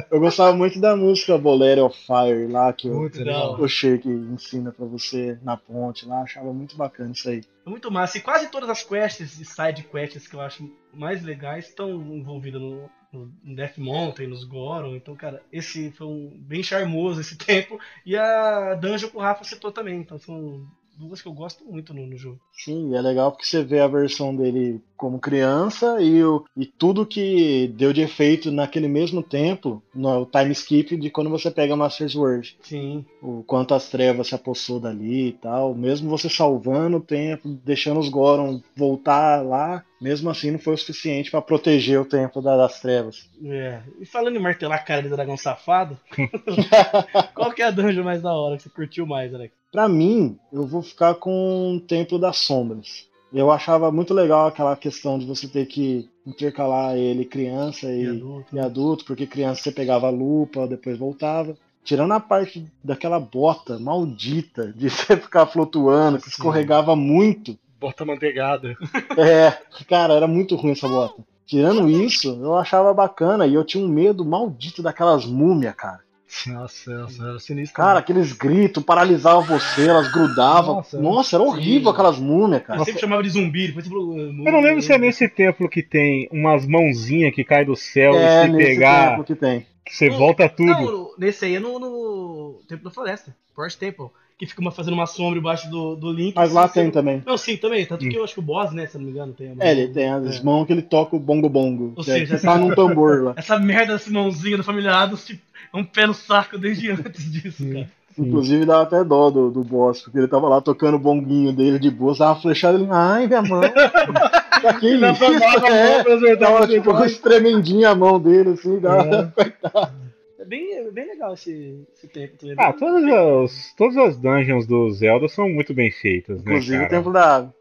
Eu 0.09 0.19
gostava 0.19 0.55
muito 0.55 0.79
da 0.79 0.95
música 0.95 1.37
Bolero 1.37 1.85
of 1.85 1.97
Fire 2.05 2.47
lá, 2.47 2.71
que 2.73 2.89
o, 2.89 2.93
Putz, 3.01 3.19
é 3.19 3.23
Não. 3.25 3.51
legal. 3.51 3.61
o 3.61 3.67
Shake 3.67 4.07
ensina 4.09 4.71
pra 4.71 4.85
você 4.85 5.37
na 5.43 5.57
ponte 5.57 6.05
lá. 6.07 6.21
Achava 6.21 6.51
muito 6.53 6.75
bacana 6.75 7.11
isso 7.11 7.29
aí. 7.29 7.41
É 7.65 7.69
muito 7.69 7.91
massa. 7.91 8.17
E 8.17 8.21
quase 8.21 8.49
todas 8.49 8.69
as 8.69 8.83
quests 8.83 9.39
e 9.39 9.45
side 9.45 9.83
quests 9.83 10.27
que 10.27 10.35
eu 10.35 10.41
acho 10.41 10.69
mais 10.93 11.23
legais 11.23 11.67
estão 11.67 11.89
envolvidas 11.91 12.61
no, 12.61 12.89
no 13.13 13.55
Death 13.55 13.77
Mountain, 13.77 14.27
nos 14.27 14.43
Goron. 14.43 14.95
Então, 14.95 15.15
cara, 15.15 15.41
esse 15.51 15.91
foi 15.91 16.07
um 16.07 16.31
bem 16.41 16.63
charmoso 16.63 17.21
esse 17.21 17.37
tempo. 17.39 17.79
E 18.05 18.15
a 18.17 18.75
dungeon 18.75 19.09
que 19.09 19.17
o 19.17 19.21
Rafa 19.21 19.43
citou 19.43 19.71
também. 19.71 19.99
Então 19.99 20.17
são 20.17 20.65
duas 21.01 21.21
que 21.21 21.27
eu 21.27 21.33
gosto 21.33 21.65
muito 21.65 21.93
no, 21.93 22.05
no 22.05 22.17
jogo. 22.17 22.39
Sim, 22.53 22.95
é 22.95 23.01
legal 23.01 23.31
porque 23.31 23.45
você 23.45 23.63
vê 23.63 23.79
a 23.79 23.87
versão 23.87 24.35
dele 24.35 24.81
como 24.95 25.19
criança 25.19 26.01
e, 26.01 26.23
o, 26.23 26.45
e 26.55 26.65
tudo 26.65 27.05
que 27.05 27.67
deu 27.75 27.91
de 27.91 28.01
efeito 28.01 28.51
naquele 28.51 28.87
mesmo 28.87 29.23
tempo, 29.23 29.81
no 29.93 30.25
time 30.25 30.51
skip 30.51 30.95
de 30.95 31.09
quando 31.09 31.29
você 31.29 31.49
pega 31.49 31.75
Master 31.75 32.09
Sword. 32.09 32.55
Sim. 32.61 33.03
O 33.21 33.43
quanto 33.43 33.73
as 33.73 33.89
trevas 33.89 34.27
se 34.27 34.35
apossou 34.35 34.79
dali 34.79 35.29
e 35.29 35.33
tal. 35.33 35.73
Mesmo 35.73 36.09
você 36.09 36.29
salvando 36.29 36.97
o 36.97 37.01
tempo, 37.01 37.49
deixando 37.65 37.99
os 37.99 38.09
Goron 38.09 38.61
voltar 38.75 39.43
lá, 39.43 39.83
mesmo 40.01 40.29
assim 40.29 40.49
não 40.51 40.59
foi 40.59 40.73
o 40.73 40.77
suficiente 40.77 41.29
pra 41.29 41.41
proteger 41.41 41.99
o 42.01 42.05
tempo 42.05 42.41
da- 42.41 42.57
das 42.57 42.79
trevas. 42.81 43.29
É. 43.45 43.79
E 43.99 44.05
falando 44.05 44.35
em 44.35 44.39
martelar 44.41 44.79
a 44.79 44.83
cara 44.83 45.03
de 45.03 45.09
dragão 45.09 45.37
safado, 45.37 45.97
qual 47.35 47.51
que 47.53 47.61
é 47.61 47.65
a 47.67 47.71
dungeon 47.71 48.03
mais 48.03 48.21
da 48.21 48.33
hora 48.33 48.57
que 48.57 48.63
você 48.63 48.69
curtiu 48.69 49.05
mais, 49.05 49.33
Alex? 49.33 49.53
Pra 49.71 49.87
mim, 49.87 50.37
eu 50.51 50.65
vou 50.65 50.81
ficar 50.81 51.15
com 51.15 51.75
o 51.75 51.79
Templo 51.79 52.19
das 52.19 52.37
Sombras. 52.37 53.07
Eu 53.33 53.49
achava 53.49 53.89
muito 53.91 54.13
legal 54.13 54.47
aquela 54.47 54.75
questão 54.75 55.17
de 55.17 55.25
você 55.25 55.47
ter 55.47 55.65
que 55.65 56.09
intercalar 56.27 56.97
ele 56.97 57.23
criança 57.23 57.89
e, 57.91 58.03
E 58.03 58.07
adulto. 58.09 58.55
e 58.55 58.59
adulto, 58.59 59.05
porque 59.05 59.25
criança 59.25 59.61
você 59.61 59.71
pegava 59.71 60.07
a 60.07 60.09
lupa, 60.11 60.67
depois 60.67 60.97
voltava. 60.97 61.55
Tirando 61.83 62.11
a 62.11 62.19
parte 62.19 62.65
daquela 62.83 63.19
bota 63.19 63.79
maldita 63.79 64.73
de 64.75 64.89
você 64.91 65.15
ficar 65.15 65.45
flutuando, 65.47 66.19
que 66.19 66.27
escorregava 66.27 66.95
muito. 66.95 67.57
Bota 67.81 68.05
manteigada. 68.05 68.75
É, 69.17 69.51
cara, 69.89 70.13
era 70.13 70.27
muito 70.27 70.55
ruim 70.55 70.71
essa 70.71 70.87
bota. 70.87 71.21
Tirando 71.45 71.89
isso, 71.89 72.39
eu 72.41 72.55
achava 72.55 72.93
bacana 72.93 73.45
e 73.45 73.53
eu 73.55 73.65
tinha 73.65 73.83
um 73.83 73.89
medo 73.89 74.23
maldito 74.23 74.81
daquelas 74.81 75.25
múmias, 75.25 75.75
cara. 75.75 75.99
Nossa, 76.47 76.89
nossa, 76.99 77.23
era 77.27 77.39
sinistro. 77.39 77.75
Cara, 77.75 77.99
aqueles 77.99 78.31
gritos 78.31 78.81
paralisavam 78.81 79.43
você, 79.43 79.85
elas 79.89 80.09
grudavam. 80.13 80.75
Nossa, 80.75 80.97
Nossa, 81.01 81.35
era 81.35 81.43
horrível 81.43 81.89
sim. 81.89 81.93
aquelas 81.93 82.17
múmias, 82.19 82.63
cara. 82.63 82.79
Eu 82.79 82.85
sempre 82.85 83.01
chamava 83.01 83.21
de 83.21 83.29
zumbi, 83.31 83.67
depois 83.67 83.83
você 83.85 83.91
falou. 83.91 84.13
uh, 84.15 84.19
Eu 84.47 84.51
não 84.53 84.61
lembro 84.61 84.81
se 84.81 84.93
é 84.93 84.97
nesse 84.97 85.27
templo 85.27 85.67
que 85.67 85.83
tem 85.83 86.29
umas 86.31 86.65
mãozinhas 86.65 87.35
que 87.35 87.43
caem 87.43 87.65
do 87.65 87.75
céu 87.75 88.13
É, 88.15 88.43
e 88.43 88.45
se 88.45 88.51
nesse 88.53 88.69
pegar, 88.69 89.09
tempo 89.11 89.23
que 89.25 89.35
tem. 89.35 89.65
que 89.85 89.93
você 89.93 90.07
Não, 90.07 90.17
volta 90.17 90.47
tudo. 90.47 90.69
Não, 90.69 91.11
nesse 91.17 91.43
aí 91.43 91.55
é 91.55 91.59
no, 91.59 91.77
no 91.79 92.61
Templo 92.65 92.85
da 92.85 92.91
Floresta, 92.91 93.35
Forest 93.53 93.77
Temple, 93.77 94.05
que 94.45 94.47
fica 94.47 94.61
uma, 94.61 94.71
fazendo 94.71 94.93
uma 94.93 95.05
sombra 95.05 95.37
embaixo 95.39 95.69
do, 95.69 95.95
do 95.95 96.11
Link. 96.11 96.33
Mas 96.35 96.51
lá 96.51 96.67
Você- 96.67 96.81
tem 96.81 96.91
também. 96.91 97.21
Não, 97.25 97.37
sim, 97.37 97.55
também. 97.57 97.85
Tanto 97.85 98.05
Hum. 98.05 98.09
que 98.09 98.17
eu 98.17 98.23
acho 98.23 98.33
que 98.33 98.39
o 98.39 98.43
boss, 98.43 98.71
né, 98.71 98.87
se 98.87 98.95
eu 98.95 98.99
não 98.99 99.05
me 99.05 99.11
engano, 99.13 99.33
tem 99.33 99.51
uma... 99.51 99.63
É, 99.63 99.71
ele 99.71 99.87
tem 99.89 100.09
as 100.09 100.39
É. 100.39 100.43
mãos 100.43 100.65
que 100.65 100.73
ele 100.73 100.81
toca 100.81 101.15
o 101.15 101.19
bongo 101.19 101.47
bongo. 101.47 101.93
Ou 101.95 102.03
que 102.03 102.11
é- 102.11 102.13
seja, 102.19 102.37
que 102.37 102.41
tá 102.43 102.57
num 102.57 102.73
tambor 102.73 103.23
lá. 103.23 103.33
Essa 103.37 103.57
merda 103.59 103.93
dessa 103.93 104.09
mãozinha 104.11 104.57
da 104.57 104.63
família 104.63 104.95
Adams, 104.95 105.29
é 105.73 105.77
um 105.77 105.83
pé 105.83 106.07
no 106.07 106.13
saco 106.13 106.57
desde 106.57 106.89
antes 106.91 107.31
disso, 107.31 107.63
cara. 107.71 107.89
Inclusive 108.19 108.65
dava 108.65 108.83
até 108.83 109.03
dó 109.05 109.29
do, 109.29 109.49
do 109.49 109.63
boss, 109.63 110.01
porque 110.01 110.17
ele 110.17 110.27
tava 110.27 110.49
lá 110.49 110.59
tocando 110.59 110.95
o 110.95 110.99
bonguinho 110.99 111.53
dele 111.53 111.79
de 111.79 111.89
boa, 111.89 112.13
tava 112.17 112.41
flechado 112.41 112.77
ele. 112.77 112.87
Ai, 112.91 113.25
minha 113.25 113.41
mão! 113.41 113.61
pra 114.61 114.73
que 114.73 114.85
Ele 114.87 114.95
isso? 114.95 115.05
afamava 115.23 115.67
a 115.67 115.69
mão 115.69 116.27
É, 116.27 116.35
tava 116.35 116.67
tipo 116.67 117.21
tremendinho 117.21 117.87
a 117.87 117.95
mão 117.95 118.19
dele, 118.19 118.49
assim, 118.49 118.79
dava. 118.79 119.33
É 119.37 120.10
bem, 120.45 120.73
é 120.73 120.91
bem 120.91 121.07
legal 121.07 121.33
esse, 121.33 121.85
esse 121.93 122.07
tempo. 122.07 122.37
também. 122.37 122.55
Ah, 122.57 122.73
todas 122.73 123.03
as, 123.03 123.73
todas 123.75 123.97
as 123.97 124.17
dungeons 124.17 124.65
do 124.67 124.89
Zelda 124.91 125.27
são 125.27 125.49
muito 125.49 125.73
bem 125.73 125.91
feitas, 125.91 126.43
né, 126.43 126.51
Inclusive 126.51 126.75
o 126.75 126.79
cara? 126.79 126.89
Templo 126.89 127.13
da 127.13 127.35
Água. 127.37 127.55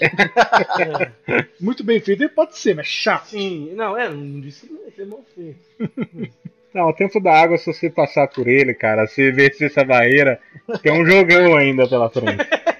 É, 0.00 1.12
Muito 1.60 1.84
bem 1.84 2.00
feito, 2.00 2.22
ele 2.22 2.28
pode 2.30 2.56
ser, 2.56 2.74
mas 2.74 2.86
chato. 2.86 3.26
sim, 3.26 3.72
não, 3.74 3.96
é, 3.96 4.08
não 4.08 4.40
disse 4.40 4.66
que 4.94 5.02
é 5.02 5.04
mal 5.04 5.24
feito. 5.34 5.58
Não, 6.72 6.88
o 6.88 6.92
Templo 6.92 7.20
da 7.20 7.32
Água, 7.32 7.58
se 7.58 7.66
você 7.66 7.90
passar 7.90 8.28
por 8.28 8.46
ele, 8.46 8.72
cara, 8.74 9.06
se 9.06 9.30
vencer 9.32 9.66
essa 9.68 9.84
barreira, 9.84 10.40
tem 10.82 10.92
um 10.92 11.04
jogão 11.04 11.56
ainda 11.56 11.88
pela 11.88 12.08
frente. 12.08 12.36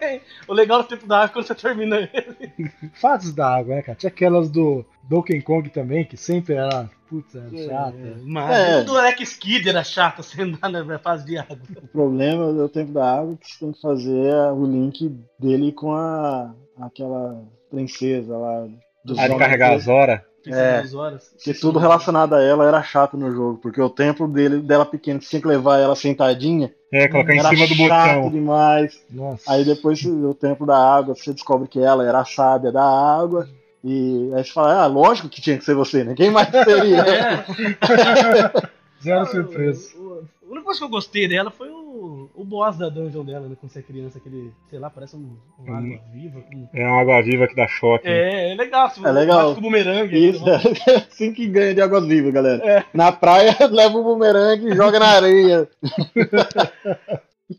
O 0.49 0.53
legal 0.53 0.83
do 0.83 0.89
tempo 0.89 1.07
da 1.07 1.19
água 1.19 1.27
é 1.27 1.33
quando 1.35 1.47
você 1.47 1.55
termina 1.55 1.97
ele. 2.13 2.71
Fases 2.95 3.33
da 3.33 3.55
água, 3.55 3.77
né, 3.77 3.83
cara? 3.83 3.97
Tinha 3.97 4.11
aquelas 4.11 4.51
do 4.51 4.85
Donkey 5.11 5.43
Kong 5.43 5.69
também, 5.71 6.05
que 6.05 6.17
sempre 6.17 6.55
era, 6.55 6.89
putz, 7.09 7.35
era 7.35 7.51
chata. 7.51 7.97
Mas 8.25 8.57
É. 8.57 8.81
o 8.81 8.85
do 8.85 8.97
Alex 8.97 9.35
Kidd 9.35 9.69
era 9.69 9.83
chato 9.83 10.23
você 10.23 10.41
andar 10.43 10.69
na 10.71 10.99
fase 11.01 11.27
de 11.27 11.37
água. 11.37 11.59
O 11.83 11.89
problema 11.89 12.53
do 12.53 12.69
Tempo 12.69 12.93
da 12.93 13.19
Água 13.19 13.35
é 13.35 13.37
que 13.37 13.51
você 13.53 13.59
tem 13.59 13.73
que 13.73 13.81
fazer 13.81 14.35
o 14.55 14.65
link 14.65 15.13
dele 15.39 15.73
com 15.73 15.93
a 15.93 16.55
aquela 16.81 17.43
princesa 17.69 18.37
lá. 18.39 18.69
Dos 19.05 19.19
A 19.19 19.23
de 19.23 19.29
jogos 19.29 19.43
carregar 19.45 19.75
as 19.75 19.89
horas. 19.89 20.21
É. 20.47 20.83
Que 21.45 21.53
tudo 21.53 21.79
relacionado 21.79 22.35
a 22.35 22.43
ela 22.43 22.67
era 22.67 22.83
chato 22.83 23.15
no 23.17 23.31
jogo, 23.31 23.59
porque 23.59 23.81
o 23.81 23.91
tempo 23.91 24.27
dele, 24.27 24.61
dela 24.61 24.87
pequeno, 24.87 25.21
você 25.21 25.29
tinha 25.29 25.43
que 25.43 25.49
levar 25.49 25.79
ela 25.79 25.95
sentadinha, 25.95 26.73
É, 26.91 27.09
colocar 27.09 27.35
em 27.35 27.41
cima 27.43 27.67
do 27.67 27.75
chato 27.75 28.15
botão. 28.17 28.31
demais. 28.31 29.03
Nossa. 29.11 29.53
Aí 29.53 29.65
depois 29.67 30.03
o 30.05 30.33
tempo 30.35 30.65
da 30.65 30.79
água, 30.79 31.15
você 31.15 31.35
descobre 31.35 31.69
que 31.69 31.79
ela 31.79 32.07
era 32.07 32.21
a 32.21 32.25
sábia 32.25 32.73
da 32.73 32.83
água. 32.83 33.47
E 33.83 34.31
aí 34.35 34.45
você 34.45 34.53
fala, 34.53 34.83
ah, 34.83 34.87
lógico 34.87 35.29
que 35.29 35.41
tinha 35.41 35.57
que 35.57 35.65
ser 35.65 35.75
você, 35.75 36.05
né? 36.05 36.15
Quem 36.15 36.31
mais 36.31 36.49
seria? 36.51 37.03
É. 37.11 38.71
Zero 39.03 39.25
surpresa. 39.27 39.97
O, 39.97 40.03
o, 40.03 40.29
a 40.49 40.51
única 40.51 40.65
coisa 40.65 40.81
que 40.81 40.85
eu 40.85 40.91
gostei 40.91 41.27
dela 41.27 41.51
foi 41.51 41.71
o, 41.71 42.29
o 42.35 42.45
boss 42.45 42.77
da 42.77 42.91
dungeon 42.91 43.25
dela, 43.25 43.49
né? 43.49 43.57
Quando 43.59 43.73
você 43.73 43.79
é 43.79 43.83
criança, 43.83 44.19
aquele, 44.19 44.53
sei 44.69 44.79
lá, 44.79 44.91
parece 44.91 45.17
um, 45.17 45.39
um 45.59 45.75
água 45.75 45.99
viva. 46.13 46.43
com- 46.43 46.69
É 46.75 46.87
uma 46.87 47.01
água 47.01 47.23
viva 47.23 47.49
que 47.49 47.57
dá 47.57 47.67
choque. 47.67 48.05
né? 48.07 48.13
É, 48.13 48.53
é 48.53 48.55
legal. 48.55 48.91
Você 48.91 49.07
É 49.07 49.11
legal. 49.11 49.55
com 49.55 49.59
o 49.61 49.63
bumerangue. 49.63 50.29
Isso, 50.29 50.45
é 50.47 50.57
assim 51.11 51.33
que 51.33 51.47
ganha 51.47 51.73
de 51.75 51.81
águas 51.81 52.05
vivas, 52.07 52.31
galera. 52.35 52.63
É. 52.63 52.85
Na 52.93 53.11
praia, 53.11 53.57
leva 53.71 53.97
o 53.97 54.05
bumerangue 54.05 54.69
e 54.73 54.77
joga 54.77 54.99
na 54.99 55.07
areia. 55.09 55.67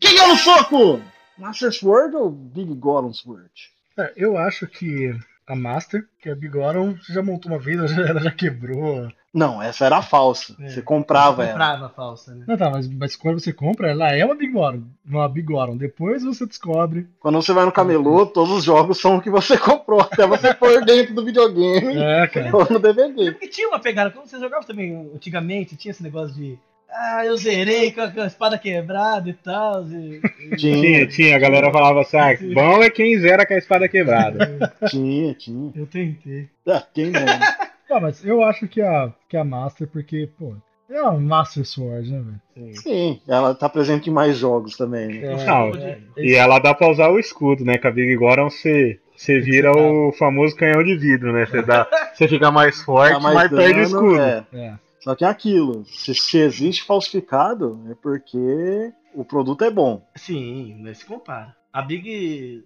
Quem 0.00 0.18
é 0.20 0.26
no 0.28 0.36
soco? 0.36 1.00
Master 1.36 1.72
Sword 1.72 2.14
ou 2.14 2.30
Big 2.30 2.72
Goron 2.74 3.12
Sword? 3.12 3.50
É, 3.98 4.12
eu 4.16 4.38
acho 4.38 4.66
que 4.68 5.12
a 5.52 5.56
Master, 5.56 6.04
que 6.20 6.28
a 6.28 6.34
Bigoron, 6.34 6.94
você 6.94 7.12
já 7.12 7.22
montou 7.22 7.52
uma 7.52 7.58
vez, 7.58 7.78
ela 7.78 7.88
já, 7.88 8.02
ela 8.02 8.20
já 8.20 8.30
quebrou. 8.30 9.08
Não, 9.32 9.62
essa 9.62 9.86
era 9.86 9.96
a 9.96 10.02
falsa. 10.02 10.54
É. 10.60 10.68
Você 10.68 10.82
comprava 10.82 11.42
ela. 11.42 11.52
Comprava 11.52 11.86
a 11.86 11.88
falsa, 11.88 12.34
né? 12.34 12.44
Não, 12.46 12.56
tá, 12.56 12.70
mas, 12.70 12.86
mas 12.86 13.16
quando 13.16 13.40
você 13.40 13.52
compra, 13.52 13.90
ela 13.90 14.10
é 14.10 14.24
uma 14.24 14.34
Bigoron, 14.34 14.82
uma 15.06 15.26
Bigoron. 15.26 15.76
Depois 15.76 16.22
você 16.22 16.44
descobre. 16.46 17.08
Quando 17.18 17.40
você 17.40 17.52
vai 17.52 17.64
no 17.64 17.72
camelô, 17.72 18.26
todos 18.26 18.52
os 18.58 18.64
jogos 18.64 19.00
são 19.00 19.16
o 19.16 19.22
que 19.22 19.30
você 19.30 19.56
comprou, 19.58 20.00
até 20.00 20.26
você 20.26 20.52
pôr 20.52 20.84
dentro 20.84 21.14
do 21.14 21.24
videogame 21.24 21.96
É, 21.96 22.26
cara. 22.26 22.50
ou 22.54 22.66
no 22.70 22.78
DVD. 22.78 23.32
Porque 23.32 23.48
tinha 23.48 23.68
uma 23.68 23.78
pegada, 23.78 24.10
quando 24.10 24.26
você 24.26 24.38
jogava 24.38 24.66
também 24.66 25.10
antigamente, 25.14 25.76
tinha 25.76 25.92
esse 25.92 26.02
negócio 26.02 26.34
de. 26.34 26.58
Ah, 26.94 27.24
eu 27.24 27.36
zerei 27.36 27.90
com 27.90 28.02
a, 28.02 28.10
com 28.10 28.20
a 28.20 28.26
espada 28.26 28.58
quebrada 28.58 29.28
e 29.30 29.32
tal. 29.32 29.86
E, 29.88 30.20
e- 30.52 30.56
Tinha, 30.56 31.06
tinha. 31.06 31.36
A 31.36 31.38
galera 31.38 31.70
falava 31.72 32.02
assim, 32.02 32.16
ah, 32.18 32.36
bom 32.54 32.82
é 32.82 32.90
quem 32.90 33.18
zera 33.18 33.46
com 33.46 33.54
a 33.54 33.58
espada 33.58 33.88
quebrada. 33.88 34.72
Tinha, 34.90 35.34
tinha. 35.34 35.72
Eu 35.74 35.86
tentei. 35.86 36.48
Ah, 36.66 36.82
quem 36.92 37.10
não? 37.10 37.20
Ah, 37.90 38.00
mas 38.00 38.24
eu 38.24 38.42
acho 38.42 38.66
que 38.68 38.80
a, 38.80 39.12
que 39.28 39.36
a 39.36 39.44
Master, 39.44 39.86
porque, 39.86 40.26
pô, 40.38 40.54
é 40.88 41.02
uma 41.02 41.20
Master 41.20 41.62
Sword, 41.66 42.10
né, 42.10 42.22
velho? 42.56 42.74
Sim, 42.76 43.20
ela 43.28 43.54
tá 43.54 43.68
presente 43.68 44.08
em 44.08 44.12
mais 44.14 44.38
jogos 44.38 44.78
também. 44.78 45.08
Né? 45.20 45.34
É, 45.42 45.44
Não, 45.44 45.74
é, 45.76 45.98
E 46.16 46.34
ela 46.34 46.58
dá 46.58 46.72
pra 46.72 46.88
usar 46.88 47.08
o 47.10 47.18
escudo, 47.18 47.66
né? 47.66 47.76
Com 47.76 47.88
a 47.88 47.90
Big 47.90 48.16
Goron 48.16 48.48
você, 48.48 48.98
você 49.14 49.40
vira 49.40 49.70
o 49.76 50.10
famoso 50.12 50.56
canhão 50.56 50.82
de 50.82 50.96
vidro, 50.96 51.34
né? 51.34 51.44
Você, 51.44 51.60
dá, 51.60 51.86
você 52.14 52.26
fica 52.26 52.50
mais 52.50 52.80
forte, 52.82 53.12
Dá 53.12 53.20
mas 53.20 53.50
perde 53.50 53.72
o 53.72 53.74
dano, 53.74 53.84
escudo. 53.84 54.20
é. 54.22 54.44
é. 54.54 54.72
Só 55.02 55.16
que 55.16 55.24
é 55.24 55.28
aquilo, 55.28 55.84
se, 55.84 56.14
se 56.14 56.38
existe 56.38 56.84
falsificado, 56.84 57.80
é 57.90 57.94
porque 57.94 58.92
o 59.14 59.24
produto 59.24 59.64
é 59.64 59.70
bom. 59.70 60.06
Sim, 60.14 60.76
mas 60.80 60.98
se 60.98 61.04
compara. 61.04 61.56
A 61.72 61.82
Big 61.82 62.64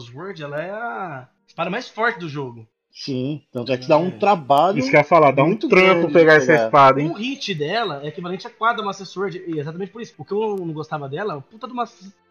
Sword, 0.00 0.42
ela 0.42 0.60
é 0.60 0.70
a 0.70 1.28
espada 1.46 1.70
mais 1.70 1.88
forte 1.88 2.18
do 2.18 2.28
jogo. 2.28 2.66
Sim, 2.90 3.42
tanto 3.52 3.70
é 3.70 3.76
que 3.76 3.86
dá 3.86 3.98
um 3.98 4.10
trabalho. 4.10 4.78
Isso 4.78 4.90
que 4.90 4.96
eu 4.96 5.00
ia 5.00 5.04
falar, 5.04 5.30
dá 5.30 5.44
um 5.44 5.48
Muito 5.48 5.68
trampo 5.68 6.10
pegar 6.10 6.36
essa 6.36 6.54
espada, 6.54 6.98
Um 6.98 7.08
hein? 7.08 7.14
hit 7.16 7.54
dela 7.54 8.02
é 8.02 8.08
equivalente 8.08 8.46
a 8.46 8.50
quadra 8.50 8.84
Master 8.84 9.06
Sword, 9.06 9.44
e 9.46 9.60
exatamente 9.60 9.92
por 9.92 10.00
isso. 10.00 10.14
O 10.16 10.24
que 10.24 10.32
eu 10.32 10.56
não 10.56 10.72
gostava 10.72 11.08
dela, 11.08 11.36
é 11.36 11.40
puta 11.40 11.66
de 11.66 11.72
uma 11.72 11.86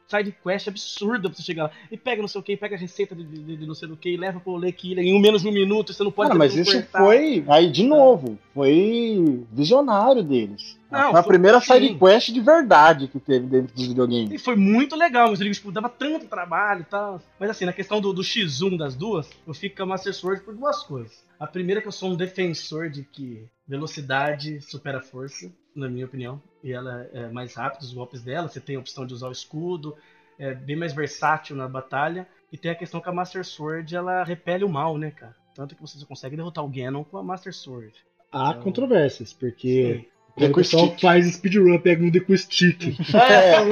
side 0.07 0.35
quest 0.43 0.67
absurda 0.67 1.29
pra 1.29 1.37
você 1.37 1.43
chegar 1.43 1.63
lá. 1.65 1.71
E 1.91 1.97
pega 1.97 2.21
não 2.21 2.27
sei 2.27 2.41
o 2.41 2.43
que, 2.43 2.57
pega 2.57 2.75
a 2.75 2.79
receita 2.79 3.15
de, 3.15 3.23
de, 3.23 3.57
de 3.57 3.65
não 3.65 3.75
sei 3.75 3.89
o 3.89 3.97
que, 3.97 4.09
e 4.09 4.17
leva 4.17 4.39
pro 4.39 4.55
Lake 4.55 4.91
Ilha 4.91 5.01
em 5.01 5.13
um 5.15 5.19
menos 5.19 5.41
de 5.41 5.47
um 5.47 5.51
minuto, 5.51 5.93
você 5.93 6.03
não 6.03 6.11
pode 6.11 6.29
Cara, 6.29 6.37
mas 6.39 6.55
isso 6.55 6.83
foi. 6.91 7.43
Aí, 7.47 7.69
de 7.69 7.83
novo, 7.83 8.37
foi 8.53 9.45
visionário 9.51 10.23
deles. 10.23 10.77
Não, 10.89 11.11
foi 11.11 11.19
a 11.19 11.23
primeira 11.23 11.59
sim. 11.59 11.73
side 11.73 11.95
quest 11.95 12.31
de 12.31 12.39
verdade 12.39 13.07
que 13.07 13.19
teve 13.19 13.47
dentro 13.47 13.73
dos 13.73 13.83
E 13.83 13.87
videogames. 13.89 14.41
foi 14.41 14.55
muito 14.55 14.95
legal, 14.95 15.29
mas 15.29 15.39
digo, 15.39 15.53
tipo, 15.53 15.71
dava 15.71 15.89
tanto 15.89 16.27
trabalho 16.27 16.81
e 16.81 16.85
tal. 16.85 17.21
Mas 17.39 17.49
assim, 17.49 17.65
na 17.65 17.73
questão 17.73 17.99
do, 17.99 18.13
do 18.13 18.21
X1 18.21 18.77
das 18.77 18.95
duas, 18.95 19.29
eu 19.45 19.53
fico 19.53 19.75
com 19.75 19.83
a 19.83 19.87
Master 19.87 20.13
Sword 20.13 20.43
por 20.43 20.55
duas 20.55 20.83
coisas. 20.83 21.23
A 21.39 21.45
primeira 21.47 21.79
é 21.79 21.81
que 21.81 21.87
eu 21.87 21.91
sou 21.91 22.11
um 22.11 22.15
defensor 22.15 22.89
de 22.89 23.03
que 23.03 23.45
velocidade 23.67 24.61
supera 24.61 25.01
força, 25.01 25.51
na 25.75 25.89
minha 25.89 26.05
opinião. 26.05 26.41
E 26.63 26.71
ela 26.71 27.07
é 27.13 27.27
mais 27.29 27.53
rápida, 27.55 27.83
os 27.83 27.93
golpes 27.93 28.23
dela, 28.23 28.47
você 28.47 28.59
tem 28.59 28.75
a 28.75 28.79
opção 28.79 29.05
de 29.05 29.13
usar 29.13 29.27
o 29.27 29.31
escudo, 29.31 29.95
é 30.39 30.53
bem 30.53 30.75
mais 30.75 30.93
versátil 30.93 31.55
na 31.55 31.67
batalha. 31.67 32.27
E 32.51 32.57
tem 32.57 32.71
a 32.71 32.75
questão 32.75 33.01
que 33.01 33.09
a 33.09 33.11
Master 33.11 33.43
Sword, 33.45 33.95
ela 33.95 34.23
repele 34.23 34.63
o 34.63 34.69
mal, 34.69 34.97
né, 34.97 35.11
cara? 35.11 35.35
Tanto 35.53 35.75
que 35.75 35.81
você 35.81 35.97
só 35.97 36.05
consegue 36.05 36.35
derrotar 36.35 36.63
o 36.63 36.69
Ganon 36.69 37.03
com 37.03 37.17
a 37.17 37.23
Master 37.23 37.53
Sword. 37.53 37.93
Há 38.31 38.51
Então- 38.51 38.63
controvérsias, 38.63 39.33
porque 39.33 40.07
Aí 40.37 40.47
o 40.49 40.53
pessoal 40.53 40.87
Stick. 40.87 41.01
faz 41.01 41.25
speedrun, 41.33 41.77
pega 41.79 42.03
um 42.03 42.09
Deku 42.09 42.37
Stick. 42.37 42.97
É, 43.13 43.63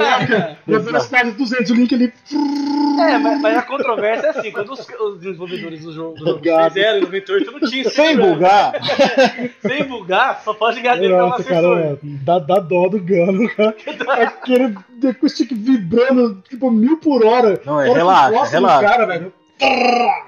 Na 0.66 0.78
velocidade 0.78 1.32
de 1.32 1.36
200, 1.36 1.70
o 1.70 1.74
Link 1.74 1.92
ele. 1.92 2.04
é 2.06 3.18
mas, 3.18 3.40
mas 3.42 3.58
a 3.58 3.62
controvérsia 3.62 4.28
é 4.28 4.30
assim, 4.30 4.50
quando 4.50 4.72
os, 4.72 4.80
os 4.80 5.20
desenvolvedores 5.20 5.82
do 5.82 5.92
jogo, 5.92 6.14
do 6.14 6.18
jogo 6.20 6.30
Obrigado. 6.38 6.72
fizeram 6.72 6.98
em 6.98 7.02
98, 7.02 7.50
não 7.52 7.60
tinha 7.60 7.90
Sem 7.90 8.16
bugar, 8.16 8.72
Sem 9.60 9.84
bugar, 9.84 10.40
só 10.42 10.54
pode 10.54 10.80
ganhar 10.80 10.96
dele 10.96 11.08
pela 11.08 11.28
Nossa, 11.28 11.38
Master 11.38 11.54
cara, 11.54 11.80
é, 11.80 11.98
dá, 12.02 12.38
dá 12.38 12.58
dó 12.60 12.88
do 12.88 12.98
Gano, 12.98 13.46
cara. 13.50 13.76
Aquele 14.24 14.74
Deku 14.98 15.28
Stick 15.28 15.52
vibrando, 15.52 16.42
tipo, 16.48 16.70
mil 16.70 16.96
por 16.96 17.26
hora. 17.26 17.60
Não, 17.66 17.78
é, 17.78 17.92
relaxa, 17.92 18.44
relaxa. 18.52 18.88
Cara, 18.88 19.04
velho. 19.06 19.32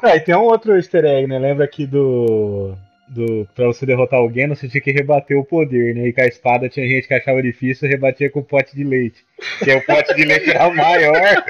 Ah, 0.02 0.14
e 0.16 0.20
tem 0.20 0.34
um 0.36 0.42
outro 0.42 0.76
easter 0.76 1.04
egg, 1.04 1.26
né? 1.26 1.38
Lembra 1.38 1.64
aqui 1.64 1.86
do. 1.86 2.74
Do 3.08 3.46
pra 3.54 3.66
você 3.66 3.86
derrotar 3.86 4.18
alguém, 4.18 4.48
você 4.48 4.68
tinha 4.68 4.80
que 4.80 4.90
rebater 4.92 5.38
o 5.38 5.44
poder, 5.44 5.94
né? 5.94 6.08
E 6.08 6.12
com 6.12 6.20
a 6.22 6.26
espada 6.26 6.68
tinha 6.68 6.86
gente 6.86 7.06
que 7.06 7.14
achava 7.14 7.42
difícil, 7.42 7.88
rebatia 7.88 8.28
com 8.30 8.40
o 8.40 8.44
pote 8.44 8.74
de 8.74 8.82
leite. 8.84 9.24
Porque 9.58 9.72
o 9.72 9.84
pote 9.86 10.14
de 10.14 10.24
leite 10.24 10.50
era 10.50 10.68
maior, 10.72 11.14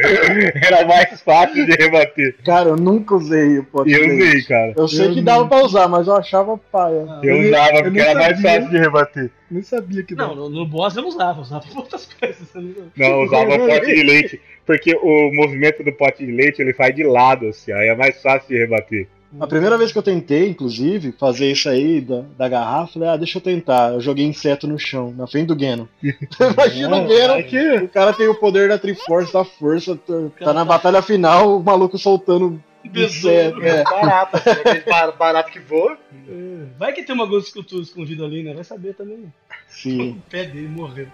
era 0.55 0.87
mais 0.87 1.21
fácil 1.23 1.65
de 1.67 1.73
rebater. 1.73 2.35
cara, 2.45 2.71
eu 2.71 2.77
nunca 2.77 3.15
usei 3.15 3.59
o 3.59 3.65
pote 3.65 3.91
eu 3.93 4.01
de 4.03 4.07
leite. 4.09 4.29
usei, 4.29 4.43
cara. 4.43 4.75
Eu 4.77 4.89
sei 4.89 5.07
Eu 5.07 5.11
que 5.11 5.17
não- 5.17 5.25
dava 5.25 5.49
pra 5.49 5.65
usar, 5.65 5.89
mas 5.89 6.07
eu 6.07 6.15
achava 6.17 6.59
paia. 6.59 7.05
Eu 7.23 7.37
Eu 7.37 7.49
usava 7.49 7.77
eu 7.79 7.83
porque 7.85 8.01
era 8.01 8.15
mais 8.15 8.37
sabia. 8.37 8.51
fácil 8.53 8.71
de 8.71 8.79
rebater. 8.79 9.31
Nem 9.51 9.63
sabia 9.63 10.03
que 10.03 10.15
Não, 10.15 10.29
dava. 10.29 10.35
no, 10.41 10.49
no 10.51 10.67
boss 10.67 10.97
eu 10.97 11.03
não 11.03 11.09
usava, 11.09 11.39
eu 11.39 11.43
usava 11.43 11.65
outras 11.77 12.07
coisas. 12.07 12.55
eu 12.55 12.63
não- 12.63 12.75
Não, 12.97 13.07
eu 13.07 13.21
usava 13.23 13.55
o 13.55 13.67
pote 13.67 13.87
de 13.95 14.03
leite. 14.03 14.41
Porque 14.67 14.95
o 15.01 15.31
movimento 15.33 15.85
do 15.85 15.93
pote 15.93 16.27
de 16.27 16.33
leite 16.33 16.61
ele 16.61 16.73
faz 16.75 16.93
de 16.95 17.05
lado, 17.05 17.47
assim, 17.49 17.71
aí 17.73 17.87
é 17.89 17.95
mais 17.95 18.21
fácil 18.21 18.49
de 18.49 18.59
rebater. 18.59 19.07
A 19.41 19.47
primeira 19.47 19.76
vez 19.76 19.93
que 19.93 19.99
eu 19.99 20.03
tentei, 20.03 20.49
inclusive, 20.49 21.12
fazer 21.12 21.51
isso 21.51 21.68
aí 21.68 22.01
da, 22.01 22.22
da 22.39 22.49
garrafa, 22.49 22.95
falei, 22.95 23.09
ah, 23.09 23.16
deixa 23.16 23.39
eu 23.39 23.43
tentar. 23.43 23.93
Eu 23.93 24.01
joguei 24.01 24.24
inseto 24.24 24.66
no 24.66 24.78
chão, 24.78 25.12
na 25.16 25.26
frente 25.26 25.47
do 25.49 25.59
Geno. 25.59 25.89
Imagina 26.03 26.97
o 27.03 27.09
Geno, 27.09 27.45
que 27.45 27.76
o 27.84 27.89
cara 27.89 28.12
tem 28.12 28.28
o 28.28 28.34
poder 28.34 28.68
da 28.68 28.78
Triforce, 28.78 29.32
da 29.32 29.45
força, 29.45 29.97
tá, 29.97 30.14
tá 30.45 30.53
na 30.53 30.64
batalha 30.64 31.03
final, 31.03 31.59
o 31.59 31.62
maluco 31.62 31.99
soltando 31.99 32.62
inseto. 32.84 33.61
É. 33.62 33.82
Barata, 33.84 34.39
aquele 34.51 34.80
bar- 34.80 35.16
barato 35.16 35.51
que 35.51 35.59
voa. 35.61 35.99
Vai 36.78 36.93
que 36.93 37.03
tem 37.03 37.14
uma 37.14 37.26
Ghost 37.26 37.53
Cultura 37.53 37.82
escondida 37.82 38.24
ali, 38.24 38.43
né? 38.43 38.55
Vai 38.55 38.64
saber 38.64 38.95
também. 38.95 39.32
Sim. 39.68 40.22
O 40.26 40.30
pé 40.30 40.45
dele 40.45 40.68
morreu. 40.68 41.09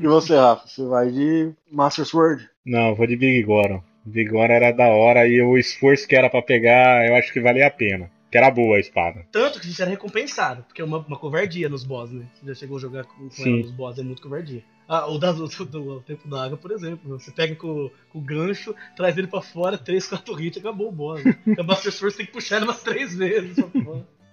E 0.00 0.06
você, 0.06 0.34
Rafa? 0.34 0.66
Você 0.66 0.84
vai 0.84 1.10
de 1.10 1.52
Master 1.70 2.04
Sword? 2.04 2.48
Não, 2.66 2.88
eu 2.88 2.94
vou 2.96 3.06
de 3.06 3.14
Big 3.16 3.42
Goron. 3.44 3.80
Big 4.04 4.30
Goron 4.30 4.52
era 4.52 4.72
da 4.72 4.88
hora 4.88 5.26
e 5.26 5.40
o 5.40 5.56
esforço 5.56 6.06
que 6.06 6.16
era 6.16 6.28
pra 6.28 6.42
pegar, 6.42 7.06
eu 7.06 7.14
acho 7.14 7.32
que 7.32 7.40
valia 7.40 7.66
a 7.66 7.70
pena. 7.70 8.10
Que 8.30 8.38
era 8.38 8.50
boa 8.50 8.76
a 8.76 8.80
espada. 8.80 9.26
Tanto 9.30 9.60
que 9.60 9.68
isso 9.68 9.82
era 9.82 9.90
recompensado, 9.90 10.62
porque 10.62 10.80
é 10.80 10.84
uma, 10.84 10.98
uma 10.98 11.18
covardia 11.18 11.68
nos 11.68 11.84
boss, 11.84 12.10
né? 12.10 12.24
Você 12.32 12.46
já 12.46 12.54
chegou 12.54 12.78
a 12.78 12.80
jogar 12.80 13.04
com, 13.04 13.28
com 13.28 13.42
ela 13.42 13.58
nos 13.58 13.70
boss, 13.72 13.98
é 13.98 14.02
muito 14.02 14.22
covardia. 14.22 14.64
Ah, 14.88 15.06
o 15.06 15.18
da, 15.18 15.32
do, 15.32 15.46
do, 15.46 15.64
do 15.66 16.00
Tempo 16.00 16.28
da 16.28 16.44
Água, 16.44 16.56
por 16.56 16.70
exemplo. 16.70 17.18
Você 17.18 17.30
pega 17.30 17.54
com, 17.54 17.90
com 18.10 18.18
o 18.18 18.22
gancho, 18.22 18.74
traz 18.96 19.16
ele 19.18 19.26
pra 19.26 19.42
fora, 19.42 19.76
3, 19.76 20.06
4 20.06 20.40
hits, 20.40 20.58
acabou 20.58 20.88
o 20.88 20.92
boss. 20.92 21.22
Né? 21.22 21.36
A 21.58 21.62
Master 21.62 21.92
Sword 21.92 22.16
tem 22.16 22.26
que 22.26 22.32
puxar 22.32 22.56
ele 22.56 22.64
umas 22.64 22.82
3 22.82 23.14
vezes. 23.14 23.58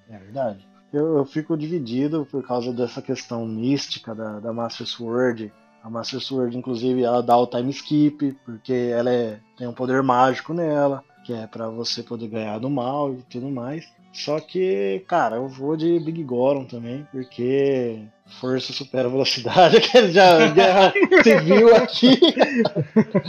É 0.10 0.18
verdade. 0.18 0.68
Eu, 0.92 1.18
eu 1.18 1.26
fico 1.26 1.56
dividido 1.56 2.26
por 2.26 2.42
causa 2.46 2.74
dessa 2.74 3.02
questão 3.02 3.46
mística 3.46 4.16
da, 4.16 4.40
da 4.40 4.52
Master 4.52 4.88
Sword. 4.88 5.52
A 5.84 5.90
Master 5.90 6.20
Sword, 6.20 6.58
inclusive, 6.58 7.04
ela 7.04 7.24
dá 7.24 7.38
o 7.38 7.48
time 7.48 7.70
skip, 7.72 8.34
porque 8.46 8.74
ela 8.74 9.10
é- 9.10 9.40
tem 9.58 9.68
um 9.68 9.74
poder 9.74 10.04
mágico 10.04 10.54
nela, 10.54 11.04
que 11.26 11.34
é 11.34 11.48
pra 11.48 11.70
você 11.70 12.04
poder 12.04 12.28
ganhar 12.28 12.60
do 12.60 12.70
mal 12.70 13.14
e 13.14 13.22
tudo 13.24 13.50
mais. 13.50 13.86
Só 14.12 14.40
que, 14.40 15.04
cara, 15.08 15.36
eu 15.38 15.48
vou 15.48 15.78
de 15.78 16.00
Big 16.00 16.24
Goron 16.24 16.66
também, 16.66 17.08
porque 17.12 18.00
força 18.42 18.74
supera 18.74 19.08
velocidade, 19.08 19.80
que 19.82 20.12
já 20.12 20.48
guerra 20.50 20.94
civil 21.24 21.76
aqui. 21.76 22.20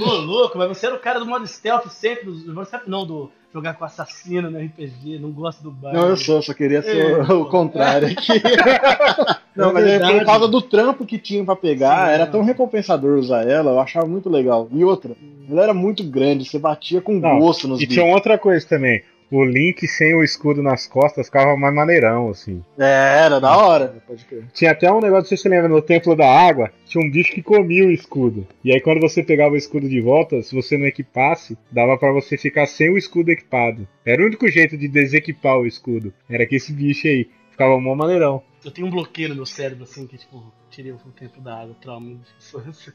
Ô, 0.01 0.11
louco, 0.17 0.57
mas 0.59 0.69
você 0.69 0.87
era 0.87 0.95
o 0.95 1.01
cara 1.01 1.21
do 1.21 1.27
modo 1.27 1.47
stealth 1.47 1.87
sempre, 1.89 2.25
do, 2.25 2.33
do 2.33 2.55
modo 2.55 2.67
stealth 2.67 2.87
não, 2.87 3.07
do 3.07 3.31
jogar 3.53 3.75
com 3.75 3.85
assassino 3.85 4.51
no 4.51 4.59
RPG, 4.59 5.19
não 5.19 5.31
gosta 5.33 5.63
do 5.63 5.71
bar. 5.71 5.93
Não, 5.93 6.09
eu 6.09 6.17
sou, 6.17 6.41
só 6.41 6.55
queria 6.55 6.83
ser 6.83 6.97
É, 6.97 7.33
o, 7.33 7.43
o 7.43 7.47
contrário 7.51 8.09
aqui. 8.09 8.33
Não, 9.57 9.73
mas 9.73 9.85
é 9.85 9.99
por 9.99 10.25
causa 10.25 10.47
do 10.49 10.63
trampo 10.63 11.05
que 11.05 11.19
tinha 11.19 11.45
pra 11.45 11.57
pegar, 11.57 12.07
Sim, 12.07 12.15
era 12.15 12.25
não. 12.25 12.33
tão 12.33 12.45
recompensador 12.45 13.19
usar 13.19 13.47
ela, 13.47 13.73
eu 13.73 13.81
achava 13.81 14.07
muito 14.07 14.31
legal. 14.31 14.69
E 14.73 14.83
outra, 14.85 15.15
ela 15.51 15.63
era 15.65 15.75
muito 15.75 16.05
grande, 16.05 16.49
você 16.49 16.59
batia 16.59 17.01
com 17.01 17.15
Não, 17.19 17.41
gosto 17.41 17.67
nos 17.69 17.79
E 17.83 17.87
bichos. 17.87 18.03
tinha 18.03 18.15
outra 18.15 18.39
coisa 18.39 18.65
também. 18.67 19.03
O 19.31 19.45
Link 19.45 19.87
sem 19.87 20.15
o 20.15 20.25
escudo 20.25 20.61
nas 20.63 20.87
costas 20.89 21.27
ficava 21.27 21.57
mais 21.57 21.73
maneirão, 21.75 22.31
assim. 22.31 22.65
É, 22.77 23.23
era 23.25 23.39
da 23.41 23.57
hora. 23.57 24.03
Pode 24.07 24.25
crer. 24.25 24.45
Tinha 24.53 24.73
até 24.73 24.91
um 24.91 25.01
negócio, 25.01 25.23
não 25.23 25.25
sei 25.29 25.37
se 25.37 25.43
você 25.45 25.49
lembra, 25.49 25.69
no 25.69 25.81
Templo 25.81 26.17
da 26.17 26.27
Água, 26.29 26.73
tinha 26.85 27.05
um 27.05 27.09
bicho 27.11 27.33
que 27.33 27.43
comia 27.43 27.87
o 27.87 27.93
escudo. 27.93 28.47
E 28.65 28.73
aí 28.73 28.81
quando 28.81 29.01
você 29.01 29.23
pegava 29.23 29.55
o 29.55 29.57
escudo 29.57 29.89
de 29.89 30.01
volta, 30.01 30.43
se 30.43 30.55
você 30.55 30.77
não 30.77 30.87
equipasse, 30.87 31.57
dava 31.71 31.97
pra 31.97 32.11
você 32.13 32.37
ficar 32.37 32.67
sem 32.67 32.91
o 32.91 32.99
escudo 32.99 33.31
equipado. 33.31 33.87
Era 34.05 34.21
o 34.23 34.27
único 34.27 34.49
jeito 34.49 34.77
de 34.77 34.89
desequipar 34.89 35.59
o 35.59 35.67
escudo. 35.67 36.13
Era 36.29 36.45
que 36.45 36.57
esse 36.57 36.73
bicho 36.73 37.07
aí 37.07 37.29
ficava 37.53 37.79
mó 37.81 37.95
maneirão. 37.95 38.43
Eu 38.65 38.71
tenho 38.71 38.89
um 38.89 38.91
bloqueio 38.91 39.29
no 39.31 39.37
meu 39.37 39.47
cérebro, 39.47 39.85
assim, 39.85 40.07
que 40.07 40.19
tipo, 40.19 40.53
tirei 40.69 40.93
o 40.93 40.99
tempo 41.19 41.41
da 41.41 41.63
água, 41.63 41.75
trauma 41.81 42.11
de 42.11 42.21
infância. 42.39 42.93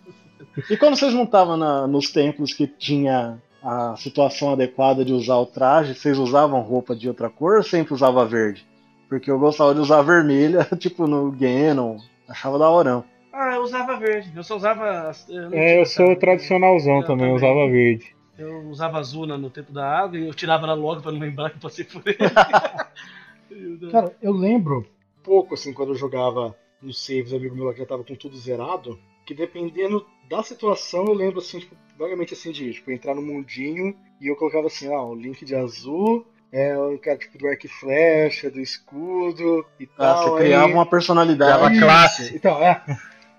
E 0.69 0.77
quando 0.77 0.95
vocês 0.95 1.11
não 1.13 1.23
estavam 1.23 1.57
na- 1.57 1.87
nos 1.87 2.11
templos 2.11 2.53
que 2.53 2.67
tinha 2.67 3.41
a 3.65 3.95
situação 3.97 4.51
adequada 4.53 5.03
de 5.03 5.11
usar 5.11 5.37
o 5.37 5.45
traje, 5.47 5.95
vocês 5.95 6.19
usavam 6.19 6.61
roupa 6.61 6.95
de 6.95 7.07
outra 7.07 7.29
cor 7.29 7.57
ou 7.57 7.63
sempre 7.63 7.93
usava 7.95 8.23
verde? 8.25 8.63
Porque 9.09 9.29
eu 9.31 9.39
gostava 9.39 9.73
de 9.73 9.79
usar 9.81 10.01
vermelha, 10.03 10.65
tipo 10.77 11.07
no 11.07 11.31
Ganon, 11.31 11.97
achava 12.29 12.59
da 12.59 12.69
horão. 12.69 13.03
Ah, 13.33 13.55
eu 13.55 13.61
usava 13.63 13.97
verde. 13.97 14.31
Eu 14.35 14.43
só 14.43 14.55
usava. 14.55 15.11
Eu 15.27 15.49
não 15.49 15.57
É, 15.57 15.81
eu 15.81 15.85
sou 15.85 16.05
sabe? 16.07 16.19
tradicionalzão 16.19 16.97
Eu 17.01 17.05
também, 17.07 17.29
eu 17.29 17.35
também. 17.35 17.49
usava 17.51 17.69
verde. 17.71 18.15
Eu 18.37 18.69
usava 18.69 18.97
azul 18.99 19.25
na- 19.25 19.37
no 19.37 19.49
tempo 19.49 19.71
da 19.73 19.89
água 19.89 20.17
e 20.17 20.27
eu 20.27 20.33
tirava 20.33 20.65
ela 20.65 20.73
logo 20.75 21.01
pra 21.01 21.11
não 21.11 21.19
lembrar 21.19 21.49
que 21.49 21.55
eu 21.57 21.61
passei 21.61 21.85
por 21.85 22.01
ele. 22.05 22.17
Cara, 23.91 24.15
eu 24.21 24.31
lembro 24.31 24.85
pouco, 25.23 25.53
assim, 25.53 25.73
quando 25.73 25.89
eu 25.89 25.95
jogava 25.95 26.55
no 26.81 26.93
saves, 26.93 27.33
amigo 27.33 27.55
meu 27.55 27.65
lá 27.65 27.73
que 27.73 27.79
já 27.79 27.85
tava 27.85 28.03
com 28.03 28.15
tudo 28.15 28.37
zerado, 28.37 28.99
que 29.25 29.33
dependendo 29.33 30.05
da 30.29 30.41
situação, 30.43 31.05
eu 31.05 31.13
lembro, 31.13 31.39
assim, 31.39 31.59
tipo, 31.59 31.75
vagamente 31.97 32.33
assim, 32.33 32.51
de, 32.51 32.73
tipo, 32.73 32.91
entrar 32.91 33.13
no 33.15 33.21
mundinho 33.21 33.95
e 34.21 34.27
eu 34.27 34.35
colocava 34.35 34.67
assim, 34.67 34.93
ah, 34.93 35.01
o 35.03 35.15
link 35.15 35.43
de 35.45 35.55
azul, 35.55 36.25
é 36.51 36.77
o 36.77 36.97
cara, 36.97 37.17
tipo, 37.17 37.37
do 37.37 37.47
arco 37.47 37.65
e 37.65 37.69
flecha, 37.69 38.49
do 38.49 38.59
escudo 38.61 39.65
e 39.79 39.85
Ah, 39.97 40.13
tal. 40.13 40.17
você 40.37 40.43
criava 40.43 40.65
aí- 40.67 40.73
uma 40.73 40.85
personalidade. 40.85 41.57
Criava 41.57 41.79
classe. 41.79 42.35
Então, 42.35 42.61
é. 42.63 42.81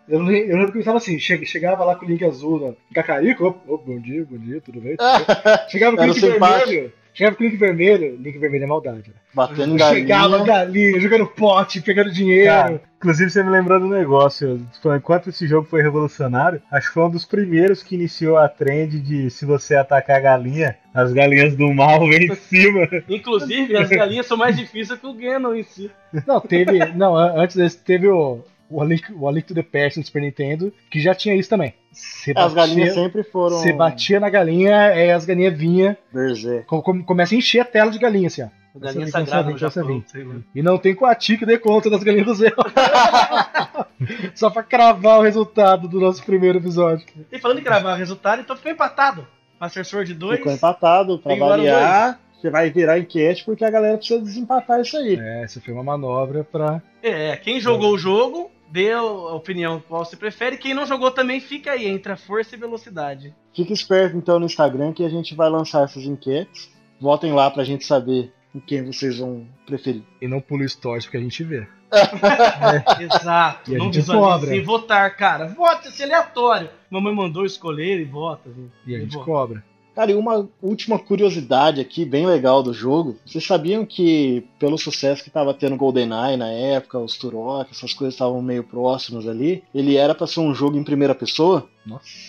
Eu, 0.08 0.20
eu 0.20 0.56
lembro 0.56 0.70
que 0.70 0.78
eu 0.78 0.80
estava 0.80 0.98
assim, 0.98 1.18
che- 1.18 1.44
chegava 1.44 1.84
lá 1.84 1.96
com 1.96 2.04
o 2.06 2.08
link 2.08 2.24
azul 2.24 2.60
na 2.60 2.74
Cacarico, 2.94 3.60
ô, 3.66 3.74
ô, 3.74 3.78
bom 3.78 3.98
dia, 3.98 4.24
bom 4.28 4.38
dia, 4.38 4.60
tudo 4.60 4.80
bem? 4.80 4.96
Chegava 5.68 5.96
com 5.96 6.02
o 6.02 6.06
link 6.06 6.20
vermelho, 6.20 6.92
chegava 7.16 7.36
com 7.36 7.42
o 7.44 7.46
link 7.46 7.56
vermelho, 7.56 8.16
link 8.20 8.38
vermelho 8.38 8.64
é 8.64 8.66
maldade. 8.66 9.08
Né? 9.08 9.14
Batendo 9.34 9.74
em 9.74 9.78
Chegava 9.78 10.38
galinha. 10.38 10.44
galinha, 10.46 11.00
jogando 11.00 11.26
pote, 11.26 11.80
pegando 11.80 12.10
dinheiro. 12.12 12.46
Cara, 12.46 12.80
inclusive 12.98 13.30
você 13.30 13.42
me 13.42 13.50
lembrou 13.50 13.78
do 13.80 13.86
negócio. 13.88 14.60
Enquanto 14.96 15.28
esse 15.30 15.46
jogo 15.46 15.66
foi 15.68 15.82
revolucionário, 15.82 16.60
acho 16.70 16.88
que 16.88 16.94
foi 16.94 17.04
um 17.04 17.10
dos 17.10 17.24
primeiros 17.24 17.82
que 17.82 17.94
iniciou 17.94 18.36
a 18.38 18.48
trend 18.48 18.98
de 19.00 19.28
se 19.30 19.44
você 19.44 19.74
atacar 19.76 20.16
a 20.16 20.20
galinha, 20.20 20.76
as 20.94 21.12
galinhas 21.12 21.54
do 21.56 21.72
mal 21.72 22.00
vêm 22.00 22.26
em 22.26 22.34
cima. 22.34 22.88
Inclusive, 23.08 23.76
as 23.76 23.88
galinhas 23.88 24.26
são 24.26 24.36
mais 24.36 24.56
difíceis 24.56 24.98
que 24.98 25.06
o 25.06 25.12
Ganon 25.14 25.54
em 25.54 25.62
si. 25.62 25.90
Não, 26.26 26.40
teve. 26.40 26.84
não, 26.94 27.16
an- 27.16 27.34
antes 27.36 27.56
desse 27.56 27.78
teve 27.78 28.08
o. 28.08 28.42
O 28.68 28.80
A 28.82 28.84
Link, 28.84 29.12
o 29.12 29.28
A 29.28 29.32
Link 29.32 29.46
to 29.46 29.54
the 29.54 29.62
Past 29.62 29.98
no 29.98 30.04
Super 30.04 30.22
Nintendo, 30.22 30.72
que 30.90 31.00
já 31.00 31.14
tinha 31.14 31.34
isso 31.34 31.48
também. 31.48 31.74
Você 31.92 32.32
As 32.36 32.52
galinhas 32.52 32.88
batia, 32.90 33.02
sempre 33.04 33.22
foram 33.22 33.56
você 33.58 33.72
batia 33.72 34.18
na 34.20 34.28
galinha, 34.28 34.76
aí 34.88 35.10
as 35.10 35.24
galinhas 35.24 35.56
vinham, 35.56 35.96
berserk. 36.12 36.66
co- 36.66 36.82
com- 36.82 37.02
começa 37.02 37.34
a 37.34 37.38
encher 37.38 37.60
a 37.60 37.64
tela 37.64 37.90
de 37.90 37.98
galinha, 37.98 38.26
assim, 38.26 38.42
ó. 38.42 38.48
A 38.74 38.78
galinha 38.78 39.06
a 39.06 39.08
sagrada 39.08 39.48
no 39.48 39.54
a 39.54 39.58
Japão. 39.58 40.02
a 40.14 40.18
lá. 40.18 40.34
E 40.54 40.62
não 40.62 40.76
tem 40.78 40.94
Coati 40.94 41.38
que 41.38 41.46
dê 41.46 41.56
conta 41.58 41.88
das 41.88 42.02
galinhas 42.02 42.26
do 42.26 42.34
Zé. 42.34 42.52
Só 44.34 44.50
pra 44.50 44.62
cravar 44.62 45.18
o 45.18 45.22
resultado 45.22 45.88
do 45.88 45.98
nosso 46.00 46.22
primeiro 46.24 46.58
episódio. 46.58 47.06
E 47.32 47.38
falando 47.38 47.60
em 47.60 47.62
gravar 47.64 47.94
o 47.94 47.96
resultado, 47.96 48.40
então 48.42 48.56
ficou 48.56 48.70
empatado. 48.72 49.26
Master 49.58 49.84
Sword 49.86 50.12
2. 50.12 50.36
Ficou 50.38 50.52
empatado 50.52 51.18
pra 51.18 51.34
variar. 51.36 52.20
Você 52.38 52.50
vai 52.50 52.68
virar 52.70 52.98
enquete 52.98 53.44
porque 53.44 53.64
a 53.64 53.70
galera 53.70 53.96
precisa 53.96 54.20
desempatar 54.20 54.80
isso 54.82 54.96
aí. 54.98 55.18
É, 55.18 55.44
essa 55.44 55.58
foi 55.60 55.72
uma 55.72 55.82
manobra 55.82 56.44
pra. 56.44 56.82
É, 57.02 57.34
quem 57.36 57.58
jogou 57.58 57.94
o 57.94 57.98
jogo, 57.98 58.50
dê 58.70 58.92
a 58.92 59.02
opinião 59.02 59.80
qual 59.80 60.04
você 60.04 60.16
prefere. 60.16 60.56
Quem 60.56 60.74
não 60.74 60.86
jogou 60.86 61.10
também 61.10 61.40
fica 61.40 61.72
aí, 61.72 61.86
entre 61.86 62.12
a 62.12 62.16
força 62.16 62.54
e 62.54 62.58
velocidade. 62.58 63.34
Fique 63.54 63.72
esperto 63.72 64.16
então 64.16 64.38
no 64.38 64.46
Instagram 64.46 64.92
que 64.92 65.04
a 65.04 65.08
gente 65.08 65.34
vai 65.34 65.48
lançar 65.48 65.84
essas 65.84 66.04
enquetes. 66.04 66.70
Votem 67.00 67.32
lá 67.32 67.50
pra 67.50 67.64
gente 67.64 67.84
saber 67.84 68.32
em 68.54 68.60
quem 68.60 68.84
vocês 68.84 69.18
vão 69.18 69.46
preferir. 69.66 70.02
E 70.20 70.26
não 70.26 70.40
pula 70.40 70.66
stories 70.66 71.04
porque 71.04 71.18
a 71.18 71.20
gente 71.20 71.44
vê. 71.44 71.66
Exato. 73.00 73.70
E 73.70 73.76
a 73.76 73.78
não 73.78 73.86
gente 73.86 73.96
visualize 73.96 74.28
cobra. 74.30 74.48
sem 74.48 74.62
votar, 74.62 75.16
cara. 75.16 75.46
Vote, 75.48 75.88
esse 75.88 76.02
é 76.02 76.04
aleatório. 76.06 76.70
Mamãe 76.90 77.14
mandou 77.14 77.44
escolher 77.44 78.00
e 78.00 78.04
vota. 78.04 78.50
gente. 78.52 78.72
E 78.86 78.96
a 78.96 78.98
gente 78.98 79.14
vota. 79.14 79.24
cobra. 79.24 79.64
Cara, 79.96 80.12
e 80.12 80.14
uma 80.14 80.46
última 80.60 80.98
curiosidade 80.98 81.80
aqui, 81.80 82.04
bem 82.04 82.26
legal 82.26 82.62
do 82.62 82.74
jogo. 82.74 83.16
Vocês 83.24 83.46
sabiam 83.46 83.86
que, 83.86 84.44
pelo 84.58 84.76
sucesso 84.76 85.24
que 85.24 85.30
tava 85.30 85.54
tendo 85.54 85.74
GoldenEye 85.74 86.36
na 86.36 86.50
época, 86.50 86.98
os 86.98 87.16
Turok, 87.16 87.70
essas 87.70 87.94
coisas 87.94 88.12
estavam 88.12 88.42
meio 88.42 88.62
próximos 88.62 89.26
ali, 89.26 89.64
ele 89.74 89.96
era 89.96 90.14
pra 90.14 90.26
ser 90.26 90.40
um 90.40 90.54
jogo 90.54 90.76
em 90.76 90.84
primeira 90.84 91.14
pessoa? 91.14 91.66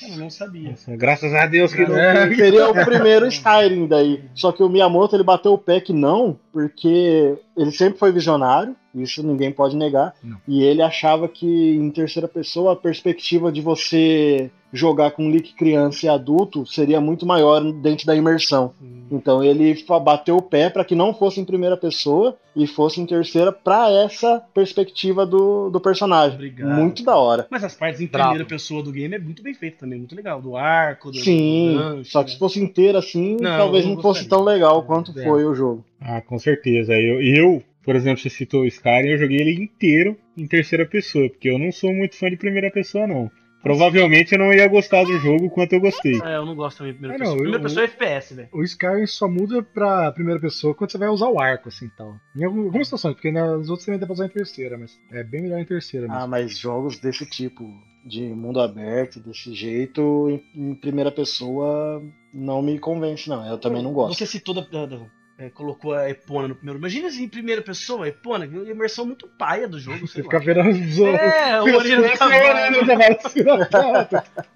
Eu 0.09 0.17
não 0.17 0.29
sabia. 0.29 0.75
Graças 0.89 1.33
a 1.33 1.45
Deus 1.45 1.73
que 1.73 1.85
não. 1.85 1.97
É. 1.97 2.33
Seria 2.35 2.69
o 2.69 2.73
primeiro 2.73 3.27
Skyrim 3.27 3.87
daí. 3.87 4.23
Só 4.35 4.51
que 4.51 4.63
o 4.63 4.69
Miyamoto 4.69 5.15
ele 5.15 5.23
bateu 5.23 5.53
o 5.53 5.57
pé 5.57 5.81
que 5.81 5.93
não, 5.93 6.39
porque 6.53 7.37
ele 7.55 7.71
sempre 7.71 7.97
foi 7.97 8.11
visionário, 8.11 8.75
isso 8.93 9.23
ninguém 9.23 9.51
pode 9.51 9.75
negar. 9.75 10.13
Não. 10.23 10.37
E 10.47 10.63
ele 10.63 10.81
achava 10.81 11.27
que 11.27 11.75
em 11.75 11.89
terceira 11.91 12.27
pessoa 12.27 12.73
a 12.73 12.75
perspectiva 12.75 13.51
de 13.51 13.61
você 13.61 14.51
jogar 14.71 15.11
com 15.11 15.31
Link 15.31 15.53
criança 15.53 16.05
e 16.05 16.09
adulto 16.09 16.65
seria 16.65 16.99
muito 16.99 17.25
maior 17.25 17.61
dentro 17.73 18.05
da 18.05 18.15
imersão. 18.15 18.73
Então 19.09 19.43
ele 19.43 19.83
bateu 20.03 20.37
o 20.37 20.41
pé 20.41 20.69
para 20.69 20.83
que 20.83 20.95
não 20.95 21.13
fosse 21.13 21.39
em 21.39 21.45
primeira 21.45 21.77
pessoa 21.77 22.37
e 22.55 22.67
fosse 22.67 22.99
em 22.99 23.05
terceira 23.05 23.51
para 23.51 23.89
essa 23.89 24.43
perspectiva 24.53 25.25
do, 25.25 25.69
do 25.69 25.79
personagem. 25.79 26.35
Obrigado. 26.35 26.75
Muito 26.75 27.03
da 27.03 27.15
hora. 27.15 27.47
Mas 27.49 27.63
as 27.63 27.75
partes 27.75 28.01
em 28.01 28.07
Bravo. 28.07 28.29
primeira 28.29 28.49
pessoa 28.49 28.83
do 28.83 28.91
game 28.91 29.15
é 29.15 29.19
muito 29.19 29.41
bem 29.47 29.53
feito 29.53 29.77
também, 29.77 29.97
muito 29.99 30.15
legal. 30.15 30.41
Do 30.41 30.57
arco, 30.57 31.09
do, 31.11 31.17
Sim, 31.17 31.71
do 31.73 31.79
gancho, 31.79 32.11
só 32.11 32.21
que 32.23 32.29
né? 32.29 32.33
se 32.33 32.39
fosse 32.39 32.59
inteira 32.59 32.99
assim, 32.99 33.37
Não, 33.39 33.57
talvez 33.57 33.85
não 33.85 33.95
não 33.95 34.01
fosse 34.01 34.27
tão 34.27 34.43
legal 34.43 34.83
quanto 34.83 35.17
É. 35.17 35.23
foi 35.23 35.45
o 35.45 35.55
jogo. 35.55 35.85
Ah, 36.01 36.21
com 36.21 36.37
certeza. 36.37 36.93
Eu, 36.93 37.21
eu, 37.21 37.63
por 37.83 37.95
exemplo, 37.95 38.21
você 38.21 38.29
citou 38.29 38.63
o 38.63 38.67
Skyrim, 38.67 39.09
eu 39.09 39.17
joguei 39.17 39.39
ele 39.39 39.63
inteiro 39.63 40.17
em 40.37 40.45
terceira 40.45 40.85
pessoa, 40.85 41.29
porque 41.29 41.49
eu 41.49 41.57
não 41.57 41.71
sou 41.71 41.93
muito 41.93 42.15
fã 42.17 42.29
de 42.29 42.35
primeira 42.35 42.69
pessoa, 42.69 43.07
não. 43.07 43.31
Provavelmente 43.67 44.31
eu 44.33 44.39
não 44.39 44.53
ia 44.53 44.67
gostar 44.67 45.03
do 45.03 45.17
jogo 45.19 45.49
quanto 45.49 45.73
eu 45.73 45.79
gostei. 45.81 46.19
É, 46.23 46.35
eu 46.37 46.45
não 46.45 46.55
gosto 46.55 46.77
também 46.79 46.93
de 46.93 46.99
primeira 46.99 47.15
É, 47.15 47.19
pessoa. 47.19 47.35
não, 47.35 47.41
primeira 47.43 47.59
eu- 47.63 47.63
pessoa 47.67 47.83
é 47.83 47.85
FPS, 47.87 48.33
velho. 48.35 48.49
O 48.51 48.63
Skyrim 48.63 49.05
só 49.07 49.27
muda 49.27 49.61
pra 49.63 50.11
primeira 50.11 50.39
pessoa 50.39 50.73
quando 50.73 50.91
você 50.91 50.97
vai 50.97 51.09
usar 51.09 51.27
o 51.29 51.39
arco, 51.39 51.69
assim, 51.69 51.89
tal. 51.97 52.15
Em 52.35 52.43
algum- 52.43 52.63
algumas 52.65 52.87
situações, 52.87 53.13
porque 53.15 53.31
nas 53.31 53.69
outras 53.69 53.85
também 53.85 53.99
dá 53.99 54.05
pra 54.05 54.13
usar 54.13 54.25
em 54.25 54.29
terceira, 54.29 54.77
mas 54.77 54.99
é 55.11 55.23
bem 55.23 55.41
melhor 55.41 55.59
em 55.59 55.65
terceira 55.65 56.07
mesmo. 56.07 56.21
Ah, 56.21 56.27
mas 56.27 56.57
jogos 56.57 56.97
desse 56.99 57.25
tipo, 57.29 57.63
de 58.05 58.21
mundo 58.21 58.59
aberto, 58.61 59.19
desse 59.19 59.53
jeito, 59.53 60.29
em, 60.55 60.69
em 60.71 60.75
primeira 60.75 61.11
pessoa, 61.11 62.01
não 62.33 62.61
me 62.61 62.79
convence, 62.79 63.27
não. 63.29 63.45
Eu 63.45 63.57
também 63.57 63.83
não 63.83 63.91
gosto. 63.93 64.17
Você 64.17 64.25
citou 64.25 64.55
da- 64.55 64.61
da- 64.61 65.05
é, 65.37 65.49
colocou 65.49 65.93
a 65.93 66.09
Epona 66.09 66.47
no 66.47 66.55
primeiro. 66.55 66.79
Imagina 66.79 67.07
assim, 67.09 67.23
em 67.23 67.29
primeira 67.29 67.61
pessoa, 67.61 68.05
a 68.05 68.07
Epona, 68.09 68.45
a 68.45 68.47
imersão 68.47 69.05
muito 69.05 69.27
paia 69.27 69.67
do 69.67 69.79
jogo, 69.79 69.99
Você 70.07 70.13
sei 70.13 70.23
fica 70.23 70.37
lá. 70.37 70.43
vendo 70.43 70.69
os 70.69 70.97
outros. 70.99 71.19
É, 71.21 71.61
o 71.61 71.75
Orelha 71.75 72.01
do 72.09 72.17
Cavalo. 72.17 73.69
Cavalo. 73.69 74.07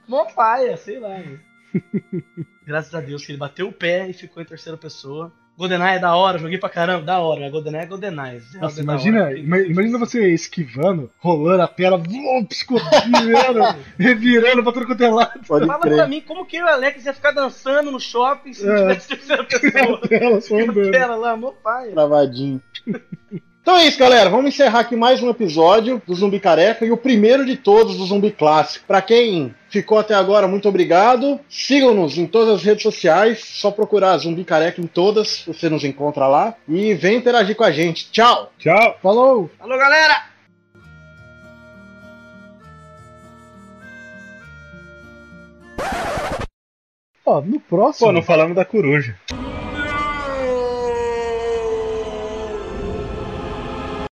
Mó 0.07 0.25
paia, 0.25 0.75
sei 0.77 0.99
lá. 0.99 1.21
Graças 2.65 2.93
a 2.93 3.01
Deus 3.01 3.25
que 3.25 3.31
ele 3.31 3.37
bateu 3.37 3.67
o 3.67 3.73
pé 3.73 4.09
e 4.09 4.13
ficou 4.13 4.41
em 4.41 4.45
terceira 4.45 4.77
pessoa. 4.77 5.31
GoldenEye 5.57 5.97
é 5.97 5.99
da 5.99 6.15
hora, 6.15 6.39
joguei 6.39 6.57
pra 6.57 6.69
caramba, 6.69 7.05
da 7.05 7.19
hora. 7.19 7.41
Mas 7.41 7.51
GoldenEye 7.51 7.83
é 7.83 7.85
GoldenEye. 7.85 8.41
Nossa, 8.59 8.79
é 8.81 8.83
da 8.83 8.93
imagina, 8.93 9.31
ima- 9.33 9.59
imagina 9.59 9.97
você 9.99 10.33
esquivando, 10.33 11.11
rolando 11.19 11.61
a 11.61 11.67
tela, 11.67 12.01
piscotando, 12.47 13.17
revirando 13.99 14.63
pra 14.63 14.71
tudo 14.71 14.87
quanto 14.87 15.03
é 15.03 15.09
lado. 15.09 15.39
Pode 15.47 15.67
Fala 15.67 15.79
pra 15.79 15.89
crer. 15.91 16.07
mim 16.07 16.21
como 16.21 16.45
que 16.45 16.61
o 16.61 16.67
Alex 16.67 17.05
ia 17.05 17.13
ficar 17.13 17.31
dançando 17.31 17.91
no 17.91 17.99
shopping 17.99 18.53
se 18.53 18.67
É. 18.67 18.75
tivesse 18.95 19.07
terceira 19.15 19.43
pessoa. 19.43 19.99
A 20.03 20.07
tela 20.07 20.41
só 20.41 20.55
andando. 20.57 20.91
Pera 20.91 21.15
lá, 21.15 21.37
meu 21.37 21.51
pai. 21.53 21.89
Travadinho. 21.91 22.61
Então 23.61 23.77
é 23.77 23.85
isso, 23.85 23.99
galera. 23.99 24.27
Vamos 24.27 24.47
encerrar 24.47 24.79
aqui 24.79 24.95
mais 24.95 25.21
um 25.21 25.29
episódio 25.29 26.01
do 26.07 26.15
Zumbi 26.15 26.39
Careca 26.39 26.83
e 26.83 26.91
o 26.91 26.97
primeiro 26.97 27.45
de 27.45 27.55
todos 27.55 27.95
do 27.95 28.05
Zumbi 28.05 28.31
Clássico. 28.31 28.85
Pra 28.87 29.03
quem 29.03 29.53
ficou 29.69 29.99
até 29.99 30.15
agora, 30.15 30.47
muito 30.47 30.67
obrigado. 30.67 31.39
Sigam-nos 31.47 32.17
em 32.17 32.25
todas 32.25 32.55
as 32.55 32.63
redes 32.63 32.81
sociais. 32.81 33.43
Só 33.45 33.69
procurar 33.69 34.17
Zumbi 34.17 34.43
Careca 34.43 34.81
em 34.81 34.87
todas, 34.87 35.43
você 35.45 35.69
nos 35.69 35.83
encontra 35.83 36.27
lá. 36.27 36.55
E 36.67 36.95
vem 36.95 37.17
interagir 37.17 37.55
com 37.55 37.63
a 37.63 37.71
gente. 37.71 38.11
Tchau! 38.11 38.51
Tchau! 38.57 38.97
Falou! 38.99 39.47
Alô, 39.59 39.77
galera! 39.77 40.23
Ó, 47.23 47.41
no 47.41 47.59
próximo. 47.59 48.07
Pô, 48.07 48.11
não 48.11 48.23
falamos 48.23 48.55
da 48.55 48.65
coruja. 48.65 49.15